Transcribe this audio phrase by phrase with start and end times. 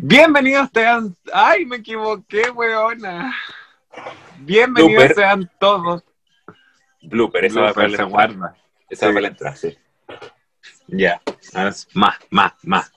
[0.00, 1.16] Bienvenidos sean.
[1.32, 3.34] ¡Ay, me equivoqué, weona!
[4.38, 5.14] Bienvenidos Blooper.
[5.16, 6.04] sean todos.
[7.02, 8.56] Blooper, esa va para la guarda.
[8.88, 9.76] Esa va para la entrada, sí.
[10.86, 11.20] Ya.
[11.52, 11.88] Más,
[12.30, 12.92] más, más.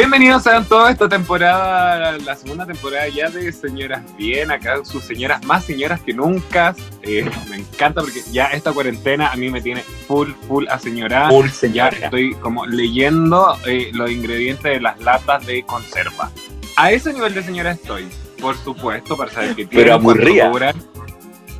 [0.00, 0.56] Bienvenidos a
[0.88, 6.14] esta temporada, la segunda temporada ya de Señoras Bien, acá sus señoras más señoras que
[6.14, 6.74] nunca.
[7.02, 11.28] Eh, me encanta porque ya esta cuarentena a mí me tiene full, full a señora.
[11.28, 11.88] Full Ya señora.
[11.90, 16.30] estoy como leyendo eh, los ingredientes de las latas de conserva.
[16.76, 18.08] A ese nivel de señora estoy,
[18.40, 20.74] por supuesto, para saber qué Pero tienen, cuánto aburrida.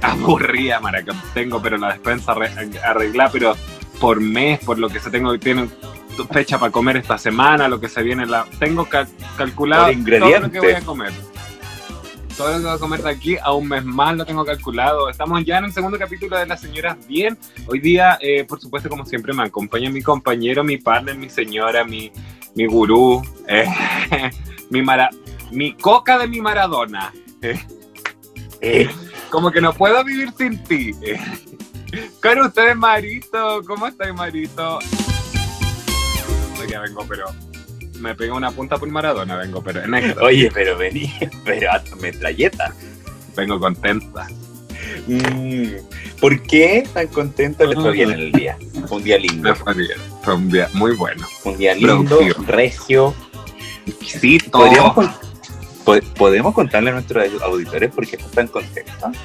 [0.00, 1.12] Aburrida, maraca.
[1.34, 3.54] Tengo, pero la despensa arre- arreglada, pero
[4.00, 5.70] por mes, por lo que se tengo, tienen
[6.26, 9.86] fecha para comer esta semana, lo que se viene, la tengo cal- calculado
[10.20, 11.12] todo lo que voy a comer.
[12.36, 15.10] Todo lo que voy a comer de aquí a un mes más lo tengo calculado.
[15.10, 17.36] Estamos ya en el segundo capítulo de Las Señoras Bien.
[17.66, 21.84] Hoy día, eh, por supuesto, como siempre, me acompaña mi compañero, mi partner, mi señora,
[21.84, 22.10] mi,
[22.54, 23.66] mi gurú, eh,
[24.70, 25.10] mi, mara,
[25.50, 27.12] mi coca de mi Maradona.
[27.42, 27.60] eh,
[28.62, 28.88] Eh,
[29.30, 30.92] como que no puedo vivir sin ti.
[31.02, 31.18] eh.
[32.22, 33.62] Con ustedes, Marito.
[33.66, 34.78] ¿Cómo estás, Marito?
[36.68, 37.26] Ya vengo, pero
[37.98, 40.24] me pegué una punta por Maradona, vengo, pero en extra.
[40.24, 41.12] Oye, pero vení,
[41.44, 42.74] pero a tu metralleta.
[43.36, 44.26] Vengo contenta.
[45.06, 45.66] Mm,
[46.20, 48.56] ¿Por qué tan contento le fue bien en el día?
[48.86, 49.54] Fue un día lindo.
[49.54, 49.98] Fue bien.
[50.22, 51.26] Fue un día muy bueno.
[51.44, 52.44] Un día lindo, Productivo.
[52.46, 53.14] regio.
[54.06, 55.08] Sí, ¿Podríamos,
[56.16, 59.16] ¿Podemos contarle a nuestros auditores por qué están tan contentos?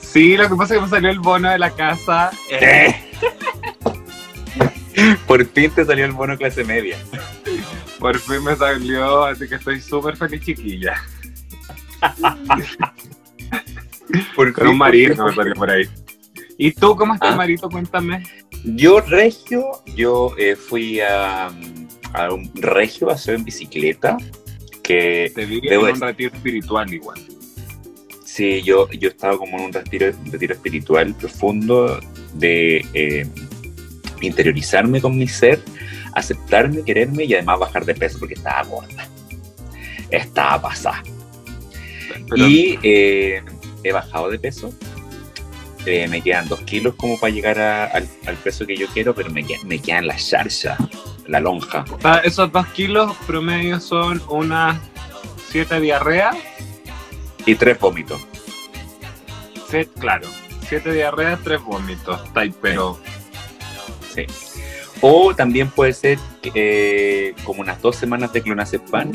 [0.00, 2.30] Sí, lo que pasa es que me salió el bono de la casa.
[2.50, 2.94] eh,
[5.26, 6.96] Por fin te salió el bono clase media.
[7.98, 10.94] por fin me salió, así que estoy súper feliz, chiquilla.
[14.34, 15.84] Por Con un fin, marito me salió por ahí.
[16.56, 17.36] ¿Y tú cómo estás, Ah.
[17.36, 17.68] Marito?
[17.68, 18.22] Cuéntame.
[18.64, 21.46] Yo, regio, yo eh, fui a,
[22.14, 24.16] a un regio hacer en bicicleta.
[24.82, 27.20] Que Te vi en un retiro espiritual igual.
[28.24, 32.00] sí, yo, yo estaba como en un retiro, un retiro espiritual profundo
[32.34, 33.26] de eh,
[34.26, 35.62] interiorizarme con mi ser,
[36.14, 39.08] aceptarme, quererme y además bajar de peso porque estaba gorda.
[40.10, 41.02] Estaba pasada.
[42.30, 43.42] Pero- Y eh,
[43.84, 44.72] he bajado de peso.
[45.86, 49.14] Eh, me quedan dos kilos como para llegar a- al, al peso que yo quiero,
[49.14, 50.76] pero me, queda- me quedan la charcha,
[51.26, 51.84] la lonja.
[52.02, 54.78] Ah, esos dos kilos promedio son unas
[55.50, 56.36] siete diarreas.
[57.46, 58.20] Y tres vómitos.
[59.70, 60.28] Set, claro,
[60.68, 62.22] siete diarreas, tres vómitos.
[62.26, 63.00] Está ahí, pero
[64.26, 64.60] Sí.
[65.00, 66.18] O también puede ser
[66.54, 69.12] eh, como unas dos semanas de clonazepam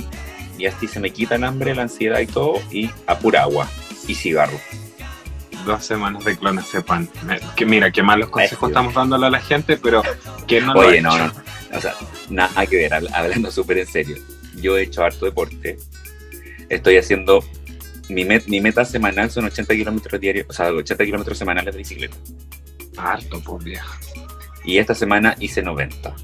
[0.57, 3.67] y así se me quita el hambre, la ansiedad y todo, y a pura agua
[4.07, 4.57] y cigarro.
[5.65, 7.07] dos semanas de clonazepam.
[7.25, 10.03] Me- Que mira, qué malos consejos estamos dándole a la gente, pero
[10.47, 11.33] que no lo Oye, ha no, hecho?
[11.71, 11.93] no, o sea,
[12.29, 14.17] nada que ver, habl- hablando súper en serio.
[14.61, 15.77] Yo he hecho harto deporte.
[16.69, 17.43] Estoy haciendo,
[18.09, 21.77] mi, met- mi meta semanal son 80 kilómetros diarios, o sea, 80 kilómetros semanales de
[21.79, 22.15] bicicleta.
[22.97, 23.97] Harto, por vieja.
[24.65, 26.15] Y esta semana hice 90.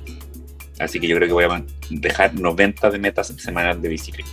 [0.80, 4.30] Así que yo creo que voy a dejar 90 de metas semanales de bicicleta.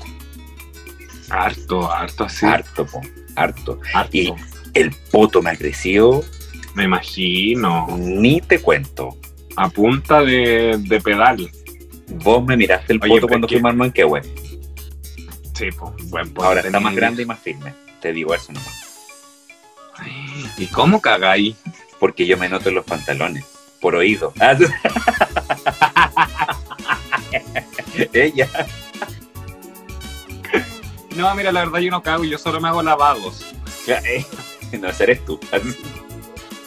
[1.30, 2.46] Harto, harto así.
[2.46, 3.00] Harto, po,
[3.34, 3.80] harto.
[3.92, 4.16] harto.
[4.16, 4.32] Y
[4.74, 6.24] el poto me ha crecido,
[6.74, 7.86] Me imagino.
[7.98, 9.16] ni te cuento.
[9.56, 11.50] A punta de, de pedal.
[12.22, 14.22] Vos me miraste el Oye, poto cuando que- al Manquehue.
[15.54, 17.72] Sí, pues, buen poto Ahora está más grande y más firme.
[18.00, 18.84] Te digo eso nomás.
[20.58, 21.56] ¿Y cómo cagáis?
[21.98, 23.44] Porque yo me noto en los pantalones.
[23.86, 24.32] Por oído.
[24.40, 24.56] Ah,
[28.12, 28.48] Ella.
[31.14, 33.46] No, mira, la verdad yo no cago, yo solo me hago lavados.
[34.72, 35.38] No, ese eres tú.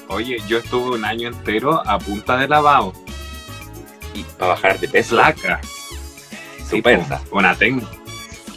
[0.07, 2.93] Oye, yo estuve un año entero a punta de lavado.
[4.13, 5.15] Y para bajar de peso.
[5.17, 5.59] Flaca.
[6.57, 7.19] Estupenda.
[7.29, 7.85] po, Una ten.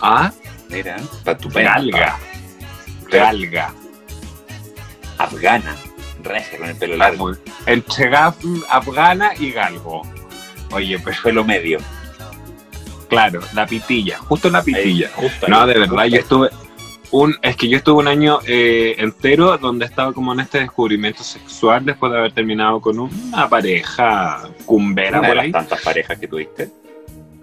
[0.00, 0.30] Ah,
[0.68, 2.16] Mira, para tu galga.
[3.10, 3.74] Galga.
[5.18, 5.74] Afgana.
[6.22, 7.32] Regia con el pelo largo.
[7.66, 8.10] Entre
[8.68, 10.02] afgana y galgo.
[10.72, 11.78] Oye, pero Pelo medio.
[13.08, 15.08] claro, la pitilla, justo la pitilla.
[15.08, 16.48] Ahí, justo ahí, No, de verdad, yo estuve
[17.10, 21.22] un, es que yo estuve un año eh, entero donde estaba como en este descubrimiento
[21.22, 25.52] sexual después de haber terminado con una pareja cumbera Una de por las ahí.
[25.52, 26.70] tantas parejas que tuviste.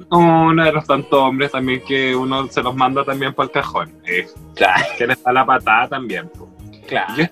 [0.09, 3.93] Uno de los tantos hombres también que uno se los manda también por el cajón.
[4.07, 4.25] eh,
[4.55, 6.31] Claro, que les da la patada también.
[6.87, 7.13] claro.
[7.15, 7.25] Yo-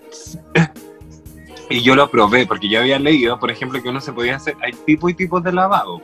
[1.70, 4.56] y yo lo probé porque yo había leído, por ejemplo, que uno se podía hacer,
[4.62, 6.02] hay tipos y tipos de lavado.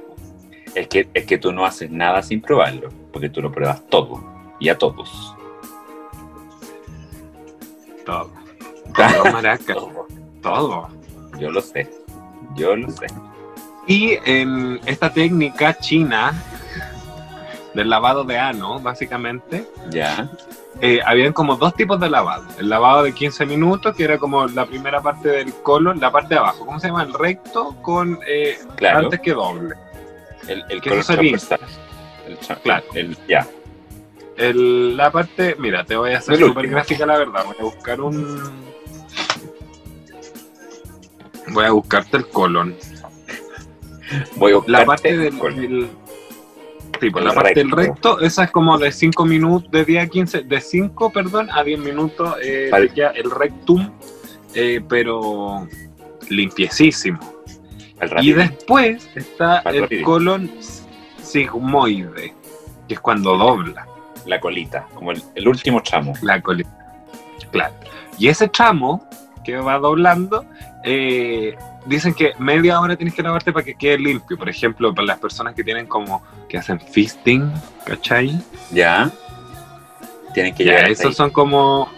[0.76, 4.24] Es que, es que tú no haces nada sin probarlo, porque tú lo pruebas todo
[4.60, 5.36] y a todos.
[8.06, 8.32] Todo.
[8.96, 9.76] Todo maraca.
[10.42, 10.90] Todo.
[11.40, 11.90] Yo lo sé.
[12.56, 13.08] Yo lo sé.
[13.88, 16.34] Y en esta técnica china
[17.74, 20.30] del lavado de ano, básicamente, Ya.
[20.82, 22.46] eh, habían como dos tipos de lavado.
[22.60, 26.36] El lavado de 15 minutos, que era como la primera parte del colon, la parte
[26.36, 27.04] de abajo, ¿cómo se llama?
[27.04, 29.00] El recto con eh, Claro.
[29.00, 29.76] antes que doble.
[30.48, 31.04] El, el sería.
[31.38, 31.60] transversal.
[32.28, 32.84] El, Claro.
[32.94, 33.48] el- ya.
[34.38, 37.46] El- la parte, mira, te voy a hacer súper gráfica la verdad.
[37.46, 38.74] Voy a buscar un.
[41.50, 42.76] Voy a buscarte el colon.
[44.36, 45.38] Voy a La buscarte parte del.
[45.38, 45.90] con- del-
[47.00, 48.16] sí, pues el la parte del recto.
[48.16, 51.64] recto, esa es como de 5 minutos, de 10 a 15, de 5, perdón, a
[51.64, 52.90] 10 minutos, eh, Vale.
[52.90, 53.90] queda el rectum,
[54.54, 55.68] eh, pero
[56.30, 57.20] limpiecísimo.
[58.22, 60.06] Y después está Al el rapidito.
[60.06, 60.52] colon
[61.22, 62.34] sigmoide,
[62.88, 63.88] que es cuando dobla.
[64.26, 66.14] La colita, como el, el último tramo.
[66.22, 66.70] La colita.
[67.52, 67.74] Claro.
[68.18, 69.08] Y ese tramo
[69.44, 70.46] que va doblando,
[70.86, 71.56] eh,
[71.86, 74.38] dicen que media hora tienes que lavarte para que quede limpio.
[74.38, 77.52] Por ejemplo, para las personas que tienen como, que hacen fisting,
[77.86, 78.40] ¿cachai?
[78.72, 79.12] Ya.
[80.34, 81.14] Tienen que Ya, llegar esos ahí.
[81.14, 81.90] son como,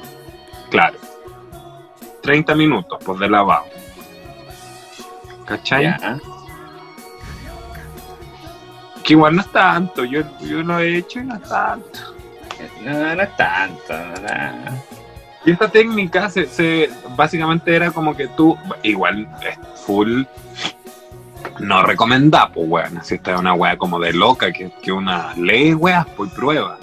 [0.69, 0.97] claro,
[2.21, 3.65] 30 minutos pues, de lavado.
[5.45, 5.83] ¿Cachai?
[5.83, 6.17] Ya.
[9.03, 11.99] Que igual no es tanto, yo, yo lo he hecho y no es tanto.
[12.83, 13.93] No, no es tanto.
[13.93, 14.94] no.
[15.45, 20.23] Y esta técnica se, se- básicamente era como que tú, igual es full
[21.59, 22.99] no recomendá, pues weón.
[23.03, 26.77] Si esta es una wea como de loca, que, que una ley weas, pues prueba.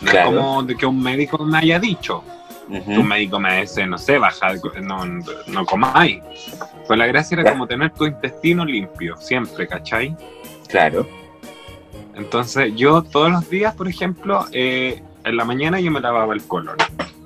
[0.00, 0.30] No Claro.
[0.30, 2.24] es como de que un médico me haya dicho.
[2.68, 4.48] Un médico me dice, no sé, baja,
[4.82, 5.04] no,
[5.46, 6.20] no comáis.
[6.86, 7.54] Pues la gracia era Claro.
[7.58, 10.16] como tener tu intestino limpio, siempre, ¿cachai?
[10.66, 11.06] Claro.
[12.14, 16.42] Entonces yo todos los días, por ejemplo, eh, en la mañana yo me lavaba el
[16.46, 16.76] colon,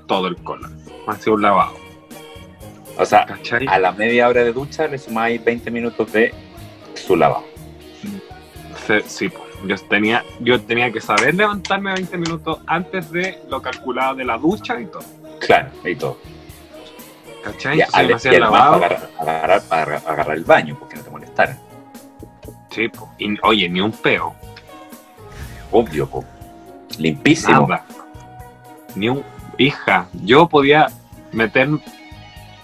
[0.06, 0.76] todo el colon,
[1.10, 1.74] hacía un lavado,
[2.98, 3.66] O sea, ¿cachai?
[3.68, 6.34] a la media hora de ducha le sumáis 20 minutos de
[6.94, 7.44] su lavado.
[9.06, 14.14] Sí, pues, yo tenía, yo tenía que saber levantarme 20 minutos antes de lo calculado
[14.16, 15.04] de la ducha y todo,
[15.40, 16.18] Claro, y todo.
[17.44, 17.78] ¿cachai?
[17.78, 21.58] Y, hacía y el lavado, agarrar, agarrar, agarrar- agarrar el baño, porque no te molestara.
[22.70, 24.34] sí, pues, y, oye, ni un peo,
[25.72, 26.24] Obvio, po.
[26.98, 27.68] Limpísimo.
[27.68, 27.84] nada,
[28.96, 29.22] ni un,
[29.56, 30.88] hija, yo podía
[31.32, 31.68] meter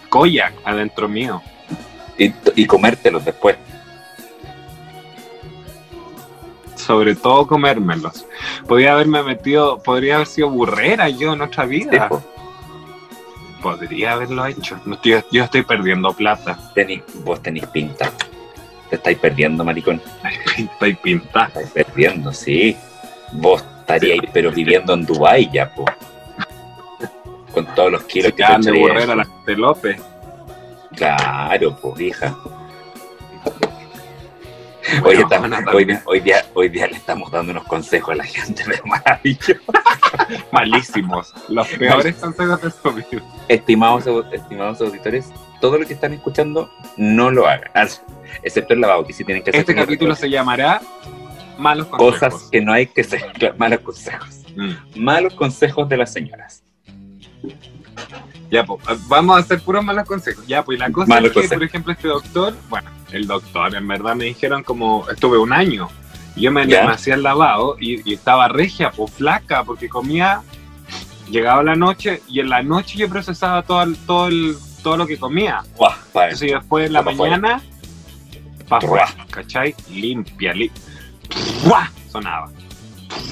[0.08, 1.42] koyak adentro mío,
[2.18, 3.56] Y, y comértelos después.
[6.76, 8.26] sobre todo comérmelos.
[8.68, 12.08] Podría haberme metido, podría haber sido burrera yo en otra vida.
[12.08, 12.22] po.
[13.60, 14.78] Podría haberlo hecho.
[14.86, 16.56] Estoy- yo estoy perdiendo plata.
[16.74, 18.12] Tenís- vos tenéis pinta.
[18.88, 20.00] Te estáis perdiendo, maricón.
[20.56, 21.48] Estoy pintada.
[21.48, 22.76] Te estáis perdiendo, sí.
[23.32, 25.84] Vos estaríais, pero viviendo en Dubái ya, po.
[27.56, 28.88] Con todos los kilos Se que te de echarías.
[28.88, 30.02] burrera las de López.
[30.94, 32.36] Claro, pues, hija.
[35.00, 36.02] Bueno, hoy, también.
[36.04, 39.54] hoy día, hoy día le estamos dando unos consejos a la gente de maravilloso.
[40.52, 41.32] malísimos.
[41.48, 43.22] Los peores consejos de su vida.
[43.48, 47.70] Estimados, estimados auditores, todo lo que están escuchando, no lo hagan.
[47.74, 47.86] Ah,
[48.42, 50.82] Excepto el lavado, que sí tienen que hacer Este capítulo se llamará
[51.56, 52.20] Malos consejos.
[52.20, 53.02] cosas que no hay que.
[53.02, 54.42] Claro, Malos consejos.
[54.54, 54.72] Mm.
[55.02, 56.65] Malos consejos de las señoras.
[58.50, 60.46] Ya, pues, vamos a hacer puros malos consejos.
[60.46, 61.58] Ya, pues la cosa es que, consejos.
[61.58, 65.88] por ejemplo, este doctor, bueno, el doctor, en verdad me dijeron como, estuve un año.
[66.36, 70.42] y Yo me, me hacía el lavado y, y estaba regia, pues flaca, porque comía,
[71.28, 75.06] llegaba la noche y en la noche yo procesaba todo, el- todo, el, todo lo
[75.08, 75.62] que comía.
[75.78, 77.62] Pa- Entonces yo después en la Pa' mañana,
[78.70, 79.74] afuera, ¿cachai?
[79.90, 80.70] Limpia, li
[81.64, 81.90] ¡Fua!
[82.12, 82.48] Sonaba.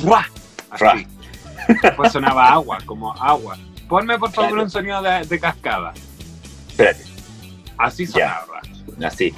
[0.03, 0.27] ¡Fua!
[0.71, 1.07] Así.
[1.83, 3.57] Después sonaba agua, como agua.
[3.89, 4.65] Ponme por favor Claro.
[4.65, 5.93] un sonido de, de cascada.
[6.69, 7.05] Espérate,
[7.77, 8.41] Así Ya.
[8.47, 8.61] sonaba.
[9.09, 9.35] así.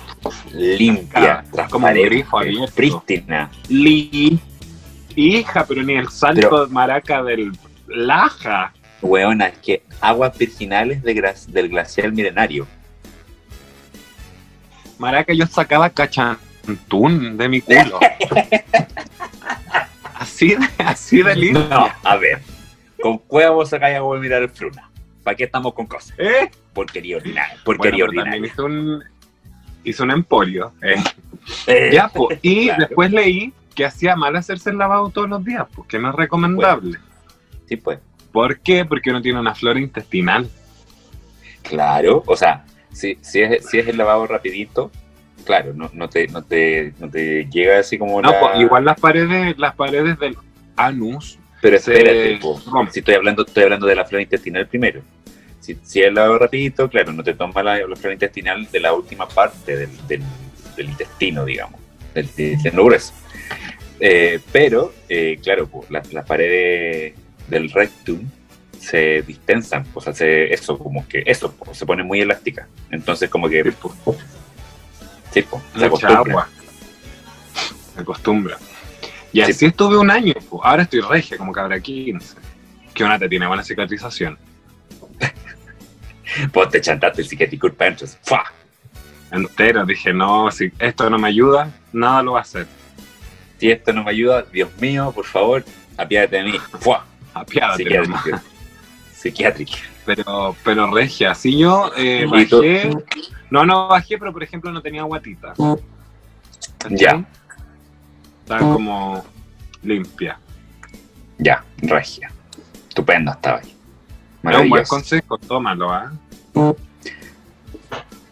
[0.53, 2.75] Limpia, Claro, como un transparente, grifo abierto.
[2.75, 3.51] prístina.
[3.69, 4.39] Li.
[5.15, 7.53] Hija, pero ni el salto Pero- de maraca del
[7.89, 8.73] Laja.
[9.03, 12.67] Weona, es que aguas virginales de del glacial milenario.
[14.99, 18.01] Maraca yo sacaba cachantún de mi culo.
[20.15, 21.69] así de, así de limpia.
[21.69, 22.43] No, a ver.
[23.01, 24.91] ¿Con cueva vos sacáis agua mirar el fruna?
[25.23, 26.15] ¿Para qué estamos con cosas?
[26.19, 26.51] ¿Eh?
[26.73, 27.55] Porquería ordinaria.
[27.65, 28.47] Bueno, Porquería también ordinaria.
[28.53, 29.05] hizo un,
[29.85, 30.73] hizo un emporio.
[30.83, 30.95] eh.
[31.67, 32.87] Eh, Ya, po, y Claro.
[32.87, 36.99] después leí que hacía mal hacerse el lavado todos los días, porque no es recomendable.
[37.69, 37.99] Sí, pues.
[38.33, 38.85] ¿Por qué?
[38.85, 40.49] Porque uno tiene una flora intestinal.
[41.63, 42.23] Claro.
[42.27, 44.91] O sea, si, si, es, si es el lavado rapidito,
[45.45, 48.85] claro, no, no, te, no, te, no te llega así como No, la- po, igual
[48.85, 50.37] las paredes, las paredes del
[50.77, 52.61] anus Pero espérate, po.
[52.93, 55.03] si estoy hablando, estoy hablando de la flora intestinal primero.
[55.61, 58.93] Si, si es lavado rapidito, claro, no te toma la, la flora intestinal de la
[58.93, 60.23] última parte del, del,
[60.77, 61.81] del intestino, digamos,
[62.15, 63.13] del, intestino grueso.
[63.99, 67.15] Eh, pero, eh, claro, pues, las, las paredes
[67.49, 68.21] del rectum
[68.79, 72.69] se distensan, o sea, se- eso como que, eso, pues, se pone muy elástica.
[72.93, 76.49] Entonces como que, sí, pues, se acostumbra.
[77.95, 78.59] Se acostumbra.
[79.37, 79.51] Y Sí.
[79.51, 80.33] así estuve un año.
[80.49, 80.65] po.
[80.65, 82.37] Ahora estoy regia, como cabra 15.
[82.95, 84.39] Que una te tiene buena cicatrización.
[86.55, 88.17] Vos te chantaste el psiquiátrico Panchos.
[88.23, 88.45] ¡Fua!
[89.31, 89.85] Entero.
[89.85, 92.67] Dije, no, si esto no me ayuda, nada lo va a hacer.
[93.59, 95.63] Si esto no me ayuda, Dios mío, por favor,
[95.99, 96.59] apiádate de mí.
[96.81, 97.05] ¡Fua!
[97.35, 97.83] Apiádate.
[97.85, 98.41] Psiquiátrico.
[99.13, 99.73] Psiquiátrico.
[100.07, 102.91] Pero, pero regia, si yo eh, bajé,
[103.51, 105.53] no, no bajé, pero por ejemplo no tenía guatita.
[106.89, 107.23] Ya.
[108.47, 109.25] Estaba como
[109.83, 110.39] limpia.
[111.39, 112.31] Ya, regia.
[112.89, 113.75] Estupendo estaba ahí.
[114.53, 116.13] Es un buen consejo, tómalo, ¿ah?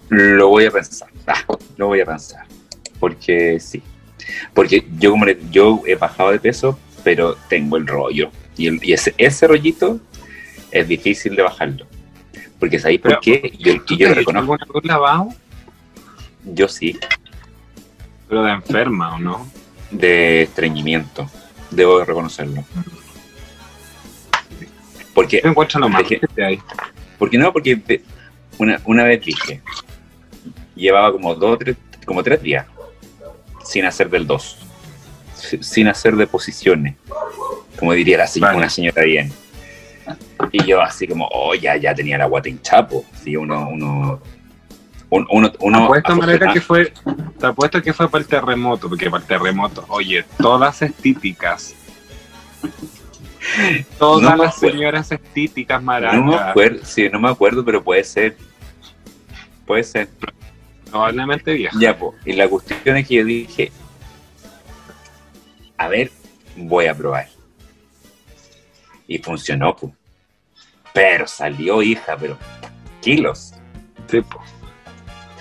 [0.09, 1.09] Lo voy a pensar.
[1.27, 1.43] Ah,
[1.77, 2.45] lo voy a pensar.
[3.01, 3.83] Porque sí.
[4.55, 8.31] Porque yo como le- yo he bajado de peso, pero tengo el rollo.
[8.57, 9.99] Y, el- y ese, ese rollito
[10.71, 11.87] es difícil de bajarlo.
[12.61, 13.53] Porque ¿sabéis por qué?
[13.59, 14.81] Yo, ¿Tú y te yo lo reconozco.
[14.85, 15.29] lavado?
[16.45, 16.99] Yo sí,
[18.29, 19.47] Pero de enferma, ¿o no?
[19.91, 21.29] De estreñimiento.
[21.71, 22.65] Debo reconocerlo.
[25.15, 26.61] Porque ¿Qué encuentras lo más que- hay?
[27.19, 28.03] Porque no, porque
[28.59, 29.63] una, una vez dije,
[30.75, 32.67] llevaba como dos, tres, como tres días
[33.65, 34.59] sin hacer del 2,
[35.61, 36.97] sin hacer de posiciones,
[37.79, 38.59] como diría la señora, Vale.
[38.59, 39.33] una señora bien.
[40.53, 43.05] Y yo así como, oh, ya, ya tenía la guata hinchapo.
[43.23, 44.21] Sí, uno, uno,
[45.17, 46.93] un- uno, uno, apuesto, Marega, afortunado- que fue,
[47.39, 51.75] te apuesto que fue para el terremoto, porque para el terremoto, oye, todas estíticas.
[53.99, 58.37] Todas No las señoras estíticas, no me acuerdo, sí, no me acuerdo, pero puede ser.
[59.67, 60.09] Puede ser.
[60.91, 61.79] probablemente viejas.
[61.81, 62.15] Ya, pues.
[62.25, 63.73] Y la cuestión es que yo dije,
[65.77, 66.11] a ver,
[66.57, 67.29] voy a probar.
[69.09, 69.93] Y funcionó, pues.
[70.93, 72.39] Pero salió, hija, pero
[73.03, 73.55] kilos.
[74.09, 74.41] Sí, po.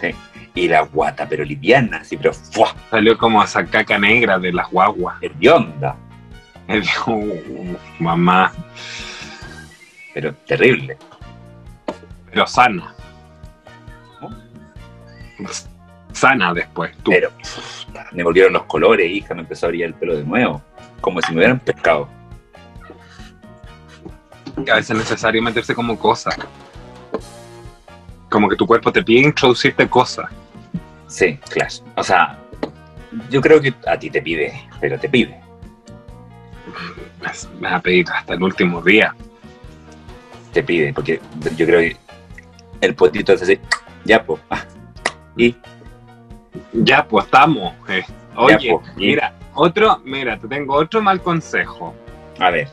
[0.04, 0.16] Sí.
[0.56, 2.76] Y la guata, pero liviana, así, pero ¡fua!
[2.92, 5.16] Salió como esa caca negra de las guaguas.
[5.22, 5.96] hedionda,
[7.08, 8.52] "Uh, mamá,
[10.14, 10.98] pero terrible.
[12.30, 12.94] pero sana.
[16.12, 17.12] Sana después, tú.
[17.12, 17.32] Pero
[18.12, 20.62] me volvieron los colores, hija, me empezó a brillar el pelo de nuevo.
[21.02, 22.08] Como si me hubieran pescado.
[24.58, 26.38] a veces es necesario meterse como cosas.
[28.34, 30.26] Como que tu cuerpo te pide introducirte cosas.
[31.06, 31.72] Sí, claro.
[31.96, 32.36] O sea,
[33.30, 35.40] yo creo que a ti te pide, pero te pide.
[37.22, 39.14] Me- Me va a pedir hasta el último día.
[40.52, 41.20] te pide, porque
[41.58, 41.98] yo creo que
[42.82, 43.60] el potito hace así,
[44.04, 44.64] ya, pues, ah,
[45.38, 45.56] y
[46.74, 47.74] Ya, pues estamos.
[47.88, 48.04] eh.
[48.36, 51.94] Oye, Ya, pues, y- mira, otro, mira, te tengo otro mal consejo.
[52.40, 52.68] a ver,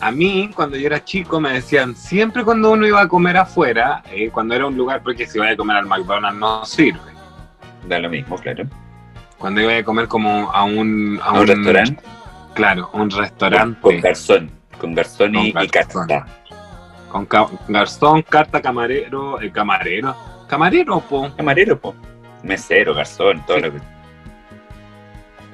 [0.00, 4.02] A mí, cuando yo era chico, me decían, siempre cuando uno iba a comer afuera,
[4.10, 7.00] eh, cuando era un lugar, porque si iba a comer al McDonald's no sirve.
[7.86, 8.64] da lo mismo, claro.
[9.38, 11.18] Cuando iba a comer como a un...
[11.22, 12.02] A un restaurante
[12.54, 13.80] Claro, un restaurante.
[13.80, 16.06] con garzón, con garzón y, Con y garzón.
[16.08, 16.26] carta.
[17.10, 20.14] Con ca- garzón, carta, camarero, eh, camarero.
[20.48, 21.30] Camarero, po.
[21.36, 21.94] Camarero, po.
[22.42, 23.62] Mesero, garzón, todo Sí.
[23.64, 23.80] lo que.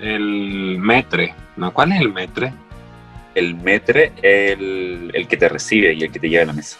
[0.01, 1.35] El metre.
[1.57, 1.73] ¿No?
[1.73, 2.53] ¿Cuál es el metre?
[3.37, 6.79] El metre, el, el que te recibe y el que te lleva a la mesa.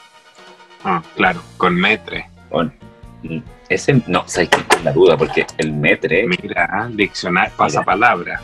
[0.83, 2.27] Ah, claro, con metre.
[2.51, 2.73] Bueno,
[3.23, 8.41] mm, ese, no, sabes que es la duda, porque el metre Mira, diccionario, pasapalabra.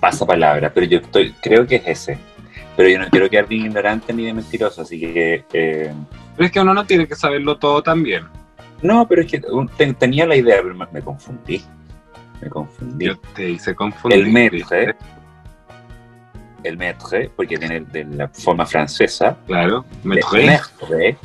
[0.00, 2.18] pasa palabra, pero yo estoy, creo que es ese.
[2.76, 5.44] Pero yo no quiero quedar de ignorante ni de mentiroso, así que.
[5.52, 5.92] eh,
[6.36, 8.24] Pero es que uno no tiene que saberlo todo también.
[8.82, 9.40] No, pero es que
[9.98, 11.62] tenía la idea, pero me, me confundí.
[12.40, 13.04] Me confundí.
[13.06, 14.18] Yo te hice confundir.
[14.20, 14.96] el maître, ¿viste?
[16.64, 20.46] El maître, porque tiene de la forma francesa, Claro, metre.
[20.46, 21.16] maître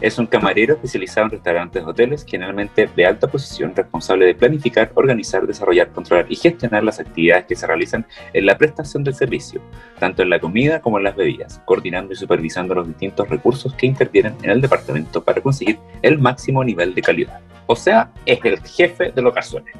[0.00, 5.46] es un camarero especializado en restaurantes hoteles, generalmente de alta posición, responsable de planificar, organizar,
[5.46, 9.60] desarrollar, controlar y gestionar las actividades que se realizan en la prestación del servicio,
[9.98, 13.86] tanto en la comida como en las bebidas, coordinando y supervisando los distintos recursos que
[13.86, 17.40] intervienen en el departamento para conseguir el máximo nivel de calidad.
[17.66, 19.74] O sea, es el jefe de los garzones.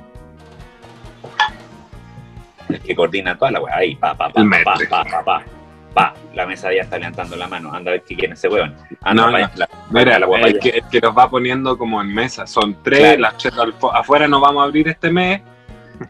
[2.73, 3.77] El que coordina toda la weá.
[3.77, 5.43] Ahí, pa, pa, pa, pa, pa, pa, pa,
[5.95, 6.15] pa.
[6.35, 7.73] La mesa ya está levantando la mano.
[7.73, 8.75] Anda a ver qué quiere ese weón.
[9.03, 9.45] Anda No, pa' no.
[9.45, 12.47] allá, la- Mira, la el que, el que los va poniendo como en mesa.
[12.47, 13.21] Son tres, Claro.
[13.21, 13.53] las tres
[13.95, 15.43] afuera no vamos a abrir este mes.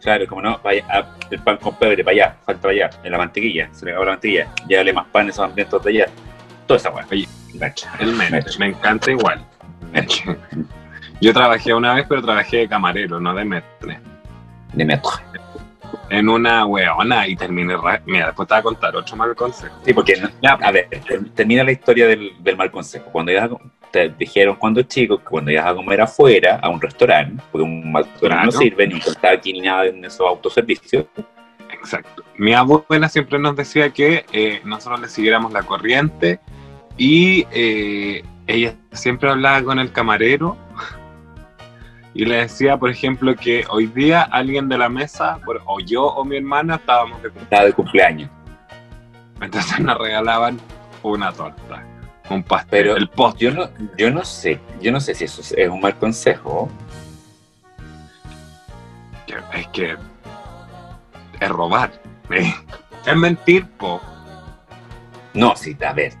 [0.01, 3.11] Claro, como no, vaya, ah, el pan con pebre para allá, falta para allá, en
[3.11, 6.05] la mantequilla, se le acabó la mantequilla, llévale más pan esos hambrientos de allá,
[6.65, 7.05] toda esa weá.
[7.11, 7.27] Oye.
[7.99, 8.13] El.
[8.15, 8.53] Metro.
[8.59, 9.43] Me encanta igual.
[11.21, 13.89] Yo trabajé una vez, pero trabajé de camarero, no de metro.
[14.73, 15.11] De metro.
[16.09, 17.75] En una weona y terminé.
[17.77, 19.75] ra- Mira, después te voy a contar otro mal consejo.
[19.85, 23.05] Sí, porque, Ya, a ver, ter- termina la historia del, del mal consejo.
[23.11, 23.49] Cuando ibas
[23.91, 27.91] te dijeron cuando chico que cuando ibas a comer afuera, a un restaurante, porque un
[28.21, 28.45] Claro.
[28.45, 31.05] no sirve, ni contar aquí ni nada en esos autoservicios,
[31.73, 32.23] Exacto.
[32.37, 36.39] Mi abuela siempre nos decía que eh, nosotros le siguiéramos la corriente
[36.97, 40.57] y eh, ella siempre hablaba con el camarero
[42.13, 46.25] y le decía, por ejemplo, que hoy día alguien de la mesa, o yo o
[46.25, 47.43] mi hermana, estábamos de cumpleaños.
[47.43, 48.29] estaba de cumpleaños.
[49.41, 50.59] Entonces nos regalaban
[51.03, 51.83] una torta,
[52.29, 53.47] un pastel, Pero el postre.
[53.47, 56.69] Yo no, yo no sé, yo no sé si eso es- un mal consejo.
[59.53, 59.95] Es que
[61.39, 61.91] es robar.
[62.29, 62.53] ¿eh?
[63.05, 64.01] Es mentir, po.
[65.33, 66.13] No, sí, a ver.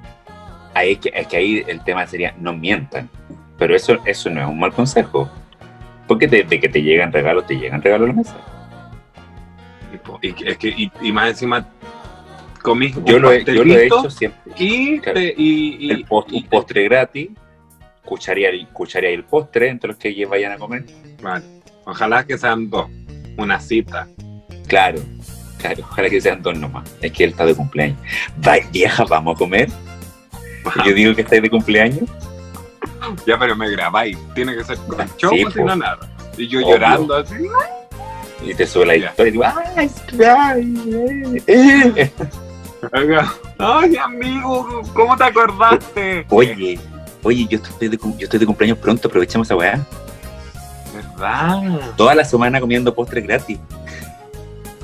[0.73, 3.09] Ahí es, que, es que ahí el tema sería no mientan.
[3.57, 5.29] Pero eso, eso no es un mal consejo.
[6.11, 8.35] Porque de, de que te llegan regalos, te llegan regalos a la mesa.
[9.93, 11.65] Y, po, y que- es que, y, y más encima
[12.61, 14.41] comí Yo un lo, he, yo lo he hecho siempre.
[14.57, 15.19] y, Claro.
[15.21, 17.29] te- y, y- El post- y- un postre gratis,
[18.03, 20.83] cucharía, cucharía el postre entre los que vayan a comer.
[21.21, 21.45] Vale.
[21.85, 22.87] Ojalá que sean dos.
[23.37, 24.05] Una cita.
[24.67, 24.99] Claro,
[25.59, 26.93] claro, ojalá que sean dos nomás.
[27.01, 27.97] Es que él está de cumpleaños.
[28.45, 29.69] Va, vieja, vamos a comer.
[30.85, 32.09] Yo digo que estáis de cumpleaños.
[33.25, 34.17] Ya, pero me grabáis.
[34.33, 35.99] Tiene que ser con show sí, si no nada.
[36.37, 36.71] Y yo Obvio.
[36.71, 37.35] llorando así.
[38.43, 39.09] Y te sube la Ya.
[39.09, 39.91] historia y digo, ¡ay,
[40.27, 42.11] ay, eh, eh".
[42.93, 46.25] Oiga, Ay, amigo, ¿cómo te acordaste?
[46.29, 46.79] Oye,
[47.21, 49.79] oye, yo estoy, de, yo estoy de cumpleaños pronto, aprovechemos esa weá.
[50.95, 51.61] ¿Verdad?
[51.95, 53.59] Toda la semana comiendo postres gratis.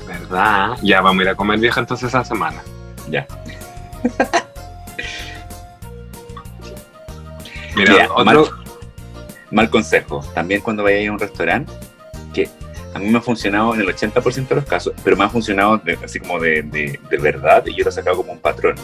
[0.06, 0.76] ¿Verdad?
[0.82, 2.62] Ya, vamos a ir a comer vieja entonces esa semana.
[3.10, 3.26] Ya.
[7.78, 8.24] Mira, Mira, otro...
[8.24, 8.44] mal,
[9.50, 10.24] mal consejo.
[10.34, 11.72] También cuando vayáis a un restaurante,
[12.34, 12.48] que
[12.94, 15.78] a mí me ha funcionado en el 80% de los casos, pero me ha funcionado
[15.78, 18.74] de- así como de, de- de verdad y yo lo he sacado como un patrón.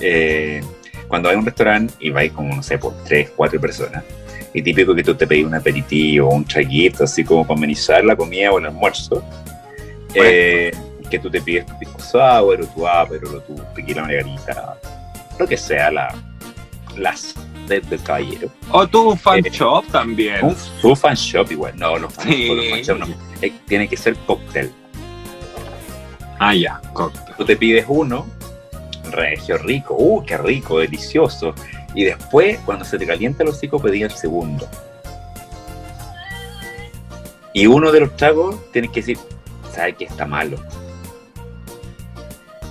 [0.00, 0.62] Eh,
[1.08, 4.02] cuando a un restaurante y vais como, no sé, por tres, cuatro personas,
[4.52, 8.16] y típico que tú te pedís un aperitivo un traguito, así como para amenizar la
[8.16, 9.22] comida o el almuerzo,
[10.14, 10.70] eh,
[11.10, 14.76] que tú te pides tu pisco sour o tu apero o tu tequila margarita,
[15.38, 16.14] lo que sea la,
[16.96, 17.34] las
[17.66, 18.48] del, del caballero.
[18.70, 20.44] O tu fan Eh, shop también.
[20.44, 22.48] Un, su fan shop igual, no, los fan, Sí.
[22.54, 23.06] los fan shop no.
[23.42, 24.72] Eh, tiene que ser cóctel.
[26.38, 27.34] Ah, ya, cóctel.
[27.36, 28.26] Tú te pides uno,
[29.10, 31.54] regio, rico, uh, qué rico, delicioso.
[31.94, 34.68] Y después, cuando se te calienta el hocico, pedí el segundo.
[37.52, 39.18] Y uno de los tragos tienes que decir,
[39.72, 40.56] ¿sabe que está malo?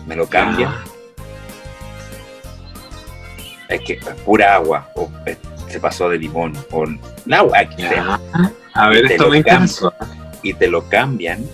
[0.06, 0.70] Me lo cambia.
[0.70, 0.84] Ah,
[3.74, 5.36] Es que es pura agua, o eh,
[5.68, 6.86] se pasó de limón, o
[7.26, 7.58] la agua.
[8.74, 9.94] A ver, esto me interesó.
[10.42, 11.46] y te lo cambian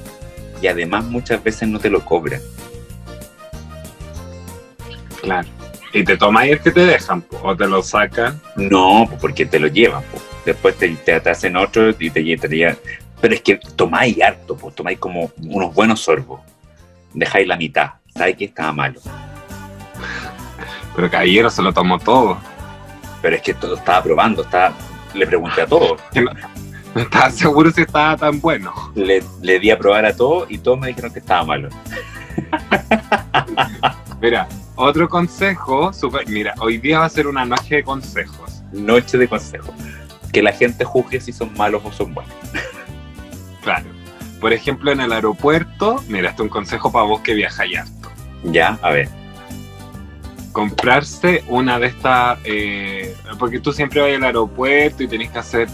[0.62, 2.42] y además muchas veces no te lo cobran.
[5.22, 5.48] Claro.
[5.94, 8.40] Y te tomáis el que te dejan, po, o te lo sacan.
[8.56, 10.04] No, pues, porque te lo llevan.
[10.46, 12.78] Después te, te, te hacen otro y te, te llevan.
[13.20, 16.42] Pero es que tomáis harto, pues tomáis como unos buenos sorbos.
[17.14, 17.92] Dejáis la mitad.
[18.16, 19.00] Sabes que estaba malo.
[21.00, 22.38] Pero caballero se lo tomó todo.
[23.22, 24.42] Pero es que todo estaba probando.
[24.42, 24.74] Estaba,
[25.14, 25.98] le pregunté a todos.
[26.94, 28.74] No estaba seguro si estaba tan bueno.
[28.96, 31.70] Le, le di a probar a todos y todos me dijeron que estaba malo.
[34.22, 38.64] Mira, otro consejo, super, mira, hoy día va a ser una noche de consejos.
[38.74, 39.72] Noche de consejo.
[40.34, 42.34] Que la gente juzgue si son malos o son buenos.
[43.62, 43.86] Claro.
[44.42, 48.10] Por ejemplo, en el aeropuerto, mira, este es un consejo para vos que viajáis harto.
[48.44, 49.10] Ya, a ver.
[50.52, 55.68] Comprarse una de estas, eh, porque tú siempre vas al aeropuerto y tenés que hacer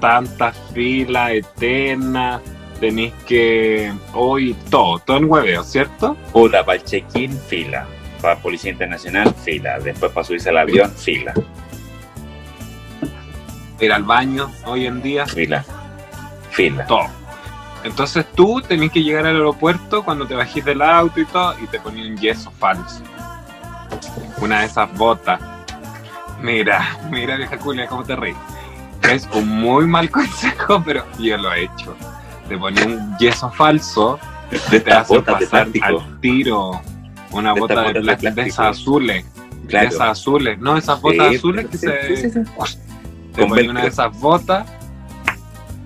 [0.00, 2.42] tantas filas eternas,
[2.80, 6.16] tenés que, hoy todo, todo en hueveo, ¿cierto?
[6.32, 7.86] Puta, para el check-in, fila.
[8.20, 9.78] Para Policía Internacional, fila.
[9.78, 11.32] Después para subirse al avión, fila.
[13.80, 15.64] Ir al baño hoy en día, Fila.
[16.50, 16.84] Fila.
[16.86, 17.06] todo.
[17.84, 21.66] Entonces tú tenés que llegar al aeropuerto cuando te bajís del auto y todo y
[21.68, 23.02] te ponen un yeso falso.
[24.40, 25.40] Una de esas botas.
[26.40, 28.36] Mira, mira vieja culia, cómo te reís.
[29.02, 31.94] Es un muy mal consejo, pero yo lo he hecho.
[32.48, 34.18] Te ponen un yeso falso,
[34.70, 36.80] te estas hace pasar al tiro
[37.32, 38.40] una De bota de, de plástico, de plástico.
[38.62, 39.24] esas azules.
[39.64, 40.58] De esas azules.
[40.58, 42.16] No, esas botas Sí, azules que sí, se...
[42.16, 42.78] sí, sí, sí.
[43.34, 44.66] Te ponen una de esas botas,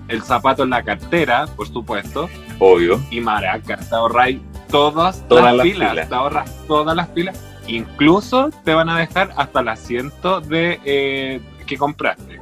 [0.07, 2.99] el zapato en la cartera, por supuesto, Obvio.
[3.11, 4.39] y maraca, te ahorráis
[4.69, 6.09] todas, Todas las, las filas, filas.
[6.09, 11.41] te ahorras todas las filas incluso te van a dejar hasta el asiento de eh,
[11.65, 12.39] que compraste.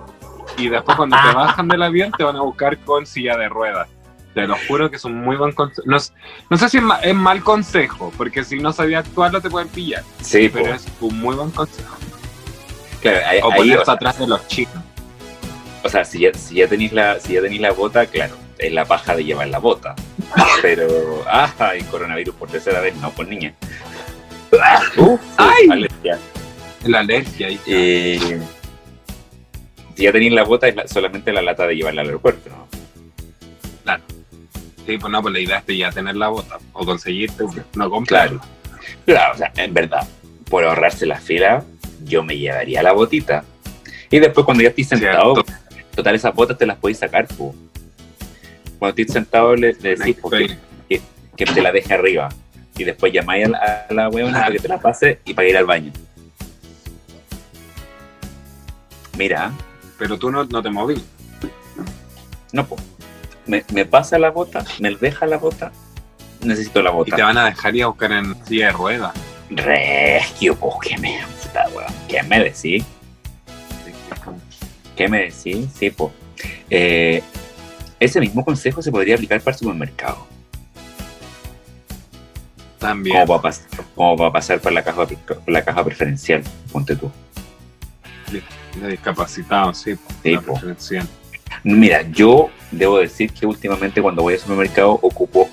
[0.58, 3.88] Y después cuando te bajan del avión te van a buscar con silla de ruedas.
[4.34, 5.84] Te lo juro que es un muy buen consejo.
[5.86, 5.98] No,
[6.50, 9.68] no, sé si es, ma es, mal consejo, porque si no sabía actuarlo te pueden
[9.68, 10.04] pillar.
[10.22, 10.74] Sí, pero po.
[10.74, 11.98] es un muy buen consejo.
[13.02, 14.82] Claro, ahí, O ponerse o sea, atrás de los chicos.
[15.84, 18.72] O sea, si ya, si ya tenéis la, si ya tenéis la bota, claro, es
[18.72, 19.96] la paja de llevar la bota.
[20.62, 20.88] Pero,
[21.28, 23.54] ah, y coronavirus por tercera vez, no, por niña.
[25.38, 26.18] Alergia.
[26.86, 27.48] La alergia.
[27.66, 28.40] Eh,
[29.96, 32.68] si ya tenéis la bota, es la- solamente la lata de llevarla al aeropuerto, ¿no?
[33.84, 34.04] Claro.
[34.86, 37.44] Sí, pues no, pues la idea es ya tener la bota o conseguirte,
[37.76, 38.30] no comprar.
[38.30, 38.42] Claro.
[39.06, 40.08] Claro, o sea, en verdad,
[40.50, 41.64] por ahorrarse la fila,
[42.04, 43.44] yo me llevaría la botita.
[44.10, 45.54] Y después cuando ya estés sentado, Cierto.
[45.96, 47.56] total, esas botas te las podéis sacar, po.
[48.80, 50.58] Cuando estés sentado, le, le decís que,
[50.90, 51.02] que,
[51.38, 52.30] que te la deje arriba.
[52.82, 55.48] Y después llamáis a la, a la weona para que te la pase y para
[55.48, 55.92] ir al baño.
[59.18, 59.52] Mira,
[60.00, 60.96] Pero tú no, no te moví.
[62.52, 62.76] no, po.
[63.46, 65.72] Me, me pasa la bota, me deja la bota,
[66.42, 67.16] necesito la Y bota.
[67.16, 69.14] te van a dejar ir a buscar en silla de ruedas.
[69.52, 71.94] Regio, po, ¿qué me, puta, weón?
[72.08, 72.84] ¿Qué me decís?
[74.96, 75.68] ¿Qué me decís?
[75.78, 76.12] Sí, po.
[76.70, 77.22] Eh,
[78.00, 80.26] ese mismo consejo se podría aplicar para el supermercado.
[82.82, 83.26] También.
[83.28, 83.56] Como para,
[83.96, 87.12] como para pasar por la, caja, por la caja preferencial, ponte tú.
[88.82, 89.96] De discapacitados, sí.
[90.24, 91.08] Sí, preferencial.
[91.64, 95.48] Mira, yo debo decir que últimamente cuando voy al supermercado ocupo,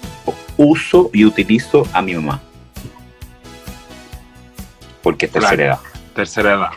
[0.57, 2.41] uso y utilizo a mi mamá.
[5.03, 5.73] Porque es tercera Claro.
[5.73, 5.79] edad.
[6.14, 6.71] Tercera edad.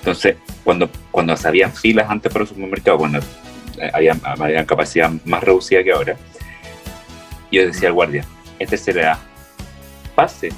[0.00, 5.44] Entonces, cuando, cuando habían filas antes para el supermercado, cuando eh, había, había capacidad más
[5.44, 6.16] reducida que ahora,
[7.52, 8.24] yo decía al guardia,
[8.58, 9.18] es tercera edad,
[10.14, 10.50] pase.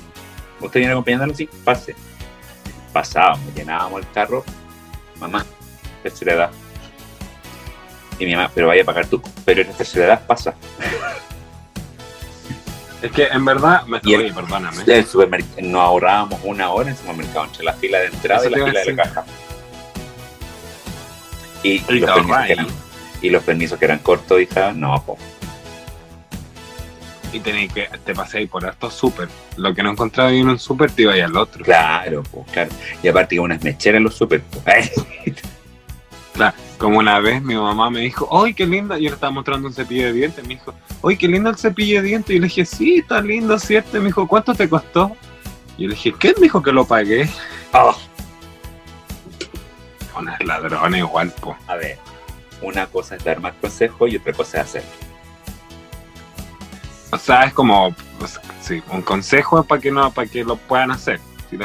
[0.61, 1.35] ¿Usted viene acompañándolo?
[1.35, 1.95] Sí, pase.
[2.93, 4.45] Pasábamos, llenábamos el carro,
[5.21, 5.45] mamá,
[6.03, 6.51] tercera edad.
[8.19, 10.55] Y mi mamá, pero vaya a pagar tú, pero en tercera edad pasa.
[13.03, 14.83] Es que en verdad, me Y el- perdóname.
[14.87, 15.07] El
[15.71, 18.81] nos ahorrábamos una hora en el supermercado entre la fila de entrada y la fila
[18.81, 19.25] de la caja.
[21.63, 22.67] Y, Y los permisos que eran,
[23.21, 25.19] y los permisos que eran cortos, hija, no, po.
[27.33, 29.29] Y tenéis que, te paséis por harto súper.
[29.57, 31.65] Lo que no encontraba en un súper, te iba al otro.
[31.65, 32.71] Claro, po, claro.
[33.03, 34.63] Y aparte que unas mecheras en los super, po.
[36.33, 38.97] Claro, Como una vez mi mamá me dijo, ¡ay, qué linda!
[38.99, 40.45] Yo le estaba mostrando un cepillo de dientes.
[40.47, 42.37] Me dijo, ¡ay, qué lindo el cepillo de dientes!
[42.37, 43.97] Y le dije, sí, está lindo, ¿cierto?
[43.97, 45.17] Y me dijo, ¿cuánto te costó?
[45.79, 46.35] Y le dije, ¿qué?
[46.37, 47.27] Me dijo que lo pagué.
[47.73, 47.97] Oh,
[50.19, 51.57] Unas ladrones igual, po.
[51.67, 51.99] a ver,
[52.63, 54.85] una cosa es dar más consejos y otra cosa es hacer.
[57.13, 60.91] O sea, es como, pues, sí, un consejo para que no, para que lo puedan
[60.91, 61.21] hacer.
[61.51, 61.59] Sí,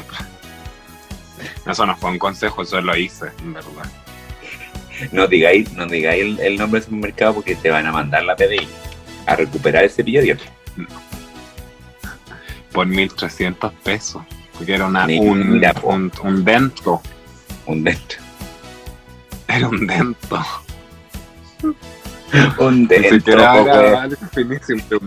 [1.66, 3.90] Eso no fue un consejo, eso lo hice, en verdad.
[5.12, 8.36] No digáis, no digáis el, el nombre del supermercado porque te van a mandar la
[8.36, 8.68] PDI
[9.26, 10.50] a recuperar ese pillo de dientes.
[12.72, 14.24] Por 1300 pesos.
[14.54, 17.02] Porque era una, un, mira, un, un dento.
[17.66, 18.20] Un dentro.
[19.48, 20.46] Era un dento.
[22.60, 23.38] Un dentro,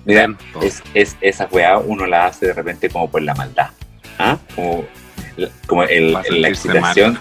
[0.04, 3.70] Mira, es, es, esa weá uno la hace de repente como por la maldad.
[4.18, 4.36] ¿Ah?
[4.54, 4.84] Como,
[5.66, 7.18] como el, la excitación.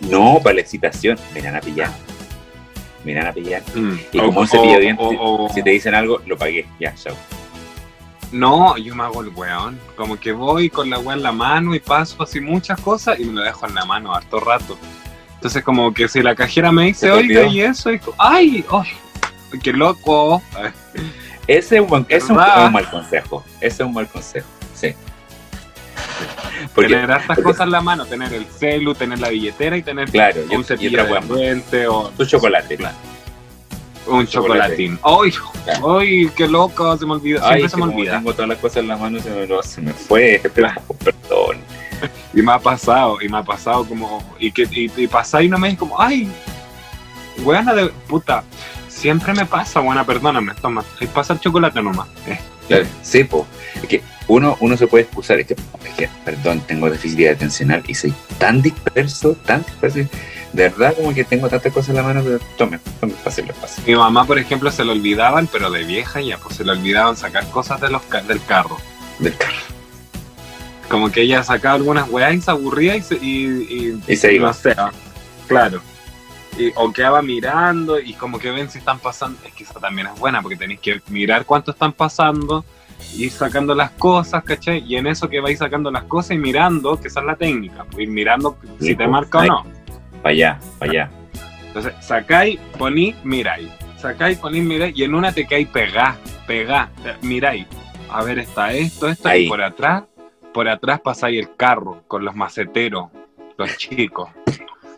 [0.00, 1.18] No, para la excitación.
[1.34, 1.90] Me irán a pillar.
[3.04, 3.62] Me irán a pillar.
[3.74, 6.66] mm, Y como un cepillo dientes, o- o- Si te dicen algo, lo pagué.
[6.80, 7.14] Ya, chao.
[8.32, 9.78] No, yo me hago el weón.
[9.96, 13.24] Como que voy con la weá en la mano y paso así muchas cosas y
[13.24, 14.76] me lo dejo en la mano harto rato.
[15.34, 18.64] Entonces como que si la cajera me dice, ¿Se te oiga, y eso, y, ¡ay!
[18.70, 18.88] ¡ay!
[19.62, 20.42] ¡Qué loco!
[21.46, 22.58] Ese es un, buen- ese es un, ¿Verdad?
[22.60, 23.44] es un mal consejo.
[23.60, 24.46] Ese es un mal consejo.
[24.74, 24.94] Sí.
[26.74, 30.10] Porque, tener estas cosas en la mano, tener el celu, tener la billetera y tener
[30.10, 31.04] claro, un cepillo
[31.70, 32.76] de o Tu chocolate.
[32.76, 32.96] Claro.
[34.06, 34.98] un chocolatín.
[35.02, 35.32] ¡Ay!
[35.64, 35.98] Claro.
[35.98, 36.30] ¡Ay!
[36.36, 36.96] ¡Qué loco!
[36.96, 37.40] Se me olvidó.
[37.46, 38.16] Siempre se me olvida.
[38.18, 40.40] tengo todas las cosas en la mano, se me, se me fue.
[40.54, 41.58] Perdón.
[42.34, 44.22] Y me ha pasado, y me ha pasado como.
[44.38, 46.30] Y que y, y pasa y no me como, ¡ay!
[47.38, 48.44] Buena de puta.
[48.96, 50.54] Siempre me pasa, buena, perdóname.
[50.54, 52.08] Toma, ahí pasa el chocolate nomás.
[52.26, 52.38] Eh.
[52.66, 53.46] Claro, sí, po.
[53.74, 55.54] Es que uno, uno se puede excusar, es que,
[55.84, 59.98] es que, perdón, tengo déficit atencional y soy tan disperso, tan disperso.
[59.98, 60.08] De
[60.70, 63.86] verdad, como que tengo tantas cosas en la mano, pero tome, tome, páselo, páselo.
[63.86, 67.16] Mi mamá, por ejemplo, se le olvidaban, pero de vieja ya, pues se le olvidaban
[67.16, 68.78] sacar cosas de los ca- del carro.
[69.18, 69.52] Del carro.
[70.88, 74.48] Como que ella sacaba algunas weas y se aburría y se, y, Y se iba.
[74.48, 74.74] No sé,
[75.46, 75.82] claro.
[76.58, 79.38] Y, o quedaba mirando y como que ven si están pasando.
[79.44, 82.64] Es que esa también es buena porque tenéis que mirar cuánto están pasando
[83.16, 84.84] ir sacando las cosas, ¿cachai?
[84.86, 87.84] Y en eso que vais sacando las cosas y mirando, que esa es la técnica,
[87.84, 89.66] pues, ir mirando si te pues, marca o no.
[90.22, 91.10] Para allá, para allá.
[91.66, 93.68] Entonces, sacáis, poní, miráis.
[93.98, 94.96] Sacáis, poní, miráis.
[94.96, 96.16] Y en una te quedáis pegá,
[96.46, 96.90] pegá.
[97.22, 97.66] Miráis.
[98.10, 99.28] A ver, está esto, esto.
[99.28, 99.44] Ahí.
[99.44, 100.04] Y por atrás,
[100.52, 103.08] por atrás pasáis el carro con los maceteros,
[103.56, 104.30] los chicos.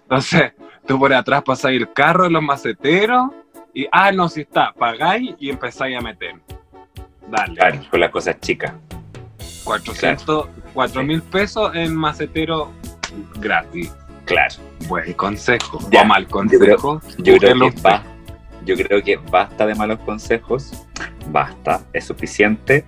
[0.03, 0.53] Entonces,
[0.89, 3.31] tú por atrás pasáis el carro, los maceteros.
[3.75, 4.73] Y, ah, no, si está.
[4.73, 6.35] Pagáis y empezáis a meter.
[7.29, 7.55] Dale.
[7.55, 8.73] Claro, con las cosas chicas.
[9.63, 12.73] 400, 4 mil pesos en macetero
[13.39, 13.95] gratis.
[14.25, 14.55] Claro.
[14.89, 15.79] Buen consejo.
[15.91, 17.01] Ya, o mal consejo.
[17.19, 18.03] Yo creo búsquenlo que va,
[18.69, 20.73] yo creo que basta de malos consejos,
[21.31, 22.85] basta, es suficiente.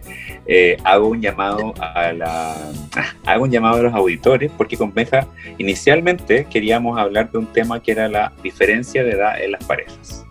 [0.47, 1.21] Eh, hago un
[3.51, 5.27] llamado a los auditores porque con Benja
[5.59, 10.25] inicialmente queríamos hablar de un tema que era la diferencia de edad en las parejas.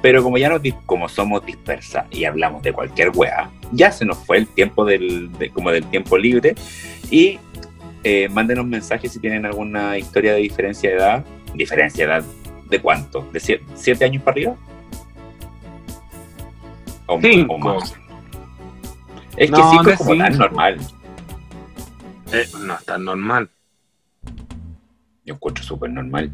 [0.00, 4.18] Pero como ya nos como somos dispersas y hablamos de cualquier wea, ya se nos
[4.18, 6.54] fue el tiempo del, de- como del tiempo libre
[7.10, 7.38] y
[8.02, 11.24] eh, mándenos mensajes si tienen alguna historia de diferencia de edad.
[11.54, 12.24] ¿Diferencia de edad
[12.72, 13.28] de cuánto?
[13.32, 14.56] ¿De siete, siete años para arriba?
[17.06, 17.54] O, Cinco.
[17.54, 17.94] o más.
[19.36, 20.44] Es que cinco es como tan cinco.
[20.44, 20.78] normal.
[22.32, 23.50] Eh, no es tan normal.
[25.24, 26.30] Yo encuentro súper normal.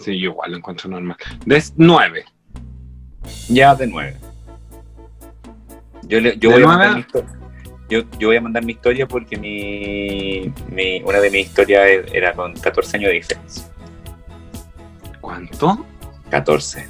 [0.00, 1.16] Sí, yo igual lo encuentro normal.
[1.44, 2.24] De 9.
[3.48, 4.16] Ya de nueve.
[6.08, 6.66] Yo, le- yo, ¿De voy a nueve?
[6.66, 7.38] mandar mi historia.
[7.88, 12.32] Yo, yo voy a mandar mi historia porque mi, mi- una de mis historias era
[12.32, 13.64] con 14 años de diferencia.
[15.34, 15.84] ¿Cuánto?
[16.30, 16.86] 14.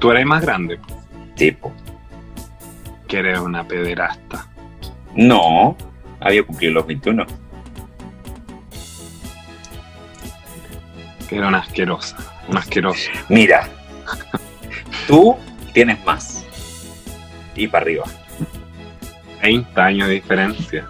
[0.00, 0.80] Tú eres más grande,
[1.36, 1.72] Tipo.
[3.06, 4.48] que eres una pederasta.
[5.14, 5.76] No,
[6.20, 7.24] había cumplido los 21.
[11.28, 12.16] Que era una asquerosa.
[12.48, 13.10] Una asquerosa.
[13.28, 13.68] Mira,
[15.06, 15.36] tú
[15.72, 16.44] tienes más.
[17.54, 18.04] Y para arriba.
[19.42, 20.88] 20 años de diferencia.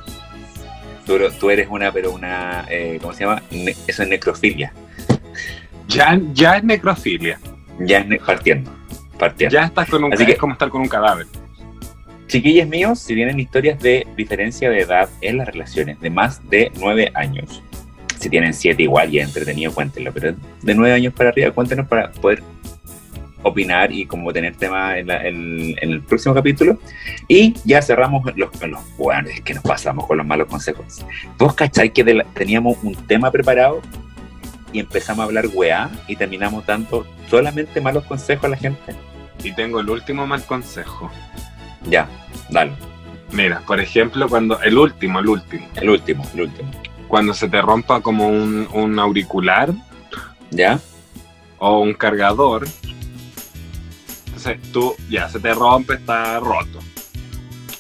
[1.05, 3.43] Tú, tú eres una, pero una, eh, ¿cómo se llama?
[3.51, 4.73] Ne- eso es necrofilia.
[5.91, 7.39] Ya, ya es necrofilia.
[7.81, 8.71] Ya es ne- partiendo.
[9.19, 9.53] Partiendo.
[9.55, 11.27] Ya estás con un Así es que- como estar con un cadáver.
[12.27, 16.71] Chiquillos míos, si tienen historias de diferencia de edad en las relaciones de más de
[16.79, 17.61] nueve años,
[18.21, 21.89] si tienen siete igual y es entretenido, cuéntenlo, pero de nueve años para arriba, cuéntenos
[21.89, 22.43] para poder
[23.43, 26.79] opinar y como tener tema en, la- en- en el próximo capítulo.
[27.27, 31.05] Y ya cerramos los, los bueno, es que nos pasamos con los malos consejos.
[31.39, 33.81] ¿Vos cacháis que la- teníamos un tema preparado
[34.73, 38.95] y empezamos a hablar weá y terminamos dando solamente malos consejos a la gente?
[39.43, 41.11] Y tengo el último mal consejo.
[41.89, 42.09] Ya,
[42.51, 42.73] dale,
[43.33, 44.61] Mira, por ejemplo, cuando.
[44.61, 45.67] El último, el último.
[45.77, 46.71] el último, el último.
[47.09, 49.73] Cuando se te rompa como un, un auricular
[50.51, 50.81] ¿Ya?
[51.59, 52.67] o un cargador.
[54.27, 56.79] Entonces tú, ya, se te rompe, está roto.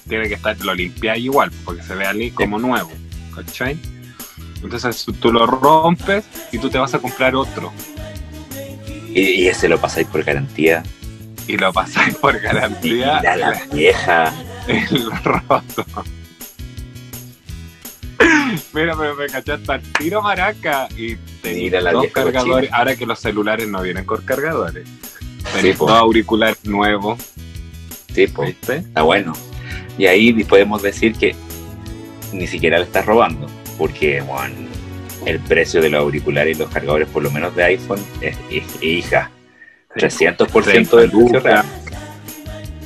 [0.08, 2.90] Tiene que estar, lo limpias igual, porque se ve ali como nuevo.
[3.34, 3.78] ¿Cachai?
[4.62, 7.72] Entonces tú lo rompes y tú te vas a comprar otro.
[9.08, 10.82] Y, y ese lo pasáis por garantía.
[11.46, 14.32] Y lo pasáis por garantía la vieja.
[14.68, 15.84] el roto.
[18.72, 22.68] Mira, pero me cachaste al tiro maraca y tenía dos cargadores.
[22.68, 22.76] cochina.
[22.76, 24.86] Ahora que los celulares no vienen con cargadores.
[24.86, 25.86] Sí, Tenés po.
[25.86, 27.18] dos auriculares nuevos,
[28.14, 29.32] Sí, pues, está bueno.
[29.96, 31.34] Y ahí podemos decir que
[32.32, 33.46] ni siquiera le estás robando.
[33.80, 34.54] Porque, bueno,
[35.24, 38.82] el precio de los auriculares y los cargadores, por lo menos de iPhone, es, es-
[38.82, 39.30] hija.
[39.96, 41.64] 300% del precio real.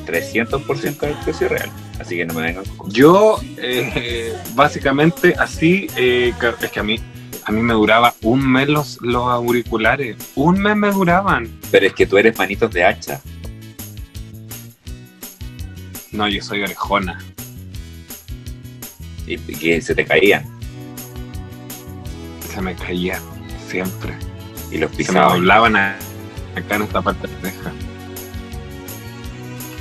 [0.06, 1.68] 300% del precio real.
[1.98, 2.94] Así que no me vengan con cosas.
[2.94, 7.00] Yo, eh, básicamente, así, eh, es que a mí,
[7.44, 10.16] a mí me duraba un mes los, los auriculares.
[10.36, 11.50] Un mes me duraban.
[11.72, 13.20] Pero es que tú eres manitos de hacha.
[16.12, 17.18] No, yo soy orejona.
[19.26, 20.53] Y, y que se te caían.
[22.54, 23.18] Se me caía
[23.68, 24.14] siempre.
[24.70, 25.96] Y los Se me doblaban a-
[26.56, 27.72] acá en esta parte de la oreja.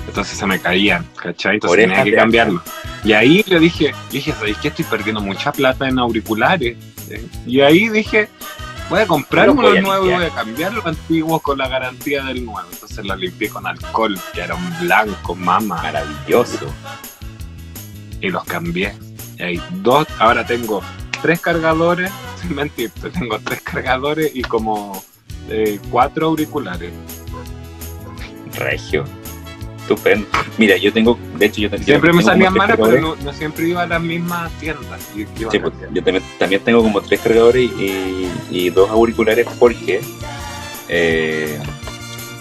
[0.08, 1.56] Entonces se me caían, ¿cachai?
[1.56, 2.62] Entonces tenía que cambiarlo.
[3.04, 6.78] Y ahí le dije, dije, ¿sabéis que estoy perdiendo mucha plata en auriculares?
[7.10, 8.30] Eh, Y ahí dije,
[8.90, 12.46] voy a comprar a nuevos y voy a cambiar los antiguos con la garantía del
[12.46, 12.68] nuevo.
[12.72, 16.68] Entonces los limpié con alcohol, que era un blanco, mama, Maravilloso.
[18.22, 18.96] y los cambié.
[19.40, 20.82] Y hay dos, ahora tengo
[21.24, 25.04] tres cargadores, sin mentirte, tengo tres cargadores y como
[25.50, 26.92] eh, cuatro auriculares.
[28.56, 29.06] Regio.
[29.80, 30.28] Estupendo.
[30.58, 31.84] Mira, yo tengo, de hecho, yo tengo.
[31.84, 35.02] Siempre yo me tengo salían malas, pero no, no siempre iba a las mismas tiendas.
[35.14, 35.26] Sí,
[35.60, 40.00] pues, yo también, también tengo como tres cargadores y, y dos auriculares porque
[40.88, 41.60] eh,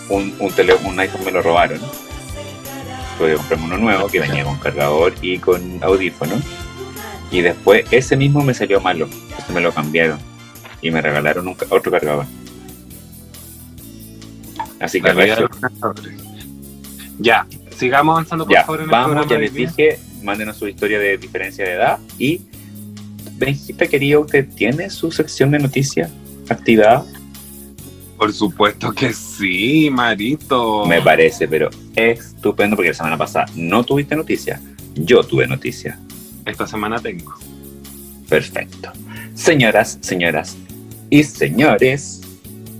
[0.08, 1.80] un, un, tele- un iPhone me lo robaron
[3.18, 6.40] tuve que comprarme uno nuevo que venía con cargador y con audífono.
[7.32, 10.18] Y después ese mismo me salió malo, entonces me lo cambiaron
[10.80, 12.26] y me regalaron un otro cargador.
[14.78, 15.08] Así que
[15.60, 16.20] cazadores.
[17.18, 20.68] Ya, sigamos avanzando por ya, favor en el vamos, programa ya les dije, mándenos su
[20.68, 22.42] historia de diferencia de edad y
[23.42, 26.10] Benjita querido, ¿usted tiene su sección de noticias
[26.48, 27.04] activada?
[28.16, 30.86] Por supuesto que sí, Marito.
[30.86, 34.60] Me parece, pero estupendo porque la semana pasada no tuviste noticias,
[34.94, 35.98] yo tuve noticias.
[36.44, 37.34] Esta semana tengo.
[38.28, 38.90] Perfecto.
[39.34, 40.56] Señoras, señoras
[41.10, 42.20] y señores,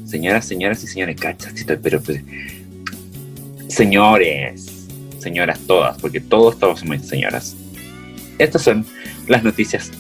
[0.06, 2.20] señoras, señoras y señores, cachachito, pero, pero
[3.68, 7.56] señores, señoras todas, porque todos todos somos señoras.
[8.38, 8.86] Estas son
[9.28, 9.90] las noticias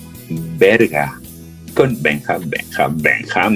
[0.58, 1.20] verga
[1.74, 3.50] con Benja, Benja, Benja.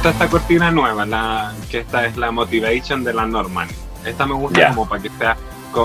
[0.00, 3.68] Gusta esta cortina nueva, la que esta es la motivation de la Norman.
[4.06, 5.36] Esta me gusta como para que sea,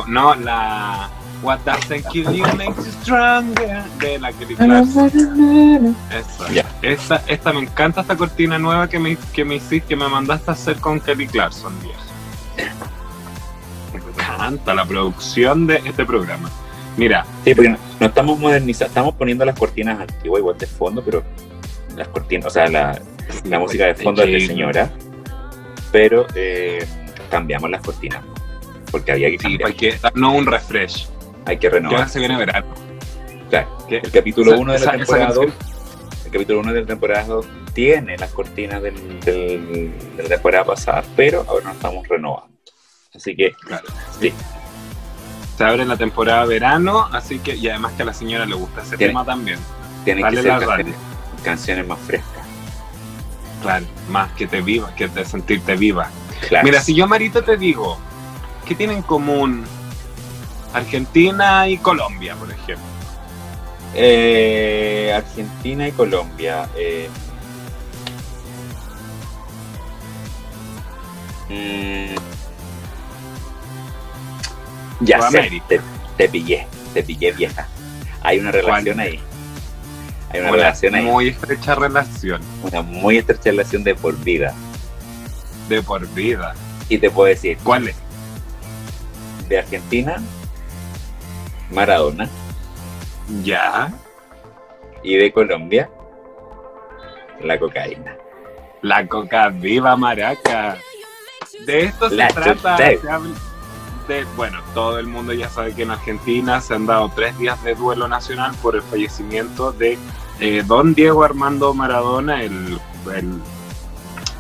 [0.08, 1.10] no la
[1.44, 5.98] What doesn't kill you makes you stronger de la Kelly Clarkson.
[6.10, 6.50] Esa.
[6.50, 6.66] Ya.
[6.82, 10.50] Esta, esta me encanta esta cortina nueva que me, que me hiciste, que me mandaste
[10.50, 11.74] a hacer con Kelly Clarkson.
[13.92, 16.50] Me encanta la producción de este programa.
[16.96, 21.04] Mira, Sí, porque no, no estamos modernizando, estamos poniendo las cortinas antiguas igual de fondo,
[21.04, 21.22] pero
[21.98, 22.98] las cortinas, o sea, la,
[23.46, 24.92] la música de fondo es de señora,
[25.92, 26.86] pero eh,
[27.30, 28.24] cambiamos las cortinas
[28.92, 31.08] porque había que sí, cambiar, hay que darnos un refresh.
[31.46, 31.98] hay que renovar.
[32.00, 32.68] ahora se viene verano.
[33.50, 35.76] Claro, el capítulo esa- 1 de la temporada 2 canción-
[36.26, 40.64] el capítulo 1 de la temporada 2 tiene las cortinas del, del- de la temporada
[40.66, 42.50] pasada, pero ahora nos estamos renovando.
[43.14, 43.86] Así que, Claro.
[44.20, 44.34] sí,
[45.58, 48.82] Se abre la temporada verano, así que, y además que a la señora le gusta
[48.82, 49.58] ese Tiene- tema también.
[50.04, 50.94] tienen Dale que ser
[51.44, 52.35] canciones más frescas.
[53.66, 56.08] Claro, más que te viva, que te sentirte viva.
[56.48, 56.66] Claro.
[56.66, 57.98] Mira, si yo Marito te digo,
[58.68, 59.66] ¿qué tienen en común
[60.72, 62.86] Argentina y Colombia, por ejemplo?
[63.96, 66.70] Eh, Argentina y Colombia.
[66.76, 67.10] eh.
[71.50, 72.16] Mm.
[75.02, 75.82] Ya sé, te,
[76.18, 77.68] te pillé, te pillé vieja.
[78.22, 79.08] Hay una relación ¿Cuál?
[79.08, 79.20] ahí.
[80.32, 81.04] Hay una Una relación ahí.
[81.06, 84.54] muy estrecha relación, Una muy estrecha relación de por vida.
[85.70, 86.54] de por vida.
[86.90, 87.96] Y te puedo decir, ¿Cuál es?
[89.50, 90.18] de Argentina,
[91.72, 92.30] Maradona.
[93.44, 93.92] Ya,
[95.04, 95.90] Y de Colombia,
[97.42, 98.16] la cocaína.
[98.82, 100.78] la coca viva maraca.
[101.66, 102.78] De esto se La trata.
[102.78, 103.34] se habla
[104.36, 107.76] bueno, todo el mundo ya sabe que en Argentina se han dado tres días de
[107.76, 109.98] duelo nacional por el fallecimiento de
[110.40, 112.80] eh, don Diego Armando Maradona, el,
[113.16, 113.40] el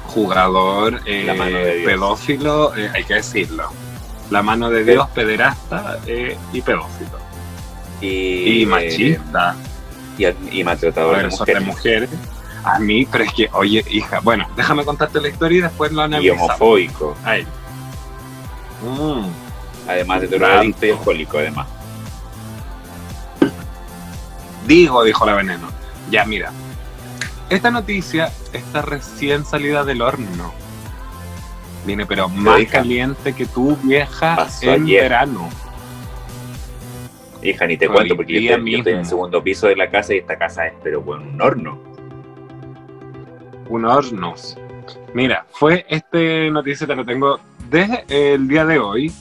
[0.08, 3.69] jugador eh, pedófilo, eh, hay que decirlo.
[4.30, 5.99] La mano de Dios, pederasta
[6.51, 7.19] y pedófilo.
[8.01, 9.56] Y, Y machista.
[10.17, 10.25] Y,
[10.60, 12.10] y maltratador de mujeres.
[12.63, 16.01] A mí, pero es que, oye, hija, bueno, déjame contarte la historia y después lo
[16.01, 16.43] Y analizamos.
[16.49, 17.15] homofóbico.
[17.23, 17.45] Ay.
[18.84, 19.28] Mm,
[19.87, 21.67] Además de drogadicto y alcohólico, además.
[24.67, 25.67] digo, dijo la veneno.
[26.09, 26.51] Ya, mira.
[27.49, 30.53] Esta noticia está recién salida del horno.
[31.85, 32.79] Viene, pero más hija.
[32.79, 35.03] caliente que tú, vieja, Pasó en ayer.
[35.03, 35.49] verano.
[37.43, 39.75] Hija, ni te Hoy cuento, porque yo estoy, yo estoy en el segundo piso de
[39.75, 41.79] la casa y esta casa es, pero bueno, un horno.
[43.69, 44.57] un hornos.
[45.13, 49.11] Mira, fue este noticia, te lo tengo desde el día de hoy,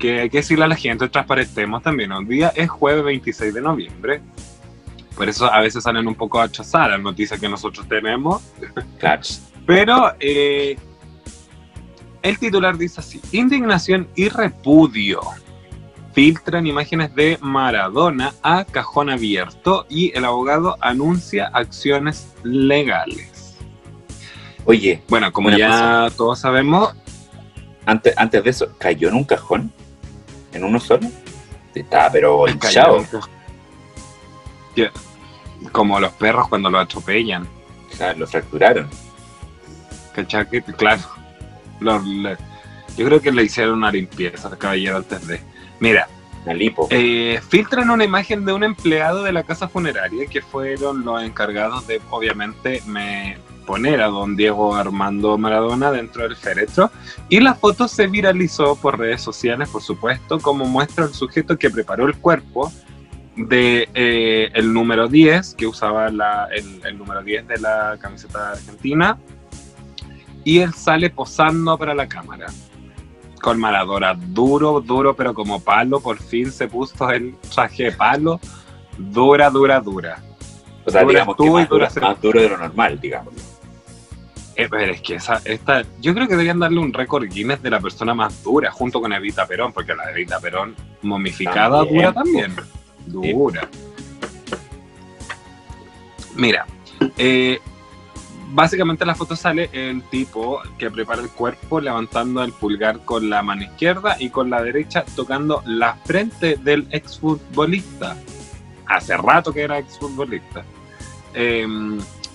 [0.00, 3.60] que hay que decirle a la gente, transparentemos también, hoy día es jueves 26 de
[3.60, 4.22] noviembre,
[5.14, 8.42] por eso a veces salen un poco atrasadas las noticias que nosotros tenemos,
[8.98, 9.22] Claro.
[9.66, 10.76] pero eh,
[12.22, 15.20] el titular dice así, indignación y repudio.
[16.12, 23.56] Filtran imágenes de Maradona a cajón abierto y el abogado anuncia acciones legales.
[24.64, 26.94] Oye, Bueno, como ya todos sabemos,
[27.86, 29.72] antes, antes de eso, ¿cayó en un cajón?
[30.52, 31.06] ¿En uno solo?
[31.74, 33.04] Estaba pero hinchado.
[35.72, 37.46] como los perros cuando lo atropellan.
[37.92, 38.88] O sea, lo fracturaron.
[40.14, 40.46] ¿Cachai?
[40.76, 41.02] Claro.
[42.96, 45.40] Yo creo que le hicieron una limpieza al caballero antes de.
[45.78, 46.08] Mira,
[46.44, 46.88] Una lipo.
[46.90, 51.86] eh, filtran una imagen de un empleado de la casa funeraria que fueron los encargados
[51.86, 53.38] de, obviamente, me
[53.70, 56.90] poner a don Diego Armando Maradona dentro del féretro
[57.28, 61.70] y la foto se viralizó por redes sociales, por supuesto, como muestra el sujeto que
[61.70, 62.72] preparó el cuerpo
[63.36, 68.50] de eh, el número 10, que usaba la, el, el número 10 de la camiseta
[68.50, 69.16] argentina,
[70.42, 72.46] y él sale posando para la cámara
[73.40, 78.40] con Maradona, duro, duro, pero como palo, por fin se puso el traje de palo,
[78.98, 80.20] dura, dura, dura.
[80.84, 83.49] O sea, Dura digamos que y más duro de lo normal, digamos.
[84.60, 87.70] Eh, pero es que esa, esta, yo creo que deberían darle un récord Guinness de
[87.70, 92.12] la persona más dura, junto con Evita Perón, porque la Evita Perón momificada También, dura
[92.12, 92.56] también.
[93.06, 93.68] Dura.
[96.36, 96.66] Mira,
[97.16, 97.58] eh,
[98.50, 103.30] básicamente en la foto sale el tipo que prepara el cuerpo levantando el pulgar con
[103.30, 108.16] la mano izquierda y con la derecha tocando la frente del exfutbolista.
[108.86, 110.64] Hace rato que era exfutbolista.
[111.32, 111.66] Eh,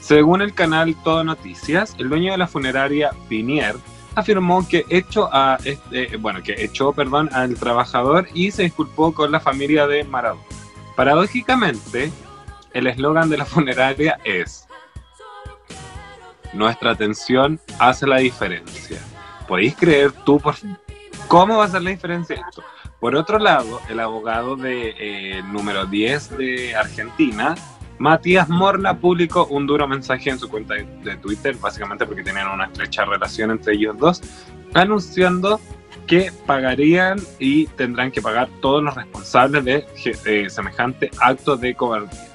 [0.06, 3.76] según el canal Todo Noticias, el dueño de la funeraria Pinier
[4.14, 9.32] afirmó que echó a este, bueno, que echó, perdón, al trabajador y se disculpó con
[9.32, 10.44] la familia de Maradona.
[10.96, 12.12] Paradójicamente,
[12.74, 14.68] el eslogan de la funeraria es
[16.54, 19.00] Nuestra atención hace la diferencia.
[19.48, 20.54] ¿Podéis creer tú por
[21.28, 22.64] cómo va a ser la diferencia esto?
[23.00, 27.56] Por otro lado, el abogado de eh, número 10 de Argentina,
[27.98, 32.66] Matías Morla, publicó un duro mensaje en su cuenta de, Twitter, básicamente porque tenían una
[32.66, 34.22] estrecha relación entre ellos dos,
[34.74, 35.60] anunciando
[36.06, 39.86] que pagarían y tendrán que pagar todos los responsables de
[40.26, 42.28] eh, semejante acto de cobardía.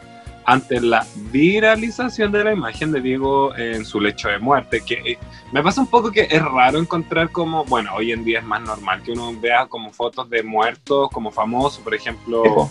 [0.47, 5.19] Ante la viralización de la imagen de Diego en su lecho de muerte, que eh,
[5.53, 8.63] me pasa un poco que es raro encontrar como, bueno, hoy en día es más
[8.63, 12.69] normal que uno vea como fotos de muertos, como famosos, por ejemplo,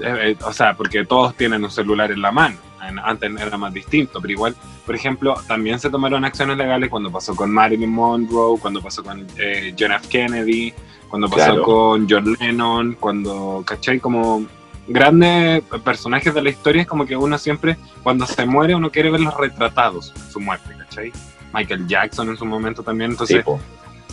[0.00, 2.56] eh, eh, o sea, porque todos tienen un celular en la mano.
[3.02, 7.34] Antes era más distinto, pero igual, por ejemplo, también se tomaron acciones legales cuando pasó
[7.34, 10.06] con Marilyn Monroe, cuando pasó con eh, John F.
[10.08, 10.74] Kennedy,
[11.08, 11.62] cuando pasó Claro.
[11.62, 14.00] con John Lennon, cuando, ¿cachai?
[14.00, 14.44] Como
[14.86, 19.10] grandes personajes de la historia, es como que uno siempre, cuando se muere, uno quiere
[19.10, 21.10] verlos retratados, su muerte, ¿cachai?
[21.54, 23.58] Michael Jackson en su momento también, entonces, tipo.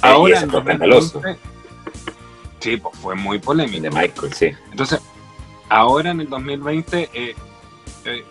[0.01, 1.13] ahora ese en fue escandaloso.
[1.19, 1.39] 2011,
[2.59, 3.82] Sí, pues fue muy polémico.
[3.82, 4.51] de Michael, sí.
[4.69, 5.01] Entonces,
[5.72, 7.36] ahora en el 2020, eh,
[8.05, 8.24] eh,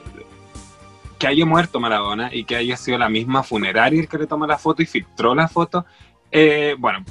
[1.19, 4.47] que haya muerto Maradona y que haya sido la misma funeraria el que le toma
[4.47, 5.85] la foto y filtró la foto,
[6.31, 7.05] eh, bueno,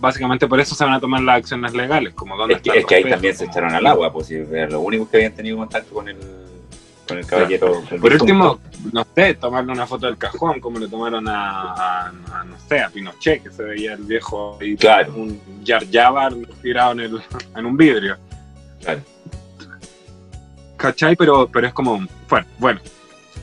[0.00, 2.84] básicamente por eso se van a tomar las acciones legales, como dónde Es que, es
[2.92, 6.08] ahí también se echaron al agua, pues si los únicos que habían tenido contacto con
[6.08, 6.16] el,
[7.06, 7.82] con el caballero.
[8.00, 8.58] Por último,
[8.92, 12.80] no sé, tomarle una foto del cajón, como le tomaron a, a- a, no sé,
[12.80, 15.14] a Pinochet, que se veía el viejo y Claro.
[15.14, 15.84] un Jar
[16.62, 17.20] tirado en, el,
[17.56, 18.16] en un vidrio.
[18.82, 19.00] Claro.
[20.78, 21.16] ¿Cachai?
[21.16, 22.80] Pero, pero es como, bueno, bueno.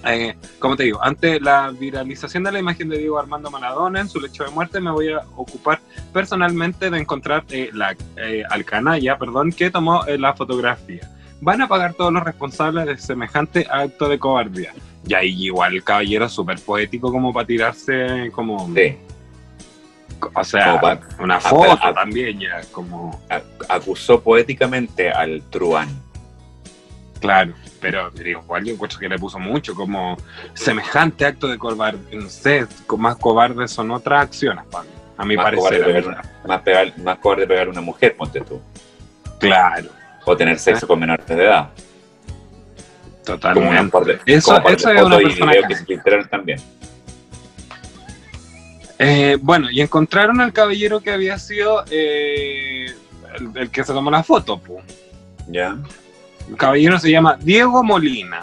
[0.08, 4.10] Eh, como te digo, ante la viralización de la imagen de Diego Armando Maradona en
[4.10, 5.80] su lecho de muerte, me voy a ocupar
[6.14, 11.10] personalmente de encontrar eh, la, eh, al canalla perdón, que tomó eh, la fotografía.
[11.42, 14.74] Van a pagar todos los responsables de semejante acto de cobardía.
[15.08, 18.72] Y ahí igual el caballero súper poético como para tirarse como...
[18.74, 18.98] Sí.
[20.34, 23.22] O sea, una foto también ya, como...
[23.70, 26.05] Acusó poéticamente al truán.
[27.26, 30.18] Claro, pero, pero igual yo encuentro que le puso mucho, como
[30.54, 32.66] semejante acto de cobarde, no sé,
[32.98, 34.84] más cobarde son otras acciones, pa-
[35.18, 35.82] a mi Más parecer.
[35.82, 38.62] cobarde, a pegar más, pegar- más cobarde pegar una mujer, ponte tú.
[39.40, 39.90] Claro,
[40.26, 41.70] O tener sexo con menores de edad.
[43.26, 43.92] Como una totalmente.
[43.92, 46.60] par de, Eso- como par de eso es una persona que se filtraron también.
[48.98, 52.86] Eh, bueno, y encontraron al caballero que había sido eh,
[53.38, 54.80] el, el que se tomó la foto, pu.
[55.48, 55.78] ¿Ya?
[56.50, 58.40] El caballero se llama Diego Molina.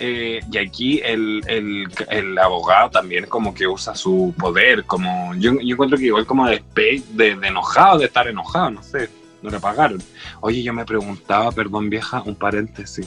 [0.00, 5.52] Eh, y aquí el, el- el abogado también como que usa su poder, como yo,
[5.60, 9.08] yo encuentro que igual como de, de, de enojado, de estar enojado, no sé,
[9.40, 10.02] no le pagaron.
[10.40, 13.06] Oye, yo me preguntaba, perdón vieja, un paréntesis.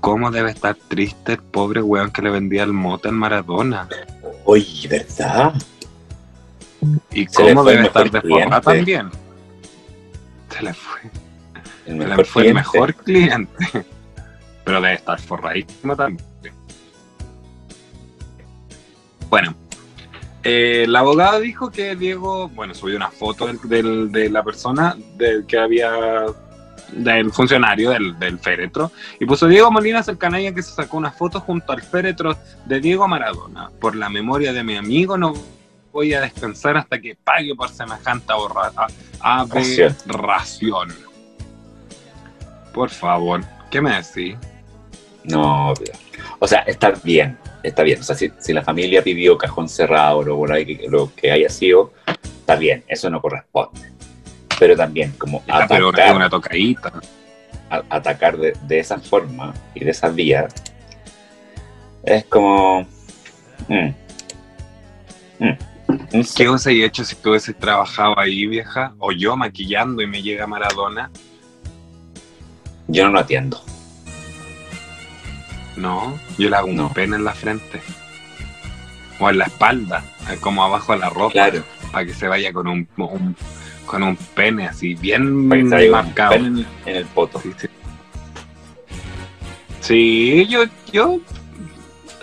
[0.00, 3.88] ¿Cómo debe estar triste el pobre weón que le vendía el mote al Maradona?
[4.44, 5.54] Oye, ¿verdad?
[7.12, 8.60] ¿Y Se cómo debe estar desforrada cliente.
[8.60, 9.10] también?
[10.50, 11.00] Se le fue.
[11.86, 13.52] El fue el mejor cliente.
[14.64, 16.26] Pero debe estar forradísimo también.
[19.28, 19.54] Bueno,
[20.44, 24.96] eh, el abogado dijo que Diego, bueno, subió una foto del- del- de la persona
[25.16, 25.90] del que había,
[26.92, 30.96] del funcionario del, del féretro, y puso Diego Molina es el canalla que se sacó
[30.96, 33.70] una foto junto al féretro de Diego Maradona.
[33.80, 35.34] Por la memoria de mi amigo no
[35.92, 38.32] voy a descansar hasta que pague por semejante
[39.20, 40.92] aberración.
[42.76, 44.36] Por favor, ¿qué me decís?
[45.24, 45.72] No,
[46.38, 48.00] o sea, está bien, está bien.
[48.00, 50.46] O sea, si, la familia pidió cajón cerrado o lo,
[50.90, 53.80] lo que haya sido, está bien, eso no corresponde.
[54.58, 56.92] Pero también, como atacar, una tocadita.
[57.88, 60.46] atacar de, esa forma y de esa vía,
[62.04, 62.86] es como.
[63.68, 63.88] Mm,
[65.38, 68.92] mm, ¿Qué hubiese hecho si tú hubieses trabajado ahí, vieja?
[68.98, 71.10] O yo maquillando y me llega Maradona.
[72.88, 73.62] Yo no lo atiendo.
[75.76, 77.80] No, yo le hago un pene en la frente.
[79.18, 80.04] O en la espalda,
[80.40, 81.32] como abajo de la ropa.
[81.32, 81.64] Claro.
[81.92, 82.86] Para que se vaya con un,
[83.86, 86.34] con un pene así, bien marcado.
[86.34, 87.42] en, el poto.
[89.80, 91.20] Sí, yo, yo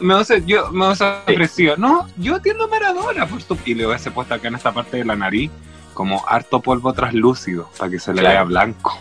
[0.01, 3.57] me hubiese, yo me ofrecido, no, yo atiendo a Maradona, por tu...
[3.65, 5.49] y le hubiese puesto acá en esta parte de la nariz
[5.93, 8.97] como harto polvo traslúcido para que se le vea blanco.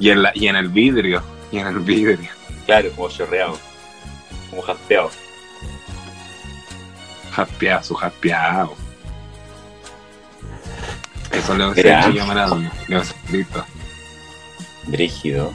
[0.00, 1.22] Y en, la, y en el vidrio,
[1.52, 2.30] y en el vidrio.
[2.66, 3.58] Claro, como chorreado.
[4.48, 5.10] Como jaspeado.
[7.30, 8.74] Jaspeado, su jaspeado.
[11.32, 12.72] Eso le voy a decir Maradona.
[12.88, 13.66] Le voy a.
[14.86, 15.52] Brígido.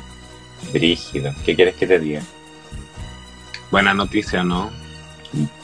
[0.72, 1.34] Brígido.
[1.44, 2.22] ¿Qué quieres que te diga?
[3.72, 4.72] Buena noticia, ¿no?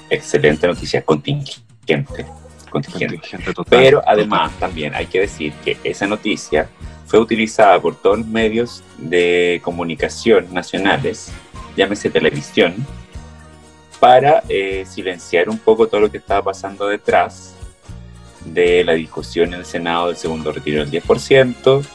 [0.10, 2.26] Excelente noticia, contingente.
[2.70, 3.54] Contingente.
[3.70, 6.68] Pero además también hay que decir que esa noticia
[7.12, 11.30] fue utilizada por todos los medios de comunicación nacionales,
[11.76, 12.74] llámese televisión,
[14.00, 17.54] para eh, silenciar un poco todo lo que estaba pasando detrás
[18.46, 21.86] de la discusión en el Senado del segundo retiro del 10%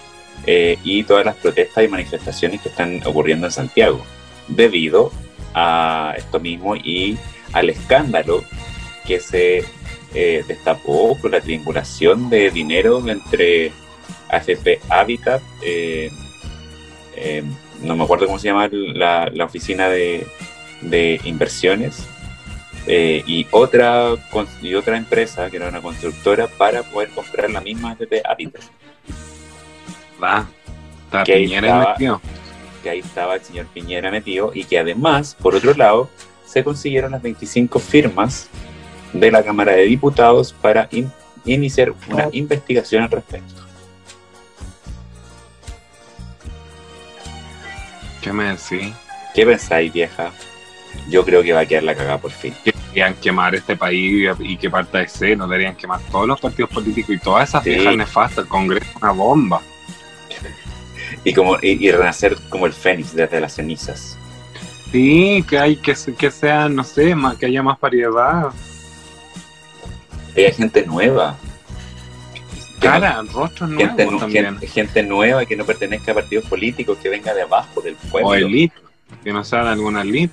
[0.44, 4.04] eh, y todas las protestas y manifestaciones que están ocurriendo en Santiago,
[4.48, 5.12] debido
[5.54, 7.16] a esto mismo y
[7.54, 8.44] al escándalo
[9.06, 9.64] que se
[10.12, 13.72] eh, destapó por la triangulación de dinero entre
[14.28, 16.10] AFP Habitat, eh,
[17.16, 17.42] eh,
[17.82, 20.26] no me acuerdo cómo se llama la, oficina de,
[21.24, 22.06] inversiones,
[22.86, 24.14] eh, y, otra,
[24.62, 28.62] y otra empresa que era una constructora para poder comprar la misma AFP Habitat.
[30.22, 30.48] Va,
[31.04, 32.20] está que Piñera metido.
[32.82, 36.08] Que ahí estaba el señor Piñera metido y que además, por otro lado,
[36.44, 38.48] se consiguieron las 25 firmas
[39.12, 40.88] de la Cámara de Diputados para
[41.44, 43.65] iniciar una investigación al respecto.
[48.26, 48.92] ¿Qué me decís?
[49.36, 50.32] ¿Qué pensáis, vieja?
[51.08, 52.52] Yo creo que va a quedar la cagada por fin.
[52.64, 56.70] Deberían quemar este país y que parta de C, no deberían quemar todos los partidos
[56.70, 59.62] políticos y todas esas viejas nefastas, el Congreso una bomba.
[61.22, 64.18] Y como y, renacer como el fénix desde las cenizas.
[64.90, 68.48] Sí, que hay que, que sea, no sé, más, que haya más variedad.
[70.34, 71.36] Que haya gente nueva.
[72.86, 74.58] Cara, rostros gente, nuevos también.
[74.60, 78.28] Gente, nueva que no pertenezca a partidos políticos, que venga de abajo, del pueblo.
[78.28, 78.74] O elite,
[79.22, 80.32] que no sea de alguna elite.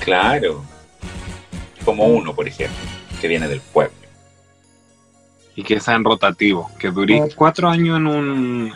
[0.00, 0.64] Claro.
[1.84, 2.76] Como uno, por ejemplo,
[3.20, 3.94] que viene del pueblo.
[5.54, 8.72] Y que sean rotativos, que dure cuatro años en un,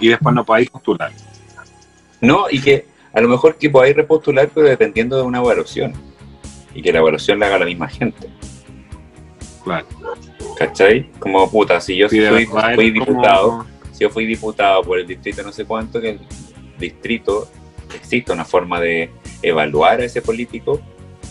[0.00, 1.12] y después no podáis postular.
[2.20, 5.94] No, y que a lo mejor que podáis repostular, pero dependiendo de una evaluación.
[6.74, 8.28] Y que la evaluación la haga la misma gente.
[9.64, 9.86] Claro.
[10.60, 11.10] ¿Cachai?
[11.18, 12.18] Como puta, si yo fui,
[12.90, 16.20] diputado, si yo fui diputado por el distrito no sé cuánto, que el
[16.78, 17.48] distrito
[17.94, 19.08] existe una forma de
[19.40, 20.78] evaluar a ese político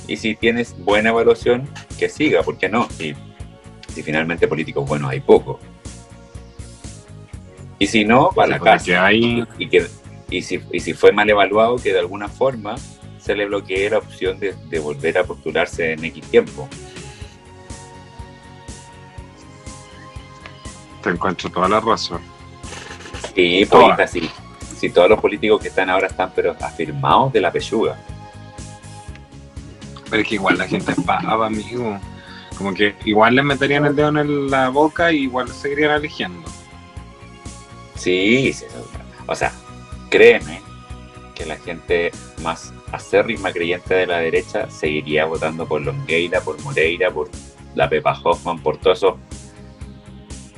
[0.08, 1.70] y si tienes buena evaluación,
[2.00, 2.88] que siga, ¿por qué no?
[2.98, 3.14] Y
[3.94, 5.60] si finalmente políticos buenos hay poco.
[7.78, 9.06] Y si no, para la casa.
[9.06, 9.46] Hay...
[9.60, 9.86] Y, que,
[10.32, 12.78] y, si, y si fue mal evaluado, que de alguna forma
[13.20, 16.68] se le bloquee la opción de, de volver a postularse en X tiempo.
[21.02, 22.22] Te encuentro toda la razón.
[23.34, 24.30] Sí, pues así.
[24.78, 27.98] Si todos los políticos que están ahora están pero afirmados de la pechuga.
[30.10, 32.00] Pero es que igual la gente es pava, amigo.
[32.58, 36.50] Como que igual les meterían el dedo en la boca y igual seguirían eligiendo.
[37.96, 38.66] Sí, sí,
[39.28, 39.52] o sea,
[40.10, 40.62] créeme
[41.36, 47.12] que la gente más acérrima creyente de la derecha seguiría votando por Longueira, por Moreira,
[47.12, 47.30] por
[47.76, 49.16] la Pepa Hoffman, por todos esos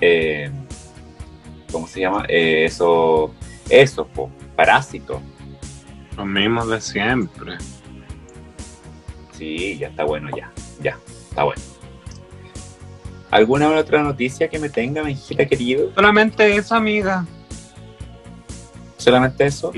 [0.02, 0.52] eh,
[1.72, 2.26] ¿cómo se llama?
[2.28, 3.34] Eh, eso,
[3.70, 4.08] eso,
[4.56, 5.22] parásito.
[6.18, 7.58] Los mismos de siempre.
[9.32, 10.97] Sí, ya está bueno, ya, ya,
[11.30, 11.62] está bueno.
[13.32, 15.93] ¿Alguna otra noticia que me tenga, mi hijita querido?
[15.95, 17.26] Solamente eso, amiga.
[18.97, 19.72] ¿Solamente eso?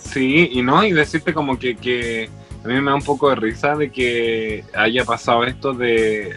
[0.00, 2.28] sí, y no, y decirte como que, que
[2.62, 6.36] a mí me da un poco de risa de que haya pasado esto de,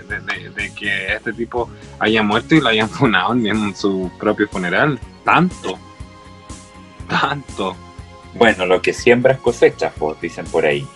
[0.78, 1.70] que este tipo
[2.00, 5.00] haya muerto y lo hayan funado en su propio funeral.
[5.26, 5.78] Tanto,
[7.10, 7.76] tanto.
[8.36, 10.88] Bueno, lo que siembras cosechas, pues, dicen por ahí.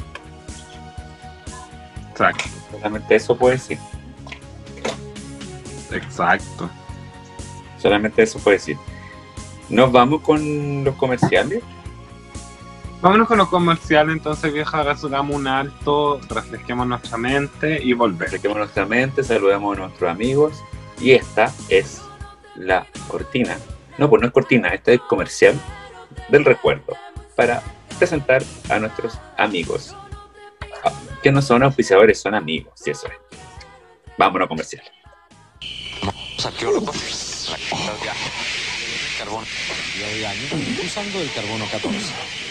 [2.10, 2.46] Exacto.
[2.72, 3.78] Solamente eso puede decir.
[5.92, 6.70] Exacto.
[7.78, 8.78] Solamente eso puede decir.
[9.70, 11.62] ¿Nos vamos con los comerciales?
[13.00, 18.22] Vámonos con los comerciales, entonces vieja, hagamos un alto, refresquemos nuestra mente y volver.
[18.22, 20.64] Refresquemos nuestra mente, saludemos a nuestros amigos.
[21.00, 22.02] Y esta es
[22.56, 23.58] la cortina.
[24.00, 25.56] No, pues no es cortina, esta es comercial
[26.30, 26.98] del recuerdo
[27.36, 27.62] para
[28.00, 29.96] presentar a nuestros amigos.
[30.84, 30.92] Ah,
[31.22, 33.40] Que no son auspiciadores, son amigos, si eso es.
[34.18, 34.84] Vámonos comercial.
[36.44, 37.48] arqueólogos
[39.20, 39.44] carbón
[40.84, 42.47] usando el carbono 14.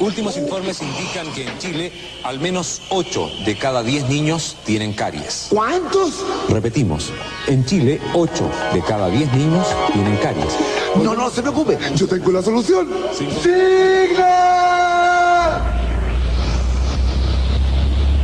[0.00, 1.92] Últimos informes indican que en Chile
[2.24, 5.48] al menos 8 de cada 10 niños tienen caries.
[5.50, 6.24] ¿Cuántos?
[6.48, 7.10] Repetimos,
[7.46, 10.56] en Chile 8 de cada 10 niños tienen caries.
[11.04, 12.88] No, no se preocupe, yo tengo la solución.
[13.12, 13.34] Signa.
[13.42, 14.20] ¡Signa!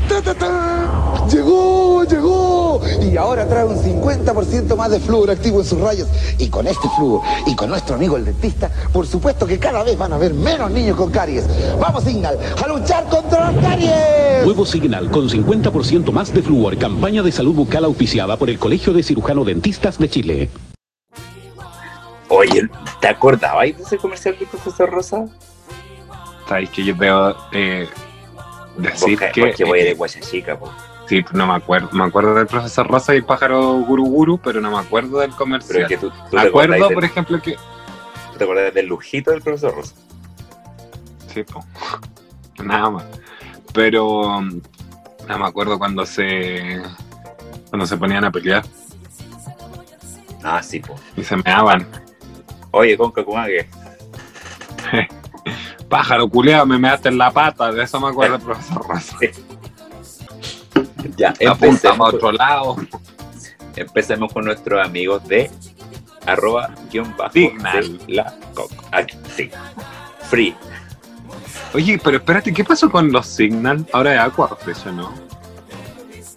[0.09, 1.27] ¡Ta, ta, ta!
[1.31, 2.56] Llegó, llegó.
[3.03, 6.09] Y ahora trae un 50% más de flúor activo en sus rayos.
[6.39, 9.97] Y con este flúor y con nuestro amigo el dentista, por supuesto que cada vez
[9.97, 11.45] van a haber menos niños con caries.
[11.81, 14.45] Vamos, Signal, a luchar contra las caries.
[14.45, 16.77] Nuevo Signal con 50% más de flúor.
[16.79, 20.51] Campaña de salud bucal auspiciada por el Colegio de Cirujano Dentistas de Chile.
[22.29, 22.69] Oye,
[23.01, 25.27] ¿te acordabas de ese comercial del profesor Rosa?
[26.49, 27.89] Sabéis que yo debo eh,
[28.79, 29.41] decir Porque, que.
[29.41, 30.71] porque voy de eh, Guayachica, po.
[31.09, 31.89] Sí, no me acuerdo.
[31.93, 35.31] Me acuerdo del profesor Rosa y el pájaro Guru Guru, pero no me acuerdo del
[35.31, 35.83] Pero comercial.
[35.83, 37.57] es que tú, tú me acuerdo, del, por ejemplo, que.
[38.37, 39.95] te acordás del lujito del profesor Rosa.
[41.33, 41.65] Sí, po.
[42.63, 43.05] Nada más.
[43.75, 46.83] Pero no me acuerdo cuando se.
[47.69, 48.65] Cuando se ponían a pelear
[50.43, 50.95] Ah, sí, po.
[51.17, 51.87] y se meaban.
[52.71, 53.69] Oye, con Kakumague.
[55.89, 57.73] Pájaro culeado, me measte en la pata.
[57.73, 59.17] De eso me acuerdo el profesor Rosa.
[61.17, 62.77] Ya, Apuntamos a otro lado.
[63.77, 65.51] empecemos con nuestros amigos de
[66.27, 68.75] arroba guion bajo de la coco.
[68.93, 69.51] Aquí, sí.
[70.29, 70.55] Free.
[71.75, 73.87] Oye, pero espérate, ¿qué pasó con los Signal?
[73.93, 75.15] Ahora es Aquafresh, ¿o ¿no?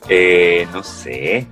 [0.09, 1.47] Eh, no sé.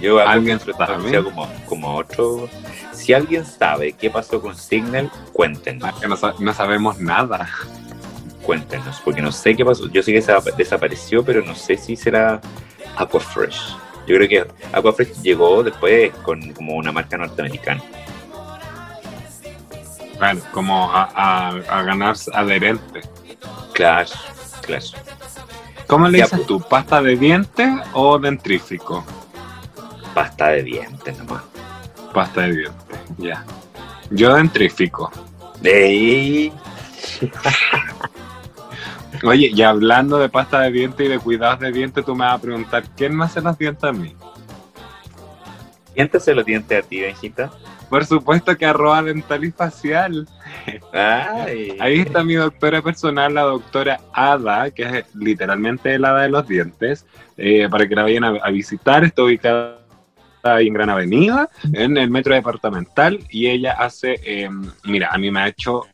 [0.00, 1.22] Yo ¿Alguien sabe?
[1.22, 2.48] como, como otro.
[2.92, 5.88] Si alguien sabe qué pasó con Signal, cuéntenos.
[6.22, 7.48] Ah, no sabemos nada.
[8.46, 9.88] Cuéntenos, porque no sé qué pasó.
[9.90, 12.40] Yo sé que se desapareció, pero no sé si será
[12.96, 13.76] Aquafresh.
[14.06, 17.82] Yo creo que Aquafresh llegó después con como una marca norteamericana.
[20.18, 23.00] Bueno, como a, a, a ganar adherente.
[23.74, 24.08] Claro,
[24.62, 24.84] claro.
[25.88, 26.46] ¿Cómo le Ya, dices pues.
[26.46, 26.60] tú?
[26.60, 29.04] ¿Pasta de dientes o dentrífico?
[30.14, 31.42] Pasta de dientes nomás.
[32.14, 33.44] Pasta de dientes, ya.
[34.10, 35.10] Yo dentrífico.
[35.62, 36.52] ¡Ey!
[39.24, 42.34] Oye, y hablando de pasta de dientes y de cuidados de dientes, tú me vas
[42.34, 44.14] a preguntar, ¿quién me hace los dientes a mí?
[45.94, 47.50] ¿Quién se los dientes a ti, Benjita?
[47.88, 50.28] Por supuesto que arroba dental y facial.
[50.92, 51.76] Ay.
[51.80, 56.46] Ahí está mi doctora personal, la doctora Ada, que es literalmente el hada de los
[56.46, 57.06] dientes,
[57.36, 59.04] eh, para que la vayan a, a visitar.
[59.04, 59.78] Está ubicada
[60.42, 64.48] ahí en Gran Avenida, en el metro departamental, y ella hace, eh,
[64.84, 65.86] mira, a mí me ha hecho,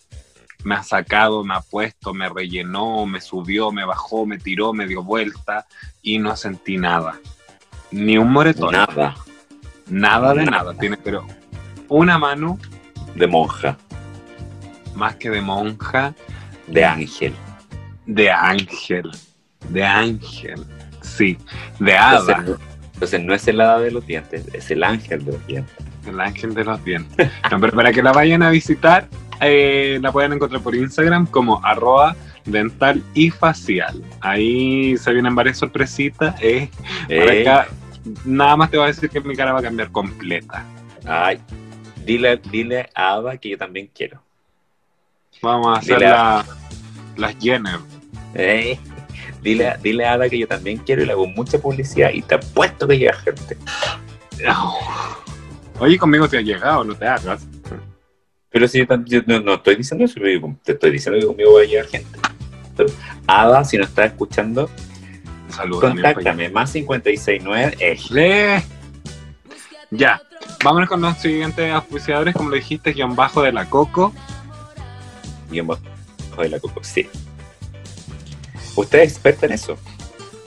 [0.64, 4.86] me ha sacado, me ha puesto, me rellenó, me subió, me bajó, me tiró, me
[4.86, 5.66] dio vuelta,
[6.02, 7.18] y no sentí nada.
[7.90, 8.72] Ni un moretón.
[8.72, 9.14] Nada.
[9.88, 10.74] Nada de nada.
[10.74, 11.26] Tiene, pero
[11.88, 12.58] una mano
[13.14, 13.76] De monja.
[14.94, 16.14] más que de monja,
[16.66, 17.34] De ángel.
[18.06, 19.10] De ángel.
[19.68, 20.64] De ángel.
[21.02, 21.36] Sí.
[21.78, 22.42] De Entonces, hada.
[22.42, 22.56] no-
[22.94, 25.74] entonces no es el hada de los dientes, es el ángel de los dientes.
[26.07, 27.30] El ángel de los dientes.
[27.50, 29.09] No, pero para que la vayan a visitar,
[29.40, 34.03] eh, la pueden encontrar por Instagram como arroba dental y facial.
[34.20, 36.34] Ahí se vienen varias sorpresitas.
[36.40, 36.68] eh.
[37.09, 37.42] Ey.
[37.42, 37.68] acá,
[38.24, 40.64] nada más te voy a decir que mi cara va a cambiar completa.
[41.07, 41.38] Ay,
[42.05, 44.20] dile, dile a Ada que yo también quiero.
[45.40, 46.44] Vamos a hacer la-
[47.16, 47.78] las Jenner.
[48.34, 48.78] Ey,
[49.42, 52.36] Dile, dile a Ada que yo también quiero y le hago mucha publicidad y te
[52.36, 53.57] apuesto que llega gente.
[55.78, 57.46] Oye, conmigo te ha llegado, no te hagas.
[58.50, 60.20] Pero si yo, no, no estoy diciendo eso,
[60.62, 62.18] te estoy diciendo que conmigo va a llegar gente.
[63.26, 64.68] Ada, si nos estás escuchando,
[65.48, 65.90] Saludos.
[65.90, 68.62] contáctame, más 569 eh.
[69.90, 70.20] Ya.
[70.64, 74.12] Vámonos con los siguientes auspiciadores, como lo dijiste, guion bajo de la Coco.
[75.50, 75.82] guion bajo
[76.38, 76.82] de la coco.
[76.82, 77.08] Sí.
[78.76, 79.78] ¿Usted es experta en eso?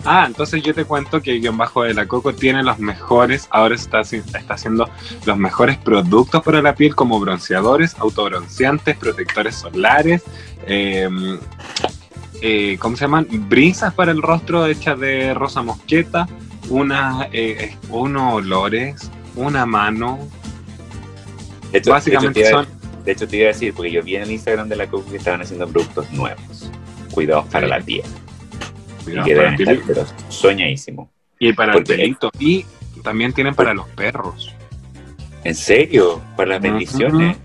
[0.06, 3.74] Ah, entonces yo te cuento que Guión Bajo de la Coco tiene los mejores, ahora
[3.74, 4.88] está, está haciendo
[5.26, 10.22] los mejores productos para la piel como bronceadores, autobronceantes, protectores solares,
[10.68, 11.10] eh,
[12.42, 13.28] eh, ¿cómo se llaman?
[13.50, 16.28] Brisas para el rostro hechas de rosa mosqueta,
[16.70, 20.20] una, eh, unos olores, una mano.
[21.72, 22.76] De hecho, Básicamente de hecho, te son...
[22.94, 24.88] iba, de hecho, te iba a decir, porque yo vi en el Instagram de la
[24.88, 26.70] Coco que estaban haciendo productos nuevos.
[27.12, 27.70] Cuidados para Sí.
[27.72, 28.06] la piel.
[29.08, 31.10] Y que deben estar pero soñadísimo.
[31.40, 32.32] y para el pelito.
[32.40, 32.66] Y
[33.04, 34.54] también tienen para los perros.
[35.44, 36.22] ¿En serio?
[36.36, 37.38] Para las bendiciones.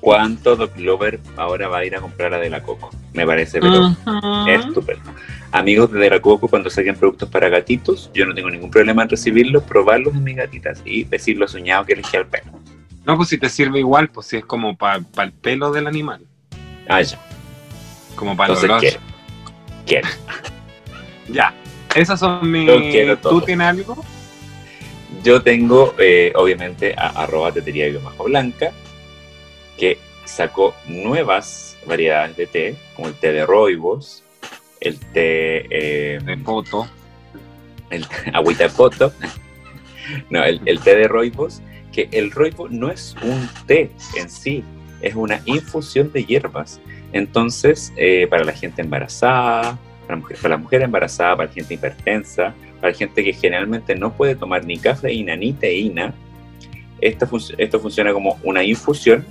[0.00, 2.90] ¿Cuánto Doc Lover ahora va a ir a comprar la de la Coco?
[3.14, 4.48] Me parece, pero ujú.
[4.48, 5.10] estupendo.
[5.50, 9.04] Amigos de De la Coco, cuando saquen productos para gatitos, yo no tengo ningún problema
[9.04, 12.52] en recibirlos, probarlos en mis gatitas y decir lo soñado que elegí al pelo.
[13.06, 16.26] No, pues si te sirve igual, pues si es como para el pelo del animal,
[16.86, 17.18] Ah, ya.
[18.14, 18.58] como para el
[19.86, 20.02] ¿Qué?
[21.26, 21.54] Ya,
[21.94, 22.66] esas son mis...
[22.66, 23.32] Yo quiero todo.
[23.32, 24.04] ¿Tú tienes algo?
[25.22, 28.72] Yo tengo, eh, obviamente, a arroba tetería bajo blanca,
[29.78, 34.22] que sacó nuevas variedades de té, como el té de roibos,
[34.80, 36.86] el té eh, De foto.
[37.88, 39.12] el agüita de poto,
[40.30, 44.62] no, el, el té de roibos, que el roibo no es un té en sí,
[45.00, 46.80] es una infusión de hierbas.
[47.14, 51.74] Entonces, eh, para la gente embarazada, para, mujer- para la mujer embarazada, para la gente
[51.74, 56.12] hipertensa, para la gente que generalmente no puede tomar ni cafeína ni teína,
[57.00, 59.24] esto, func- esto funciona como una infusión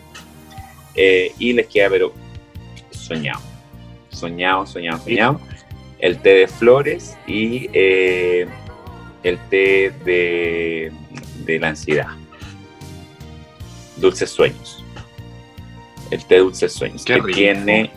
[0.96, 2.14] eh, y les queda, pero
[2.92, 3.42] soñado,
[4.10, 5.42] soñado, soñado, soñado.
[6.00, 8.48] El té de flores y eh,
[9.24, 10.92] el té de,
[11.46, 12.08] de la ansiedad.
[13.98, 14.83] Dulces sueños.
[16.14, 17.38] El té Dulces Sueños, Qué que rico.
[17.38, 17.90] tiene,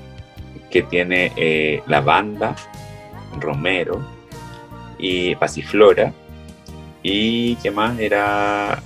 [0.70, 2.56] que tiene eh, lavanda,
[3.38, 4.02] romero
[4.98, 6.12] y pasiflora.
[7.02, 8.82] Y qué más era,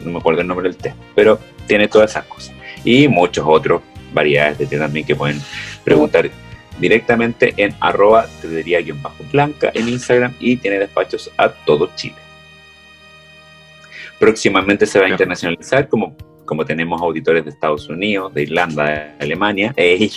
[0.00, 2.54] no me acuerdo el nombre del té, pero tiene todas esas cosas.
[2.82, 3.82] Y muchos otros
[4.14, 5.40] variedades de té también que pueden
[5.84, 6.30] preguntar
[6.78, 12.16] directamente en arroba tetería-blanca en Instagram y tiene despachos a todo Chile.
[14.18, 19.12] Próximamente se va a internacionalizar como, como tenemos auditores de Estados Unidos, de Irlanda, de
[19.20, 19.72] Alemania.
[19.76, 20.10] Ey,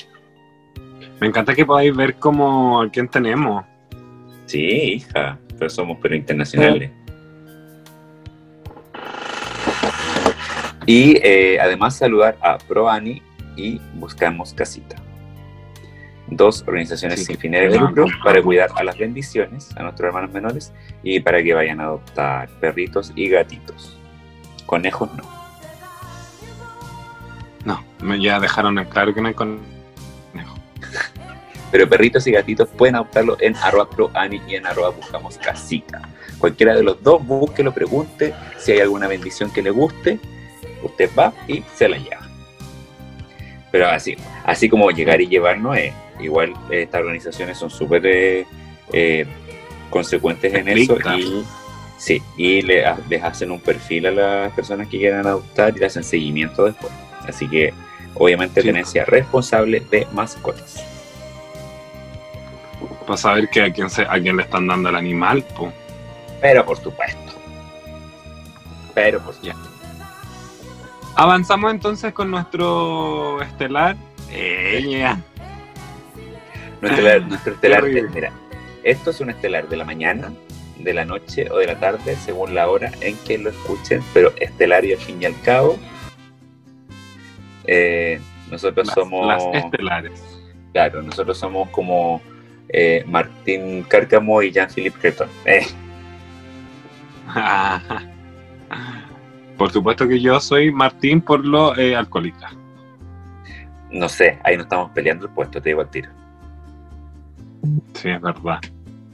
[1.19, 3.63] Me encanta que podáis ver como a quién tenemos.
[4.45, 4.59] sí,
[4.95, 6.91] hija, pero somos pero internacionales.
[10.86, 13.21] Y eh, además saludar a ProAni
[13.55, 14.95] y Buscamos Casita.
[16.28, 17.26] Dos organizaciones Sí.
[17.26, 20.73] sin fines de lucro para cuidar a las bendiciones, a nuestros hermanos menores,
[21.03, 23.97] y para que vayan a adoptar perritos y gatitos.
[24.65, 25.23] Conejos no.
[28.20, 29.64] Ya dejaron en claro que no hay conejo.
[31.72, 36.01] Pero perritos y gatitos pueden adoptarlo en arroba proani y en arroba buscamos casita.
[36.38, 40.20] Cualquiera de los dos, búsquelo, pregunte si hay alguna bendición que le guste,
[40.84, 42.22] usted va y se la lleva.
[43.72, 45.93] Pero así, así como llegar y llevar no es.
[46.20, 48.45] Igual eh, estas organizaciones son súper eh,
[48.93, 49.26] eh,
[49.89, 51.20] consecuentes en eso Estrictas.
[51.20, 51.45] y
[51.97, 55.88] sí, y le les hacen un perfil a las personas que quieran adoptar y le
[55.88, 56.93] hacen seguimiento después.
[57.28, 57.74] Así que
[58.16, 58.68] obviamente Sí.
[58.68, 60.84] tenencia responsable de mascotas.
[63.05, 65.72] Para saber que a quién, se, a quién le están dando el animal, pues.
[66.41, 67.34] Pero por supuesto.
[68.93, 69.70] Pero por supuesto.
[71.16, 73.95] Avanzamos entonces con nuestro estelar.
[74.32, 75.20] Ella.
[76.82, 78.09] Nuestro estelar, nuestro estelar horrible.
[78.13, 78.32] mira,
[78.84, 80.32] esto es un estelar de la mañana,
[80.80, 84.34] de la noche o de la tarde, según la hora en que lo escuchen, pero
[84.38, 85.78] estelario al fin y al cabo.
[87.68, 88.20] Eh,
[88.51, 90.24] nosotros Las, somos, las estelares.
[90.74, 92.22] claro, nosotros somos como
[92.70, 95.30] eh, Martín Cárcamo y Jean-Philippe Creton.
[95.45, 95.66] Eh,
[99.57, 102.51] Por supuesto que yo soy Martín por lo eh, alcohólica.
[103.89, 106.09] no sé, ahí no estamos peleando el puesto, te digo al tiro.
[107.93, 108.59] Sí, es verdad.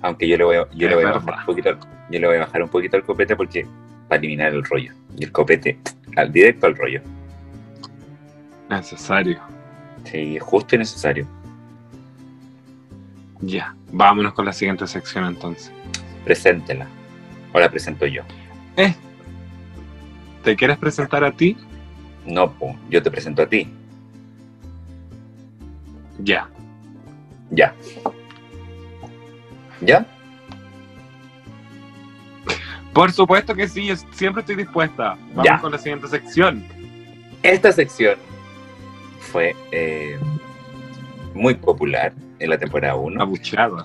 [0.01, 1.69] Aunque yo le voy a, yo le voy a bajar un poquito,
[2.09, 3.67] yo le voy a bajar un poquito al copete porque
[4.07, 4.93] para eliminar el rollo.
[5.15, 5.77] Y el copete
[6.17, 7.01] al directo al rollo.
[8.71, 9.39] Necesario.
[10.05, 11.27] Sí, justo y necesario.
[13.41, 13.75] Ya.
[13.91, 15.71] Vámonos con la siguiente sección entonces.
[16.23, 16.87] Preséntela.
[17.53, 18.23] O la presento yo.
[18.77, 18.95] Eh.
[20.43, 21.57] ¿Te quieres presentar a ti?
[22.25, 23.67] No, po, yo te presento a ti.
[26.19, 26.47] Ya.
[27.49, 27.75] Ya.
[29.81, 30.05] ¿Ya?
[32.93, 35.17] Por supuesto que sí, yo siempre estoy dispuesta.
[35.33, 35.59] Vamos Ya.
[35.59, 36.63] con la siguiente sección.
[37.43, 38.30] Esta sección
[39.21, 40.17] fue eh,
[41.33, 43.21] muy popular en la temporada 1.
[43.21, 43.83] Abucheada.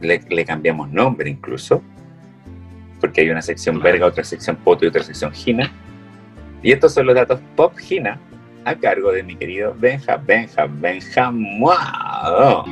[0.00, 1.82] le, le cambiamos nombre incluso,
[3.00, 5.72] porque hay una sección verga, otra sección poto y otra sección gina.
[6.62, 8.18] Y estos son los datos pop gina
[8.64, 12.64] a cargo de mi querido Benja, Benja, Benja Muado.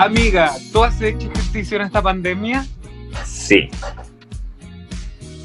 [0.00, 2.66] Amiga, ¿tú has hecho ejercicio en esta pandemia?
[3.24, 3.68] Sí,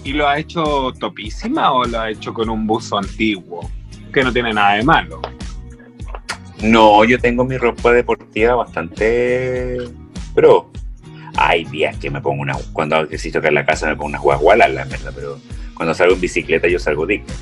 [0.06, 3.70] ¿Y lo has hecho topísima o lo has hecho con un buzo antiguo?
[4.14, 5.20] Que no tiene nada de malo.
[6.62, 9.78] no, yo tengo mi ropa deportiva bastante
[10.36, 10.72] pro.
[11.38, 14.10] Hay días que me pongo una, cuando hago ejercicio acá en la casa me pongo
[14.10, 15.40] unas guagualas, la verdad, pero
[15.74, 17.34] cuando salgo en bicicleta yo salgo digno.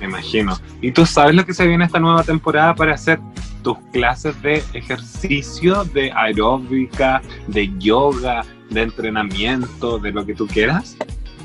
[0.00, 0.58] Me imagino.
[0.82, 3.20] ¿Y tú sabes lo que se viene esta nueva temporada para hacer
[3.68, 10.96] tus clases de ejercicio, de aeróbica, de yoga, de entrenamiento, de lo que tú quieras?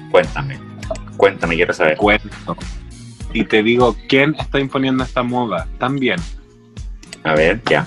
[0.10, 0.58] Cuéntame,
[1.18, 1.98] cuéntame, quiero saber.
[1.98, 2.56] Cuento.
[3.34, 5.68] Y te digo, ¿quién está imponiendo esta moda?
[5.80, 6.16] También.
[7.26, 7.86] A ver, ya,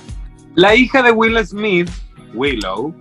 [0.55, 1.89] La hija de Will Smith,
[2.35, 2.95] Willow,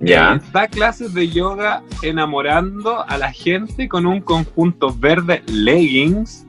[0.00, 0.38] ya.
[0.52, 6.44] da clases de yoga enamorando a la gente con un conjunto verde leggings.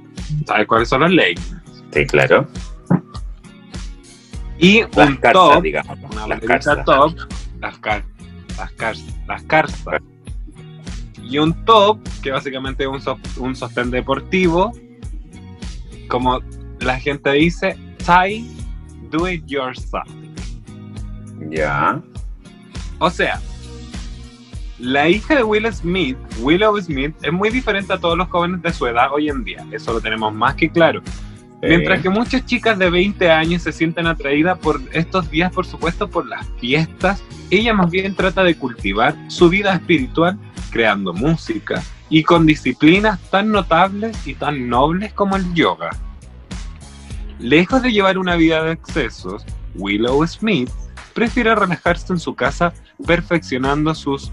[0.45, 1.55] ¿Sabes cuáles son los leggings?
[1.93, 2.45] Sí, claro.
[4.57, 5.97] Y Las un top, digamos.
[6.11, 6.39] una Las
[6.85, 7.15] top,
[7.59, 8.03] las car
[8.57, 8.95] las car
[9.27, 10.01] las carzas.
[11.23, 14.71] Y un top, que básicamente es un, so- un sostén deportivo,
[16.07, 16.39] como
[16.79, 17.75] la gente dice,
[18.05, 18.45] tie,
[19.09, 20.07] do it yourself.
[21.49, 22.01] Ya.
[22.99, 23.41] O sea,
[24.79, 28.71] la hija de Will Smith, Willow Smith, es muy diferente a todos los jóvenes de
[28.71, 29.65] su edad hoy en día.
[29.71, 31.01] Eso lo tenemos más que claro.
[31.61, 36.09] Mientras que muchas chicas de 20 años se sienten atraídas por estos días, por supuesto,
[36.09, 40.37] por las fiestas, ella más bien trata de cultivar su vida espiritual
[40.71, 45.89] creando música y con disciplinas tan notables y tan nobles como el yoga.
[47.39, 49.45] Lejos de llevar una vida de excesos,
[49.75, 50.69] Willow Smith
[51.13, 52.73] prefiere relajarse en su casa
[53.05, 54.31] perfeccionando sus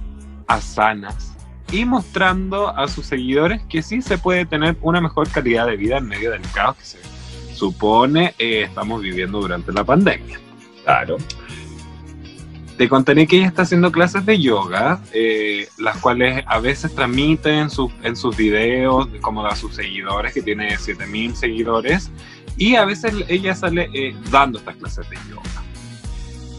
[0.49, 1.37] asanas
[1.71, 5.99] y mostrando a sus seguidores que sí se puede tener una mejor calidad de vida
[5.99, 7.12] en medio del caos que se
[7.63, 10.41] supone eh, estamos viviendo durante la pandemia.
[10.83, 11.17] Claro.
[12.77, 17.57] Te contaré que ella está haciendo clases de yoga, eh, las cuales a veces transmite
[17.57, 22.11] en, sus- en sus videos, como a sus seguidores, que tiene 7000 seguidores,
[22.57, 25.63] y a veces ella sale eh, dando estas clases de yoga,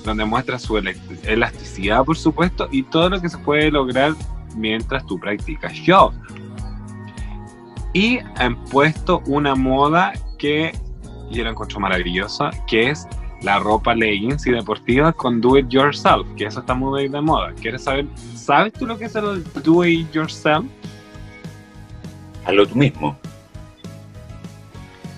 [0.06, 4.14] donde muestra su elasticidad, por supuesto, y todo lo que se puede lograr
[4.56, 6.16] mientras tú practicas yoga.
[7.94, 10.72] Y han puesto una moda que
[11.32, 13.08] yo la encuentro maravillosa, que es
[13.42, 17.52] la ropa leggings y deportiva con do it yourself, que eso está muy de moda.
[17.60, 18.06] ¿Quieres saber?
[18.36, 20.66] ¿Sabes tú lo que es el do it yourself?
[22.46, 23.18] Hazlo tú mismo.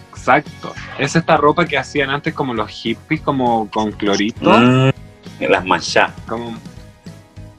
[0.10, 0.74] Exacto.
[0.98, 4.90] Es esta ropa que hacían antes como los hippies, como con clorito, Mm,
[5.50, 6.12] las manchas.
[6.28, 6.56] como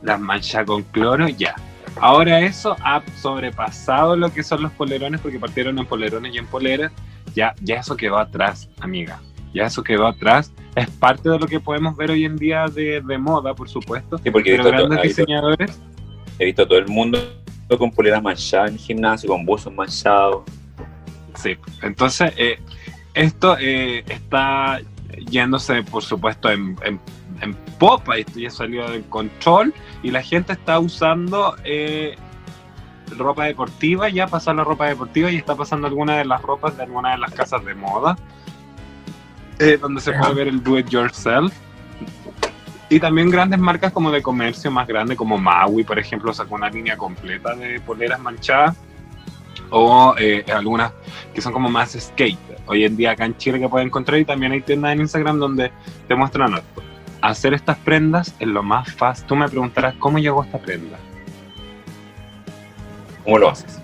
[0.02, 1.54] las manchas con cloro, ya.
[2.00, 6.46] Ahora eso ha sobrepasado lo que son los polerones, porque partieron en polerones y en
[6.46, 6.92] poleras.
[7.36, 9.20] Ya, ya eso quedó atrás, amiga.
[9.54, 10.52] Ya eso quedó atrás.
[10.74, 14.18] Es parte de lo que podemos ver hoy en día de, de moda, por supuesto.
[14.18, 15.78] Sí, porque he visto, grandes he visto- diseñadores
[16.38, 17.18] he visto a todo el mundo
[17.78, 20.42] con poleras manchadas en el gimnasio, con buzos manchados.
[21.34, 22.58] Sí, entonces eh,
[23.14, 24.80] esto eh, está
[25.30, 27.00] yéndose, por supuesto, en, en-
[27.42, 32.16] en popa, esto ya salió del control y la gente está usando eh,
[33.16, 36.82] ropa deportiva, ya pasó la ropa deportiva y está pasando alguna de las ropas de
[36.82, 38.16] alguna de las casas de moda,
[39.58, 41.52] eh, donde se puede ver el do it yourself.
[42.88, 46.70] Y también grandes marcas como de comercio más grande, como Maui, por ejemplo, sacó una
[46.70, 48.76] línea completa de poleras manchadas.
[49.70, 50.92] O eh, algunas
[51.34, 52.38] que son como más skate.
[52.66, 55.40] Hoy en día acá en Chile que puedes encontrar y también hay tiendas en Instagram
[55.40, 55.72] donde
[56.06, 56.60] te muestran.
[57.20, 59.26] Hacer estas prendas es lo más fácil.
[59.26, 60.98] Tú me preguntarás cómo llegó esta prenda.
[63.26, 63.78] ¿Cómo lo haces?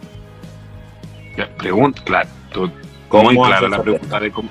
[1.59, 2.70] Pregunta, claro, tú,
[3.09, 4.49] ¿Cómo muy clara la pregunta de cómo.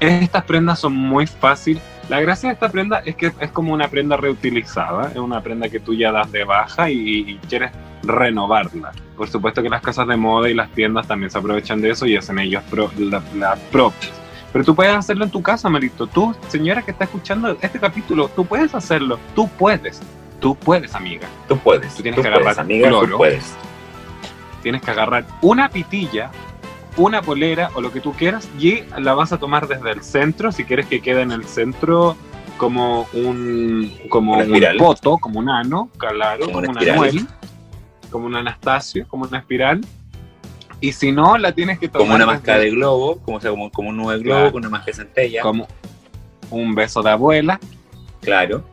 [0.00, 1.82] Estas prendas son muy fáciles.
[2.08, 5.68] La gracia de esta prenda es que es como una prenda reutilizada, es una prenda
[5.68, 7.70] que tú ya das de baja y, y quieres
[8.02, 8.92] renovarla.
[9.16, 12.06] Por supuesto que las casas de moda y las tiendas también se aprovechan de eso
[12.06, 14.12] y hacen ellos pro- la, la propias.
[14.52, 16.06] Pero tú puedes hacerlo en tu casa, Marito.
[16.06, 19.18] Tú, señora que está escuchando este capítulo, tú puedes hacerlo.
[19.34, 20.00] Tú puedes.
[20.40, 21.28] tú puedes, amiga.
[21.48, 21.94] Tú puedes.
[21.94, 23.54] Tú tienes tú que puedes, agarrar amiga, tú puedes.
[24.62, 26.30] Tienes que agarrar una pitilla,
[26.96, 30.52] una polera o lo que tú quieras y la vas a tomar desde el centro,
[30.52, 32.16] si quieres que quede en el centro
[32.58, 37.26] como un como Una un poto, como un ano, claro, Como como, una un anuel,
[38.10, 39.80] como un Anastasio, como una espiral.
[40.80, 43.50] Y si no, la tienes que tomar Como una máscara de globo, como, o sea,
[43.50, 44.52] como, como un nube de globo Claro.
[44.52, 45.42] con una máscara de centella.
[45.42, 45.66] como
[46.50, 47.58] un beso de abuela.
[48.20, 48.64] Claro.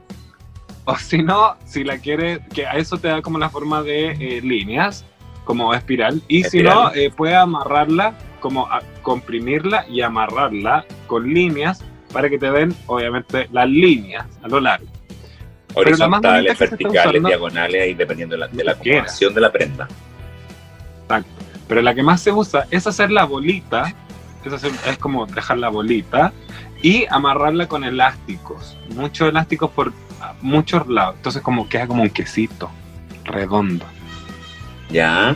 [0.85, 4.11] O si no, si la quieres, que a eso te da como la forma de
[4.11, 5.05] eh, líneas,
[5.49, 6.21] como espiral.
[6.27, 11.83] Y si no, eh, puedes amarrarla, como a- comprimirla y amarrarla con líneas
[12.13, 14.85] para que te den, obviamente, las líneas a lo largo.
[14.85, 19.87] La Horizontales, verticales, diagonales, ahí dependiendo de la, de la acomodación de la prenda.
[21.67, 23.91] Pero la que más se usa es hacer la bolita,
[24.45, 26.31] es, hacer- es como dejar la bolita
[26.83, 29.93] y amarrarla con elásticos, muchos elásticos por
[30.41, 31.15] muchos lados.
[31.17, 32.69] Entonces como queda como un quesito
[33.25, 33.85] redondo.
[34.89, 35.35] Ya.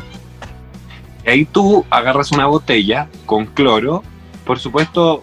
[1.25, 4.03] Y ahí tú agarras una botella con cloro,
[4.45, 5.21] por supuesto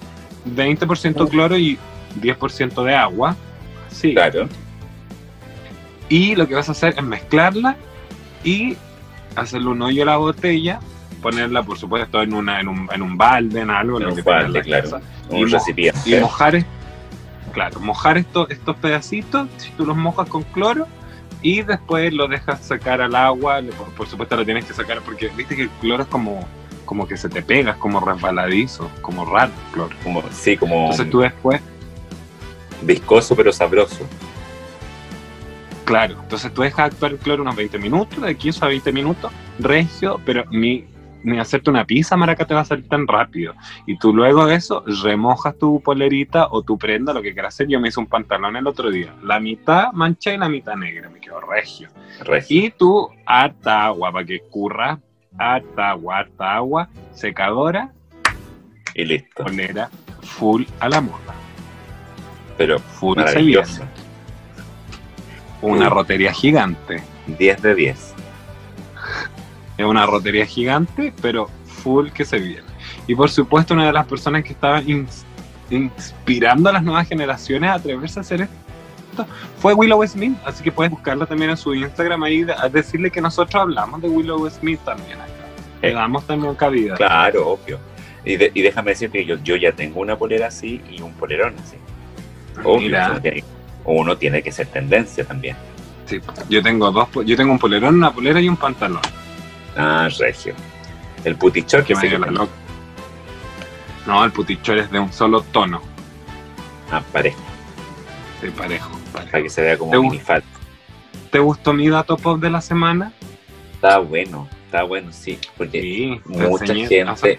[0.54, 1.78] 20% cloro y
[2.20, 3.36] 10% de agua.
[3.90, 4.14] Sí.
[4.14, 4.48] Claro.
[6.08, 7.76] Y lo que vas a hacer es mezclarla
[8.42, 8.76] y
[9.36, 10.80] hacerle un hoyo a la botella,
[11.22, 14.16] ponerla por supuesto en, una, en, un, en un balde, en algo, En lo un
[14.16, 14.90] que balde, la claro.
[14.90, 16.00] casa, Un Y mo- recipiente.
[16.06, 16.64] y mojar,
[17.52, 20.88] claro, mojar esto- estos pedacitos, si tú los mojas con cloro
[21.42, 23.60] y después lo dejas sacar al agua,
[23.96, 26.46] por, supuesto lo tienes que sacar porque viste que el cloro es como,
[26.84, 29.96] como que se te pega, es como resbaladizo, como raro el cloro.
[30.02, 31.60] Como, sí, como Entonces tú después,
[32.82, 34.06] viscoso pero sabroso.
[35.84, 39.32] claro, entonces tú dejas actuar el cloro unos 20 minutos, de 15 a 20 minutos,
[39.58, 40.84] regio, pero ni,
[41.22, 43.54] ni hacerte una pizza maraca te va a salir tan rápido.
[43.86, 47.68] Y tú luego de eso remojas tu polerita o tu prenda, lo que quieras hacer.
[47.68, 51.08] Yo me hice un pantalón el otro día, la mitad mancha y la mitad negra,
[51.10, 51.88] me quedó regio.
[52.20, 52.64] Regio.
[52.64, 54.98] Y tú harta agua para que escurra,
[55.38, 57.92] harta agua, harta agua, secadora,
[58.94, 59.44] Y listo.
[59.44, 59.90] polera,
[60.22, 61.34] full a la moda.
[62.56, 63.16] Pero Full.
[65.62, 67.02] Una rotería gigante.
[67.26, 68.09] 10 de 10.
[69.80, 72.62] Es una rotería gigante, pero full que se viene.
[73.06, 75.22] Y por supuesto, una de las personas que estaba ins-
[75.70, 79.26] inspirando a las nuevas generaciones a atreverse a hacer esto
[79.58, 80.36] fue Willow Smith.
[80.44, 84.08] Así que puedes buscarla también en su Instagram ahí, a decirle que nosotros hablamos de
[84.08, 85.30] Willow Smith también acá.
[85.82, 85.94] Le Eh.
[85.94, 86.94] damos también cabida.
[86.96, 87.78] Claro, obvio.
[88.24, 91.12] Y, de- y déjame decirte que yo, yo ya tengo una polera así y un
[91.14, 91.76] polerón así.
[92.62, 93.10] Obvio, Mira.
[93.12, 93.44] uno tiene,
[93.86, 95.56] uno tiene que ser tendencia también.
[96.04, 99.00] Sí, yo tengo dos, yo tengo un polerón, una polera y un pantalón.
[99.76, 100.54] Ah, regio.
[101.24, 102.52] El putichor Que se la loca.
[104.06, 105.82] No, el putichor es de un solo tono.
[106.90, 107.38] Ah, parejo,
[108.42, 108.90] De parejo.
[109.12, 109.28] parejo.
[109.28, 110.46] para que se vea como minifalda.
[111.30, 113.12] ¿Te gustó mi dato pop de la semana?
[113.74, 115.38] Está bueno, está bueno, sí.
[115.56, 117.36] Porque Sí, mucha gente-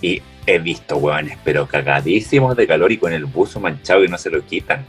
[0.00, 4.16] y he visto hueones, pero cagadísimos de calor y con el buzo manchado y no
[4.18, 4.84] se lo quitan.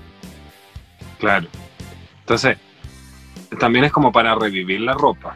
[1.20, 1.48] Claro.
[2.20, 2.58] Entonces,
[3.60, 5.36] también es como para revivir la ropa.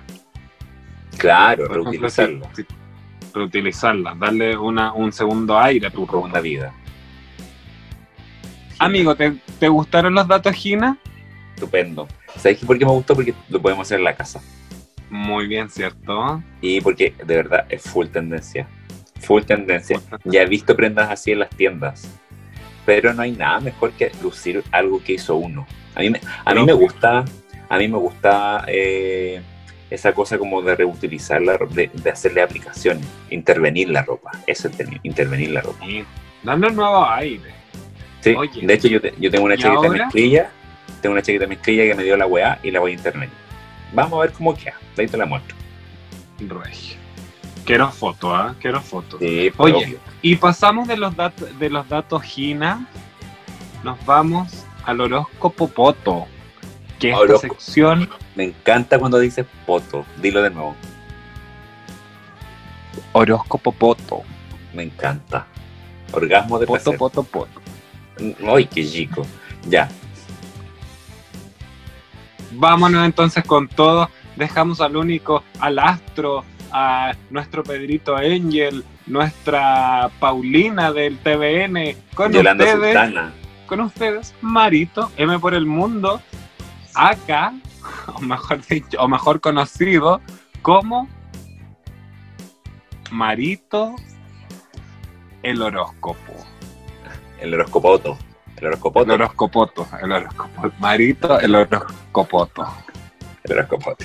[1.23, 1.99] Claro, sí,
[2.53, 2.65] sí,
[3.33, 6.05] reutilizarla, darle una, un segundo aire a tu.
[6.05, 6.73] Segunda vida.
[8.77, 10.97] Amigo, ¿te, te gustaron los datos, Gina?
[11.55, 12.09] Estupendo.
[12.35, 13.15] ¿Sabes por qué me gustó?
[13.15, 14.41] Porque lo podemos hacer en la casa.
[15.09, 16.43] Muy bien, ¿cierto?
[16.59, 18.67] Y porque de verdad es full tendencia.
[19.21, 20.01] Full tendencia.
[20.25, 22.19] Ya he visto prendas así en las tiendas.
[22.85, 25.65] Pero no hay nada mejor que lucir algo que hizo uno.
[25.95, 27.23] A mí me, a mí me gusta,
[27.69, 29.41] a mí me gusta eh,
[29.93, 34.31] esa cosa como de reutilizar la ro- de, de hacerle aplicaciones, intervenir la ropa.
[34.47, 35.85] Eso es término, intervenir la ropa.
[36.41, 37.53] Darle un nuevo aire.
[38.21, 38.65] Sí, Oye.
[38.65, 40.05] de hecho yo, te- yo tengo una ¿Y chaqueta ahora?
[40.05, 40.49] mezclilla,
[41.01, 43.29] tengo una chaqueta mezclilla que me dio la weá y la voy a intervenir.
[43.93, 44.75] Vamos a ver cómo queda.
[44.95, 45.55] De ahí te la muestro.
[46.39, 46.97] Regio.
[47.65, 48.55] Quiero foto, ¿ah?
[48.59, 49.17] Quiero foto.
[49.19, 49.85] Sí, pues, Oye.
[49.85, 49.99] obvio.
[50.21, 52.87] Y pasamos de los, dat- de los datos Gina,
[53.83, 56.27] nos vamos al horóscopo Poto,
[57.11, 60.05] que esta sección, Me encanta cuando dices poto.
[60.21, 60.75] Dilo de nuevo.
[63.11, 64.21] horóscopo Poto,
[64.73, 65.45] Me encanta.
[66.11, 66.97] Orgasmo de Poto, placer.
[66.97, 67.61] Poto, Poto.
[68.47, 69.25] Ay, qué chico.
[69.67, 69.89] Ya.
[72.51, 80.91] Vámonos entonces con todo, dejamos al único, al astro, a nuestro Pedrito Angel, nuestra Paulina
[80.91, 83.33] del TVN, con Yolanda ustedes, Sultana.
[83.65, 86.21] con ustedes, Marito, M por el mundo,
[86.95, 87.53] acá,
[88.15, 90.21] o mejor dicho, o mejor conocido
[90.61, 91.07] como
[93.11, 93.95] Marito
[95.43, 96.33] el horóscopo.
[97.39, 98.17] El horóscopoto.
[98.57, 99.01] El El horóscopo.
[99.01, 99.87] El horóscopoto.
[100.01, 100.71] El horóscopo.
[100.79, 102.65] Marito, el horóscopoto.
[103.43, 103.95] El horóscopo.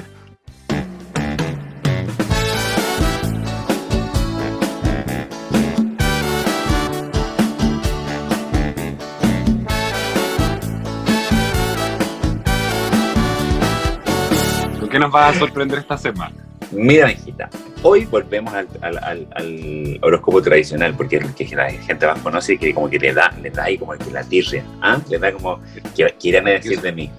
[14.89, 16.35] ¿Con qué nos vas a sorprender esta semana?
[16.73, 17.51] Mira, hijita,
[17.83, 22.19] hoy volvemos al, al- al- al horóscopo tradicional, porque es el que la gente más
[22.21, 24.99] conoce y que como que le da, le da ahí como que la tirria, ¿ah?
[25.11, 25.61] Le da como,
[25.95, 27.11] que quieren decir de mí.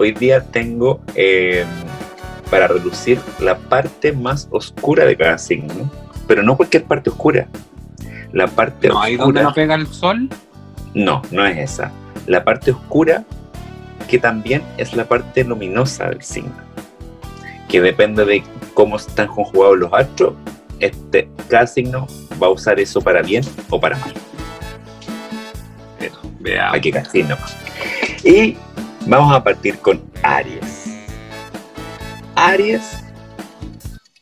[0.00, 1.64] Hoy día tengo eh,
[2.50, 5.88] para reducir la parte más oscura de cada signo,
[6.26, 7.46] pero no cualquier parte oscura.
[8.32, 9.16] La parte ¿No oscura...
[9.26, 10.28] donde no pega el sol?
[10.92, 11.92] No, no es esa.
[12.26, 13.22] La parte oscura,
[14.12, 16.52] que también es la parte luminosa del signo.
[17.66, 18.42] Que depende de
[18.74, 20.34] cómo están conjugados los astros,
[20.80, 22.06] este, cada signo
[22.40, 24.12] va a usar eso para bien o para mal.
[25.98, 26.78] Pero, veamos.
[26.80, 27.38] Que cada signo.
[28.22, 28.54] Y
[29.06, 30.84] vamos a partir con Aries.
[32.34, 33.02] Aries,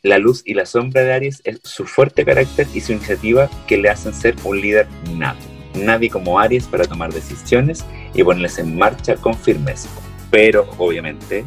[0.03, 3.75] la luz y la sombra de Aries es su fuerte carácter y su iniciativa que
[3.75, 4.87] le hacen ser un líder
[5.17, 5.50] nato.
[5.75, 9.89] Nadie como Aries para tomar decisiones y ponerlas en marcha con firmeza.
[10.29, 11.45] Pero, obviamente,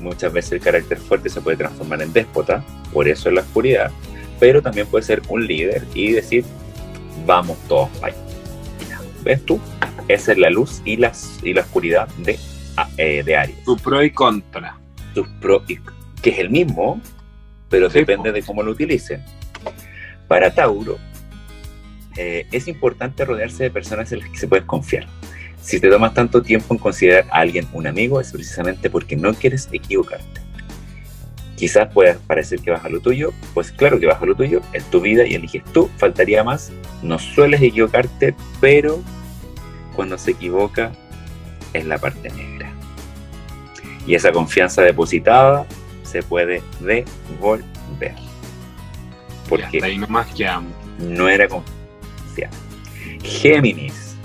[0.00, 3.90] muchas veces el carácter fuerte se puede transformar en déspota, por eso es la oscuridad.
[4.40, 6.44] Pero también puede ser un líder y decir,
[7.26, 8.22] vamos todos para allá.
[9.24, 9.58] ¿Ves tú?
[10.08, 12.38] Esa es la luz y, las, y la oscuridad de,
[12.98, 13.62] eh, de Aries.
[13.64, 14.76] Tu pro y contra.
[15.14, 15.78] Sus pro y-
[16.22, 17.00] que es el mismo,
[17.68, 18.34] pero Sí, depende po.
[18.34, 19.22] de cómo lo utilicen.
[20.28, 20.98] Para Tauro,
[22.16, 25.06] eh, es importante rodearse de personas en las que se puedes confiar.
[25.60, 29.34] Si te tomas tanto tiempo en considerar a alguien un amigo, es precisamente porque no
[29.34, 30.40] quieres equivocarte.
[31.56, 34.60] Quizás pueda parecer que vas a lo tuyo, pues claro que vas a lo tuyo,
[34.72, 36.70] es tu vida y eliges tú, faltaría más.
[37.02, 39.02] No sueles equivocarte, pero
[39.94, 40.92] cuando se equivoca
[41.72, 42.70] es la parte negra.
[44.06, 45.66] Y esa confianza depositada
[46.04, 48.14] se puede devolver.
[49.44, 50.72] Y Porque hasta ahí nomás quedamos.
[50.98, 51.48] no era
[52.44, 52.56] confiable.
[53.22, 54.16] Géminis.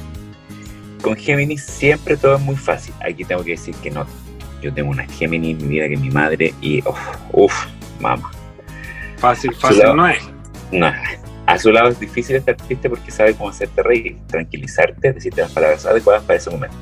[1.01, 2.93] Con Géminis siempre todo es muy fácil.
[3.03, 4.05] Aquí tengo que decir que no.
[4.61, 6.99] Yo tengo una Géminis en mi vida que mi madre y uff,
[7.33, 7.65] uff,
[7.99, 8.31] mamá.
[9.17, 9.95] Fácil, fácil lado.
[9.95, 10.21] no es.
[10.71, 10.91] No,
[11.47, 15.51] a su lado es difícil estar triste porque sabe cómo hacerte reír, tranquilizarte, decirte las
[15.51, 16.77] palabras adecuadas para ese momento.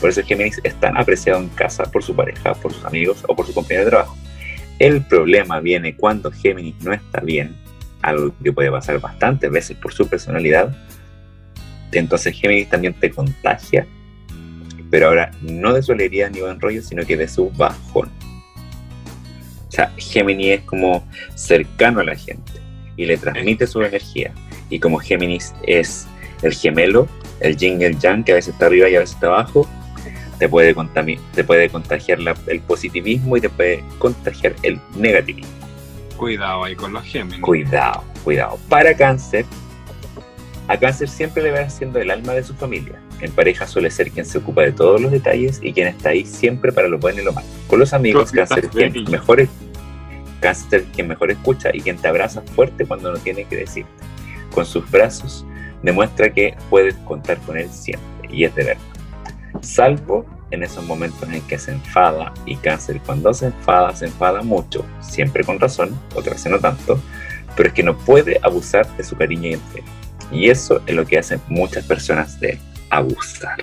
[0.00, 3.36] Por eso Géminis es tan apreciado en casa por su pareja, por sus amigos o
[3.36, 4.16] por su compañero de trabajo.
[4.78, 7.54] El problema viene cuando Géminis no está bien,
[8.02, 10.74] algo que puede pasar bastantes veces por su personalidad.
[11.92, 13.86] Entonces Géminis también te contagia,
[14.90, 18.10] pero ahora no de su alegría ni buen rollo, sino que de su bajón.
[19.68, 22.52] O sea, Géminis es como cercano a la gente
[22.96, 24.32] y le transmite su energía.
[24.68, 26.06] Y como Géminis es
[26.42, 27.08] el gemelo,
[27.40, 29.68] el yin y el yang, que a veces está arriba y a veces está abajo,
[30.38, 30.74] te puede,
[31.34, 35.61] te puede contagiar el positivismo y te puede contagiar el negativismo.
[36.22, 37.40] Cuidado ahí con los Géminis.
[37.40, 38.56] Cuidado, cuidado.
[38.68, 39.44] Para cáncer,
[40.68, 43.00] a cáncer siempre le va siendo el alma de su familia.
[43.20, 46.24] En pareja suele ser quien se ocupa de todos los detalles y quien está ahí
[46.24, 47.48] siempre para lo bueno y lo malo.
[47.66, 49.48] Con los amigos, cáncer es quien mejor, es-
[50.38, 53.90] cáncer quien mejor escucha y quien te abraza fuerte cuando no tiene que decirte.
[54.54, 55.44] Con sus brazos
[55.82, 58.82] demuestra que puedes contar con él siempre y es de verdad.
[59.60, 64.42] Salvo en esos momentos en que se enfada y cáncer cuando se enfada, se enfada
[64.42, 67.00] mucho, siempre con razón, otras veces no tanto,
[67.56, 69.86] pero es que no puede abusar de su cariño y entrega.
[70.30, 72.58] Y eso es lo que hacen muchas personas de él,
[72.90, 73.58] abusar.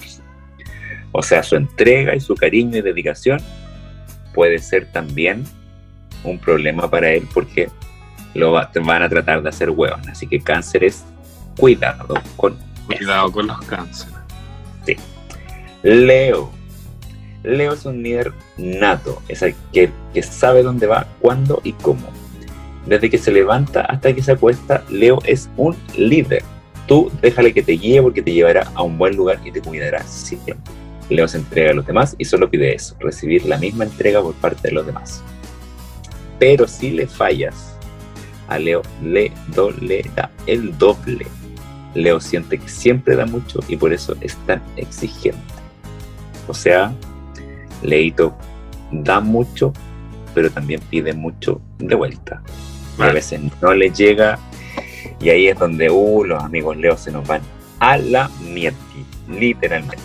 [1.12, 3.40] O sea, su entrega y su cariño y dedicación
[4.34, 5.44] puede ser también
[6.24, 7.70] un problema para él porque
[8.36, 9.99] lo va- van a tratar de hacer huevos.
[10.07, 11.03] Así que cáncer es
[11.57, 14.16] cuidado con Cuidado con los cánceres.
[15.84, 16.52] Leo.
[17.44, 22.10] Leo es un líder nato, es el que, que sabe dónde va, cuándo y cómo.
[22.86, 26.44] Desde que se levanta hasta que se acuesta, Leo es un líder.
[26.88, 30.03] Tú déjale que te guíe porque te llevará a un buen lugar y te cuidará
[30.03, 30.56] siempre.
[31.10, 34.34] Leo se entrega a los demás y solo pide eso, recibir la misma entrega por
[34.36, 35.24] parte de los demás.
[36.40, 37.76] Pero si le fallas,
[38.48, 41.28] a Leo le dolerá el doble.
[41.95, 45.40] Leo siente que siempre da mucho y por eso es tan exigente.
[46.48, 46.94] O sea,
[47.81, 48.35] Leito
[48.91, 49.73] da mucho,
[50.34, 52.41] pero también pide mucho de vuelta.
[52.97, 54.38] A veces no le llega
[55.22, 57.41] y ahí es donde uh, los amigos Leo se nos van
[57.80, 58.77] a la mierda,
[59.27, 60.03] literalmente.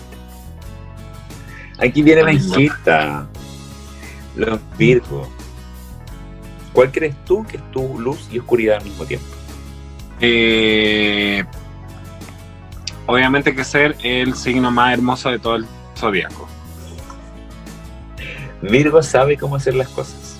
[1.77, 3.27] Aquí viene la hijita,
[4.35, 5.29] los Virgo.
[6.71, 9.27] ¿Cuál crees tú que es tu luz y oscuridad al mismo tiempo?
[10.21, 11.43] Eh,
[13.05, 15.65] obviamente que ser el signo más hermoso de todo el
[15.97, 16.47] zodiaco.
[18.67, 20.37] Virgo sabe cómo hacer las cosas.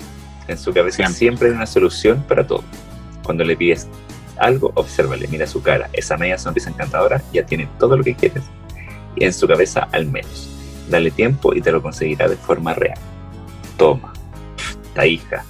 [0.48, 1.18] En su cabeza Siempre.
[1.18, 2.62] siempre hay una solución para todo.
[3.24, 3.88] Cuando le pides
[4.38, 5.88] algo, obsérvale, mira su cara.
[5.92, 8.44] Esa media sonrisa encantadora ya tiene todo lo que quieres.
[9.16, 10.48] Y en su cabeza al menos.
[10.88, 12.98] Dale tiempo y te lo conseguirá de forma real.
[13.76, 14.12] Toma.
[14.94, 15.44] La hija.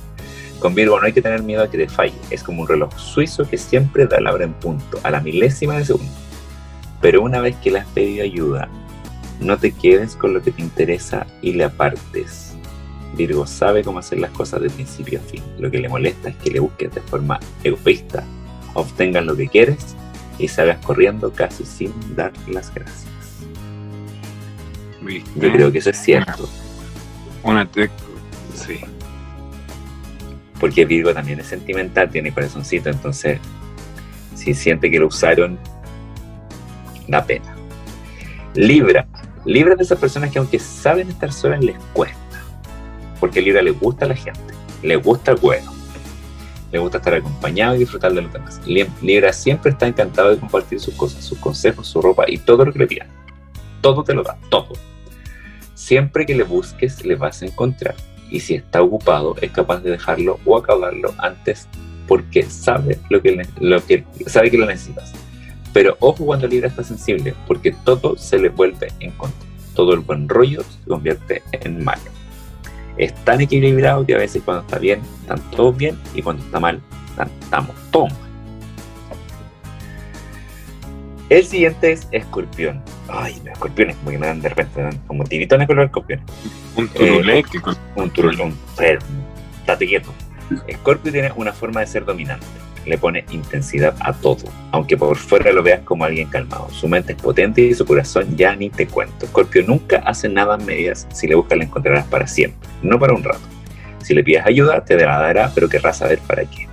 [0.61, 2.15] Con Virgo no hay que tener miedo a que te falle.
[2.31, 5.77] Es como un reloj suizo que siempre da la hora en punto, a la milésima
[5.77, 6.13] de segundo.
[7.01, 8.69] Pero una vez que le has pedido ayuda,
[9.41, 12.56] no te quedes con lo que te interesa y le apartes.
[13.17, 15.43] Virgo sabe cómo hacer las cosas de principio a fin.
[15.59, 18.25] Lo que le molesta es que le busques de forma egoísta,
[18.75, 19.97] obtengas lo que quieres
[20.39, 23.07] y salgas corriendo casi sin dar las gracias.
[25.03, 25.31] ¿Viste?
[25.41, 26.49] Yo creo que eso es cierto,
[27.43, 27.91] Una te-
[28.55, 28.81] Sí.
[30.59, 33.39] porque Virgo también es sentimental, tiene corazoncito, entonces
[34.35, 35.59] si siente que lo usaron,
[37.09, 37.55] da pena.
[38.55, 39.07] Libra.
[39.45, 42.17] Libra es de esas personas que aunque saben estar solas les cuesta.
[43.21, 44.41] Porque Libra le gusta a la gente,
[44.83, 45.73] le gusta el bueno,
[46.73, 48.61] le gusta estar acompañado y disfrutar de los demás.
[48.67, 52.65] Li- Libra siempre está encantado de compartir sus cosas, sus consejos, su ropa y todo
[52.65, 53.09] lo que le pidan.
[53.81, 54.73] Todo te lo da, todo.
[55.75, 57.95] Siempre que le busques, le vas a encontrar.
[58.31, 61.69] Y si está ocupado, es capaz de dejarlo o acabarlo antes
[62.09, 65.13] porque sabe lo que, lo que, sabe que lo necesitas.
[65.73, 69.47] Pero ojo cuando Libra está sensible, porque todo se le vuelve en contra.
[69.75, 72.03] Todo el buen rollo se convierte en malo.
[72.97, 76.59] Es tan equilibrado que a veces cuando está bien, están todos bien, y cuando está
[76.61, 78.21] mal, están- estamos todos mal.
[81.29, 82.81] El siguiente es Escorpión.
[83.09, 86.25] Ay, los escorpiones, como que me dan de repente, dan como tiritones con los escorpiones
[86.77, 89.01] Un turulé con- un turulón, pero
[89.67, 90.13] date quieto.
[90.73, 92.47] Scorpio tiene una forma de ser dominante.
[92.87, 96.69] Le pone intensidad a todo, aunque por fuera lo veas como alguien calmado.
[96.71, 99.27] Su mente es potente y su corazón ya ni te cuento.
[99.27, 101.07] Scorpio nunca hace nada a medias.
[101.13, 103.41] Si le buscas, la encontrarás para siempre, no para un rato.
[104.03, 106.69] Si le pides ayuda, te la dará, pero querrás saber para qué.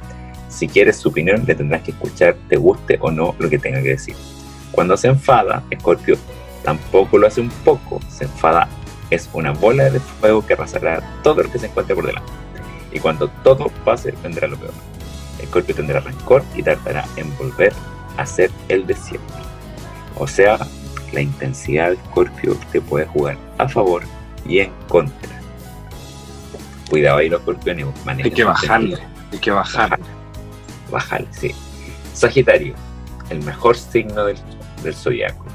[0.49, 3.81] Si quieres su opinión, le tendrás que escuchar, te guste o no lo que tenga
[3.81, 4.15] que decir.
[4.71, 6.15] Cuando se enfada, Scorpio
[6.63, 8.69] tampoco lo hace un poco, se enfada
[9.13, 12.31] es una bola de fuego que arrasará todo lo que se encuentre por delante.
[12.91, 14.73] Y cuando todo pase, vendrá lo peor.
[15.45, 17.73] Scorpio tendrá rencor y tardará en volver
[18.17, 19.35] a ser el de siempre.
[20.17, 20.59] O sea,
[21.11, 24.03] la intensidad de Scorpio te puede jugar a favor
[24.45, 25.41] y en contra.
[26.89, 27.87] Cuidado ahí los escorpiones.
[28.05, 28.97] Hay que bajarle,
[29.31, 30.03] hay que bajarle.
[30.91, 31.51] Bájale, sí.
[32.13, 32.75] Sagitario,
[33.29, 34.37] el mejor signo del,
[34.83, 35.45] del zodiaco.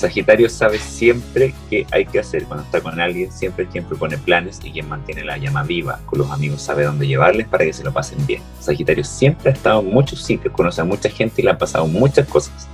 [0.00, 4.58] Sagitario sabe siempre qué hay que hacer cuando está con alguien, siempre quien propone planes
[4.64, 6.00] y quien mantiene la llama viva.
[6.06, 8.40] Con los amigos sabe dónde llevarles para que se lo pasen bien.
[8.60, 11.86] Sagitario siempre ha estado en muchos sitios, conoce a mucha gente y le han pasado
[11.86, 12.66] muchas cosas.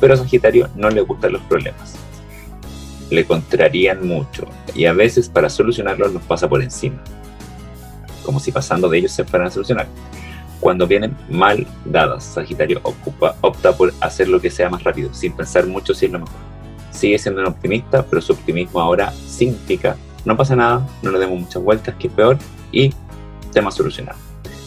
[0.00, 1.94] Pero a Sagitario no le gustan los problemas.
[3.10, 4.44] Le contrarían mucho
[4.74, 7.00] y a veces para solucionarlos los pasa por encima.
[8.24, 9.86] Como si pasando de ellos se fueran a solucionar.
[10.60, 15.32] Cuando vienen mal dadas, Sagitario ocupa, opta por hacer lo que sea más rápido, sin
[15.32, 16.36] pensar mucho si es lo mejor.
[16.90, 21.40] Sigue siendo un optimista, pero su optimismo ahora significa no pasa nada, no le demos
[21.40, 22.38] muchas vueltas, que es peor,
[22.72, 22.92] y
[23.52, 24.18] tema solucionado.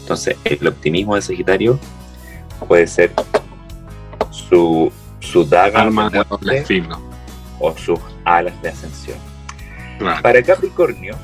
[0.01, 1.79] Entonces, el optimismo de Sagitario
[2.67, 3.11] puede ser
[4.31, 6.99] su, su daga Arma de doble filo.
[7.59, 9.17] o sus alas de ascensión.
[9.99, 10.21] Claro.
[10.21, 11.15] Para Capricornio,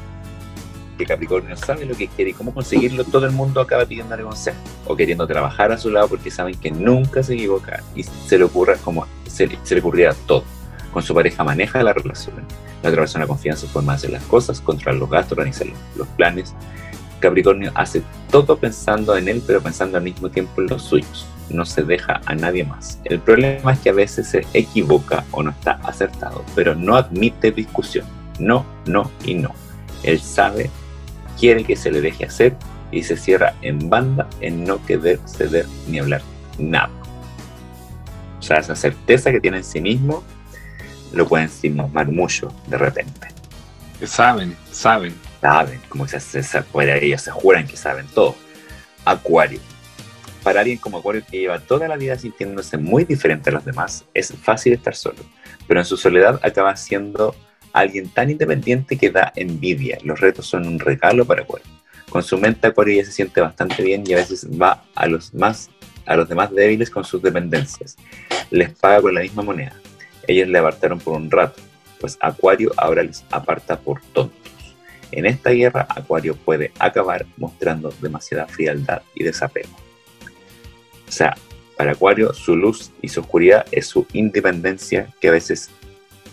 [0.99, 4.57] que Capricornio sabe lo que quiere y cómo conseguirlo, todo el mundo acaba pidiéndole consejo
[4.85, 8.43] o queriendo trabajar a su lado porque saben que nunca se equivoca y se le
[8.43, 10.43] ocurra como se, le- se le ocurrirá todo.
[10.91, 12.35] Con su pareja maneja la relación.
[12.83, 15.67] La otra persona confía en su forma de hacer las cosas, controlar los gastos, organizar
[15.67, 16.53] los, los planes.
[17.19, 18.01] Capricornio hace
[18.31, 21.27] todo pensando en él, pero pensando al mismo tiempo en los suyos.
[21.49, 22.99] No se deja a nadie más.
[23.05, 27.51] El problema es que a veces se equivoca o no está acertado, pero no admite
[27.51, 28.05] discusión.
[28.39, 29.51] No, no y no.
[30.03, 30.69] Él sabe,
[31.39, 32.55] quiere que se le deje hacer
[32.91, 36.21] y se cierra en banda en no querer ceder ni hablar
[36.57, 36.89] nada.
[38.39, 40.23] O sea, esa certeza que tiene en sí mismo
[41.13, 43.27] lo pueden ensimismar mucho de repente.
[44.05, 45.13] Saben, saben.
[45.41, 48.35] Saben, como se, se, puede, ellos se juran que saben todo.
[49.05, 49.61] Acuario.
[50.43, 54.03] Para alguien como Acuario que lleva toda la vida sintiéndose muy diferente a los demás,
[54.13, 55.19] es fácil estar solo.
[55.67, 57.35] Pero en su soledad acaba siendo
[57.73, 59.97] alguien tan independiente que da envidia.
[60.03, 61.67] Los retos son un regalo para Acuario.
[62.09, 65.33] Con su mente Acuario ya se siente bastante bien y a veces va a los,
[65.33, 65.69] más,
[66.05, 67.97] a los demás débiles con sus dependencias.
[68.49, 69.73] Les paga con la misma moneda.
[70.27, 71.61] Ellos le apartaron por un rato,
[71.99, 74.35] pues Acuario ahora les aparta por tontos.
[75.11, 79.75] En esta guerra, Acuario puede acabar mostrando demasiada frialdad y desapego.
[81.07, 81.35] O sea,
[81.75, 85.69] Para Acuario, su luz y su oscuridad es su independencia, que a veces,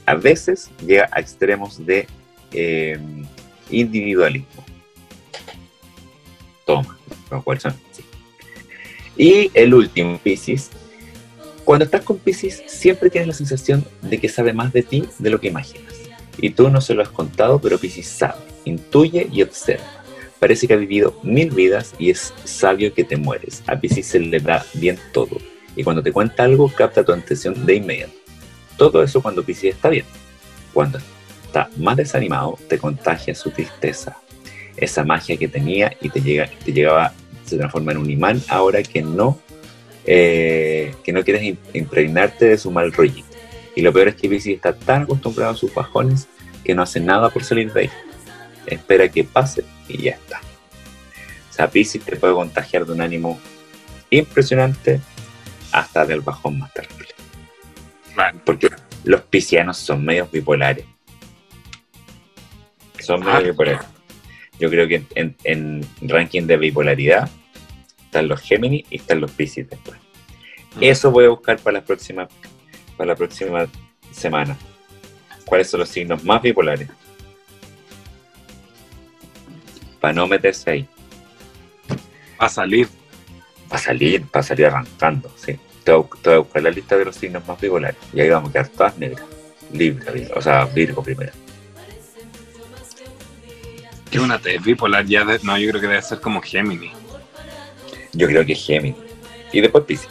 [0.07, 2.07] a veces llega a extremos de
[2.53, 2.99] eh,
[3.71, 4.65] individualismo.
[6.65, 6.99] Toma,
[7.45, 7.75] cuales son.
[9.17, 10.71] Y el último, Pisces.
[11.65, 15.31] Cuando estás con Pisces, siempre tienes la sensación de que sabe más de ti de
[15.31, 15.95] lo que imaginas.
[16.39, 20.05] Y tú no se lo has contado, pero Pisces sabe, intuye y observa.
[20.39, 23.63] Parece que ha vivido mil vidas y es sabio que te mueres.
[23.67, 25.39] A Pisces se le da bien todo.
[25.75, 28.26] Y cuando te cuenta algo, capta tu atención de inmediato.
[28.77, 30.05] Todo eso cuando Pisces está bien.
[30.73, 30.99] Cuando
[31.45, 34.17] está más desanimado, te contagia su tristeza.
[34.77, 37.13] Esa magia que tenía y te, llega, te llegaba,
[37.47, 39.39] se transforma en un imán ahora que no,
[40.05, 43.27] eh, que no quieres im- impregnarte de su mal rollito.
[43.75, 46.29] Y lo peor es que Pisces está tan acostumbrado a sus bajones
[46.65, 47.91] que no hace nada por salir de ahí.
[48.67, 50.41] Espera que pase y ya está.
[51.51, 53.41] O sea, Pisces te puede contagiar de un ánimo
[54.11, 55.01] impresionante
[55.73, 57.09] hasta del bajón más terrible.
[58.17, 58.41] Claro.
[58.45, 58.69] Porque
[59.05, 60.85] los piscianos son medios bipolares.
[62.99, 63.41] Son medios Ah.
[63.51, 63.87] bipolares.
[64.59, 67.29] Yo creo que en, en ranking de bipolaridad
[68.05, 69.99] están los Géminis y están los Piscis después.
[70.77, 70.83] Mm.
[70.83, 72.27] Eso voy a buscar para la próxima,
[72.97, 73.67] para la próxima
[74.13, 74.57] semana.
[75.45, 76.89] ¿Cuáles son los signos más bipolares?
[80.01, 80.89] Para no meterse ahí.
[82.41, 82.89] Va a salir.
[83.69, 85.59] Para salir, para salir arrancando, sí.
[85.87, 87.97] Te voy, a- buscar la lista de los signos más bipolares.
[88.13, 89.25] Y ahí vamos a quedar todas negras.
[89.73, 91.31] Libra, o sea, Virgo primero.
[94.11, 96.91] Que una T bipolar ya, de- no, yo creo que debe ser como Gemini.
[98.13, 98.97] Yo creo que es Géminis.
[99.53, 100.09] Y después Piscis.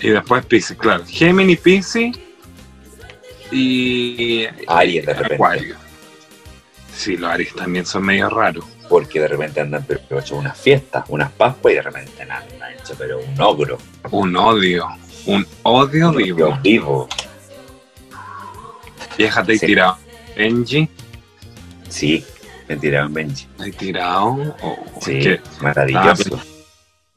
[0.00, 1.04] Y después Pisces, claro.
[1.06, 2.16] Gemini, Pisces
[3.52, 5.34] y Aries de repente.
[5.34, 5.76] Acuario.
[6.94, 8.64] Sí, los Aries también son medio raros.
[8.88, 12.42] Porque de repente andan pero pero hecho unas fiestas, unas pascuas y de repente andan
[12.96, 13.78] pero un ogro.
[14.10, 14.86] Un odio,
[15.26, 16.36] un odio vivo.
[16.36, 17.08] Dios vivo.
[19.16, 19.66] Vieja, te he Sí.
[19.66, 19.98] tirado.
[20.36, 20.88] Benji,
[21.88, 22.24] Sí,
[22.68, 23.46] me tiraron Benji.
[23.56, 24.54] te he tirado.
[24.62, 26.40] Oh, Sí, que maravilloso.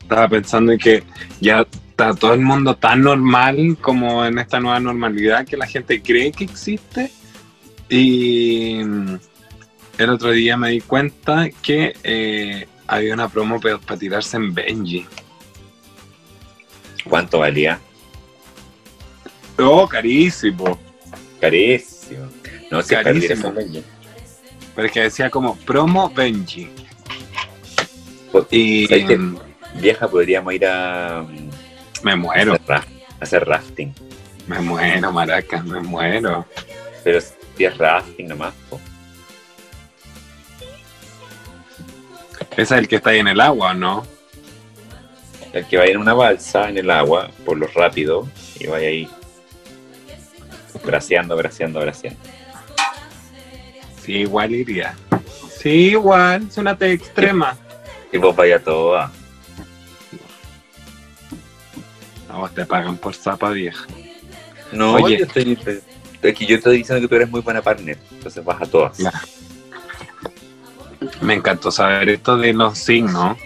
[0.01, 1.03] estaba pensando en que
[1.39, 6.01] ya está todo el mundo tan normal como en esta nueva normalidad que la gente
[6.01, 7.11] cree que existe.
[7.89, 9.15] Y mm,
[9.99, 15.05] el otro día me di cuenta que eh, había una promo para tirarse en Benji.
[17.09, 17.79] ¿Cuánto valía?
[19.59, 20.79] Oh, carísimo.
[21.39, 22.27] Carísimo.
[22.69, 23.51] No sé, Carísimo.
[23.51, 23.83] Benji.
[24.75, 26.69] Pero es que decía como promo Benji.
[28.31, 28.87] Pues, Y
[29.17, 29.37] mm,
[29.81, 31.25] Vieja, podríamos ir a,
[32.03, 32.85] me muero, hacer, ra-
[33.19, 33.93] hacer rafting.
[34.47, 36.45] me muero, maraca, me muero.
[37.03, 38.53] Pero si es rafting nomás.
[38.69, 38.79] po.
[42.51, 44.05] Ese es el que está ahí en el agua, ¿no?
[45.53, 48.27] El que vaya en una balsa en el agua, por lo rápido,
[48.59, 49.09] y vaya ahí
[50.83, 52.19] braceando, braceando, braceando.
[54.01, 54.95] Sí, igual iría.
[55.57, 57.57] Sí, igual, es una T extrema.
[58.11, 59.11] Y vos vaya todo a...
[62.33, 63.85] Vos te pagan por zapa vieja.
[64.71, 65.19] No, Oye.
[65.19, 65.57] yo estoy...
[66.21, 68.97] Es que yo estoy diciendo que tú eres muy buena partner, entonces vas a todas.
[71.19, 73.37] Me encantó saber esto de los signos.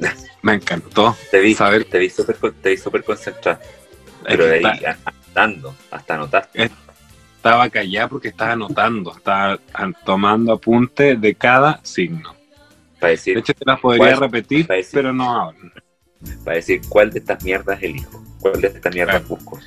[0.48, 1.84] Me encantó Te vi, saber.
[1.84, 3.60] te vi súper te vi súper concentrada.
[4.24, 6.70] Pero de ahí anotando, hasta anotaste.
[7.36, 12.34] Estaba callada porque estaba anotando, estaba an- tomando apunte de cada signo.
[12.98, 14.20] Para De decir, hecho, te las podría ¿Cuál?
[14.20, 15.58] repetir, decir- pero no ahora.
[16.44, 19.28] para decir cuál de estas mierdas elijo, cuál de estas mierdas Claro.
[19.36, 19.58] busco.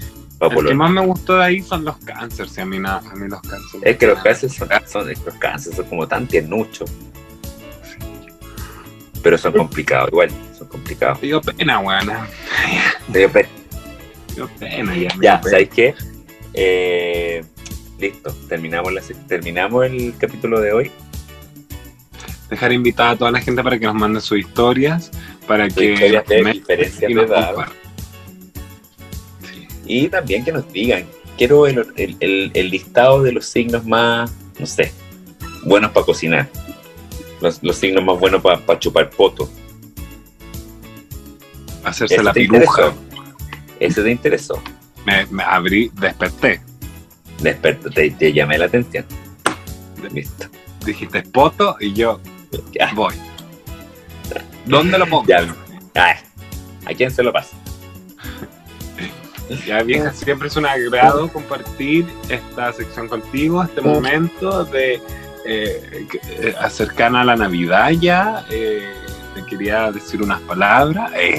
[0.41, 3.29] El que más me gustó de ahí son los cánceres, a mí, na- a mí
[3.29, 3.85] los cánceres.
[3.85, 6.91] Es que los cánceres son, son- los cánceres son como tan tiernuchos.
[9.23, 10.29] Pero son complicados, igual,
[10.71, 11.21] son complicados.
[11.21, 12.27] Me dio pena, weona.
[13.07, 13.49] Me dio pena.
[14.29, 14.95] Me dio pena, ya.
[14.95, 15.43] me Ya, dio pena.
[15.43, 15.95] ¿sabéis qué?
[16.53, 17.43] Eh,
[17.99, 20.91] listo, terminamos, la, terminamos el capítulo de hoy.
[22.49, 25.09] Dejar invitada a toda la gente para que nos mande sus historias,
[25.47, 27.47] para Sus que historias de diferencias y de nos edad.
[27.47, 27.77] compartan.
[29.49, 29.67] Sí.
[29.85, 31.05] Y también que nos digan,
[31.37, 34.91] quiero el, el- el- el listado de los signos más, no sé,
[35.63, 36.49] buenos para cocinar.
[37.39, 39.49] Los, los signos más buenos para chupar poto.
[41.83, 42.93] Hacerse la piruja.
[43.79, 44.61] Ese te interesó.
[45.05, 46.61] Me, me abrí, desperté.
[47.41, 49.05] Desperto, te, te llamé la atención.
[50.13, 50.47] Listo.
[50.85, 52.19] Dijiste poto y yo
[52.71, 53.15] Ya, voy.
[54.65, 55.25] ¿Dónde lo pongo?
[55.27, 55.53] Ya.
[55.95, 56.15] Ah,
[56.85, 57.55] ¿A quién se lo pasa?
[59.65, 65.01] Ya vieja, siempre es un agrado compartir esta sección contigo, este momento de
[65.45, 66.07] eh,
[66.39, 68.45] eh, a la Navidad ya.
[68.49, 68.93] eh,
[69.33, 71.11] te quería decir unas palabras.
[71.15, 71.35] Eh,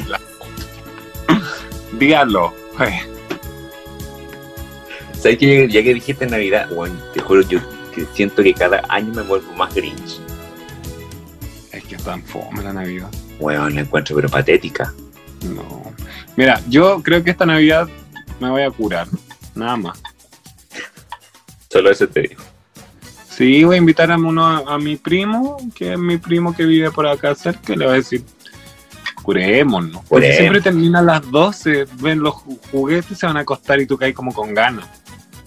[0.00, 0.04] Eh.
[0.06, 0.20] la-
[1.98, 2.52] Dígalo.
[2.80, 3.00] Eh,
[5.14, 7.58] ¿Sabes que ya que dijiste Navidad, bueno, te juro, yo
[7.94, 10.20] que siento que cada año me vuelvo más Grinch.
[11.72, 13.08] Es que es tan fome la Navidad.
[13.40, 14.92] Bueno, la encuentro pero patética.
[15.44, 15.92] No.
[16.36, 17.88] Mira, yo creo que esta Navidad
[18.38, 19.08] me voy a curar.
[19.56, 20.00] Nada más.
[21.68, 22.42] Solo eso te digo.
[23.38, 26.90] Sí, voy a invitar a, uno, a mi primo, que es mi primo que vive
[26.90, 28.24] por acá cerca, y le voy a decir,
[29.22, 30.04] curémonos.
[30.08, 33.86] Porque siempre termina a las 12, ven los ju- juguetes, se van a acostar y
[33.86, 34.88] tú caes como con ganas.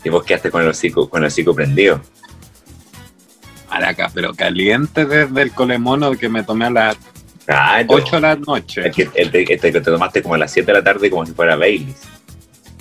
[0.05, 1.99] Y vos quedaste con el hocico, con el hocico prendido.
[3.69, 6.97] Araca, pero caliente desde el colemono que me tomé a las
[7.45, 7.88] Claro.
[7.89, 8.88] 8 de la noche.
[8.88, 11.26] Es que el, te- que te tomaste como a las 7 de la tarde como
[11.26, 11.97] si fuera Baileys.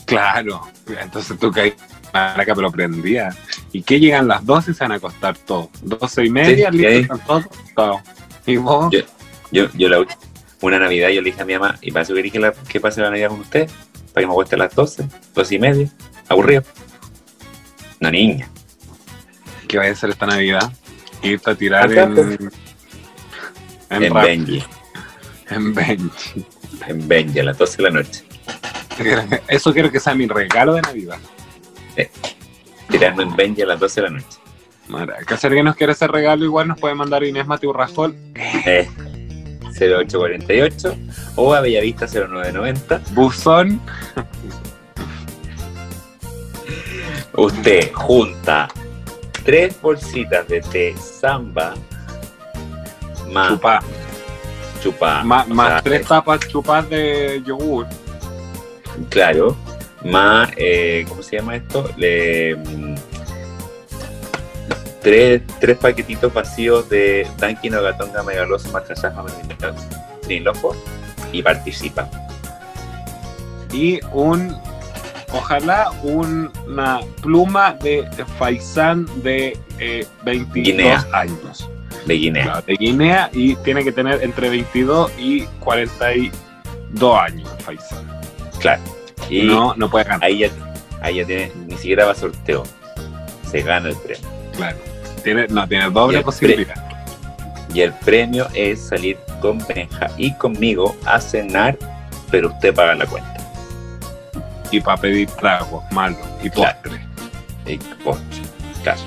[0.05, 0.69] Claro.
[0.87, 1.75] Entonces tú caes,
[2.13, 3.35] Araca, pero prendía.
[3.73, 5.69] ¿Y qué llegan las 12 y se van a acostar todos?
[5.83, 8.01] 12 y media, Sí, listo, están todos acostados.
[8.47, 8.89] ¿Y vos?
[8.93, 9.01] Yo-
[9.53, 10.05] Yo, yo la
[10.61, 12.79] una Navidad yo le dije a mi mamá, ¿y para eso queréis que, la- que
[12.81, 13.69] pase la Navidad con usted?
[14.13, 15.05] Para que me acueste a las 12,
[15.35, 15.89] 12 y media.
[16.29, 16.63] Aburrido.
[18.01, 18.49] No, niña.
[19.67, 20.73] ¿Qué vaya a hacer esta Navidad?
[21.23, 22.15] Irte a tirar en.
[22.15, 22.39] pues.
[23.91, 24.65] En, En rap, Benji.
[25.51, 26.47] en Benji.
[26.87, 28.25] En Benji a las 12 de la noche.
[29.49, 31.19] Eso quiero que sea mi regalo de Navidad.
[32.91, 34.39] Tirando en Benji a las 12 de la noche.
[34.89, 38.17] Maraca, si alguien nos quiere hacer regalo, igual nos puede mandar Inés Mateo Rajol,
[38.67, 38.89] Eh,
[39.79, 40.97] 0848
[41.37, 43.01] o a Bellavista 0990.
[43.13, 43.81] buzón.
[47.35, 48.69] Usted junta
[49.45, 51.75] tres bolsitas de té samba
[53.31, 53.81] más Chupá.
[54.83, 57.87] chupa, Más, más sea, tres tapas chupas de yogur.
[59.09, 59.57] Claro,
[60.05, 61.91] más, eh, ¿cómo se llama esto?
[61.97, 62.95] Le, mm,
[65.03, 69.25] tres, tres paquetitos vacíos de Dunkin' o Gatonga Megaloso Matrasasma
[70.23, 70.75] Trinilofo
[71.33, 72.09] y participa.
[73.73, 74.57] Y un.
[75.33, 78.05] Ojalá un- una pluma de
[78.37, 81.07] Faisán de eh, 22 Guinea.
[81.13, 81.69] años.
[82.05, 82.45] de Guinea.
[82.45, 88.05] Claro, de Guinea y tiene que tener entre 22 y 42 años Faisán.
[88.59, 88.83] Claro.
[89.31, 90.25] Y no, no puede ganar.
[90.25, 90.49] ahí, ya,
[91.01, 92.65] ahí ya tiene, ni siquiera va a sorteo.
[93.51, 94.29] Se gana el premio.
[94.57, 94.77] Claro.
[95.25, 96.75] Tiene, no, tiene doble posibilidad.
[97.73, 101.79] Y el premio es salir con Benja y conmigo a cenar,
[102.31, 103.37] pero usted paga la cuenta.
[104.71, 106.79] Y para pedir tragos malos y Claro.
[106.83, 107.01] postre.
[107.67, 108.43] Y postre.
[108.83, 109.01] Claro.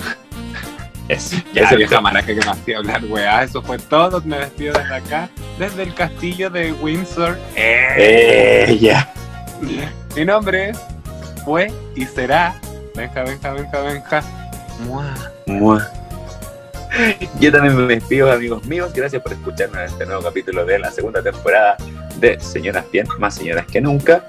[1.09, 1.35] Eso.
[1.53, 3.43] Ya, Ese vieja fue- maraca que me hacía hablar, weá.
[3.43, 4.21] Eso fue todo.
[4.25, 5.29] Me despido desde acá,
[5.59, 7.37] desde el castillo de Windsor.
[7.55, 9.11] Eh, ya.
[10.15, 10.73] Mi nombre
[11.43, 12.55] fue y será.
[12.95, 14.23] Benja, Benja, Benja, Benja.
[14.85, 15.15] Mua.
[15.47, 15.91] Mua.
[17.39, 18.91] Yo también me despido, amigos míos.
[18.93, 21.77] Gracias por escucharnos en este nuevo capítulo de la segunda temporada
[22.19, 24.23] de Señoras Bien, más señoras que nunca.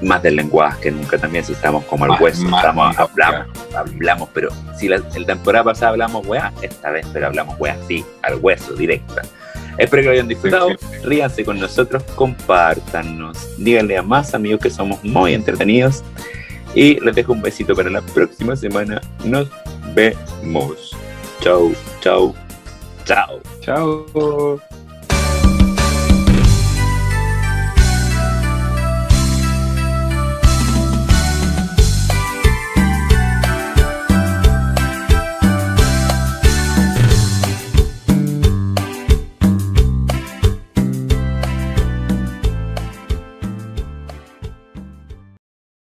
[0.00, 4.50] Más del lenguaje que nunca también, si estamos como al hueso, estamos, hablamos, hablamos, pero
[4.78, 8.74] si la, la temporada pasada hablamos weá, esta vez pero hablamos weá, sí, al hueso,
[8.74, 9.22] directa.
[9.78, 10.68] Espero que lo hayan disfrutado,
[11.04, 16.02] ríanse con nosotros, compártanos, díganle a más amigos que somos muy entretenidos
[16.74, 19.00] y les dejo un besito para la próxima semana.
[19.24, 19.48] Nos
[19.94, 20.96] vemos.
[21.40, 22.34] Chau, chau,
[23.04, 23.40] chau.
[23.60, 24.60] Chao.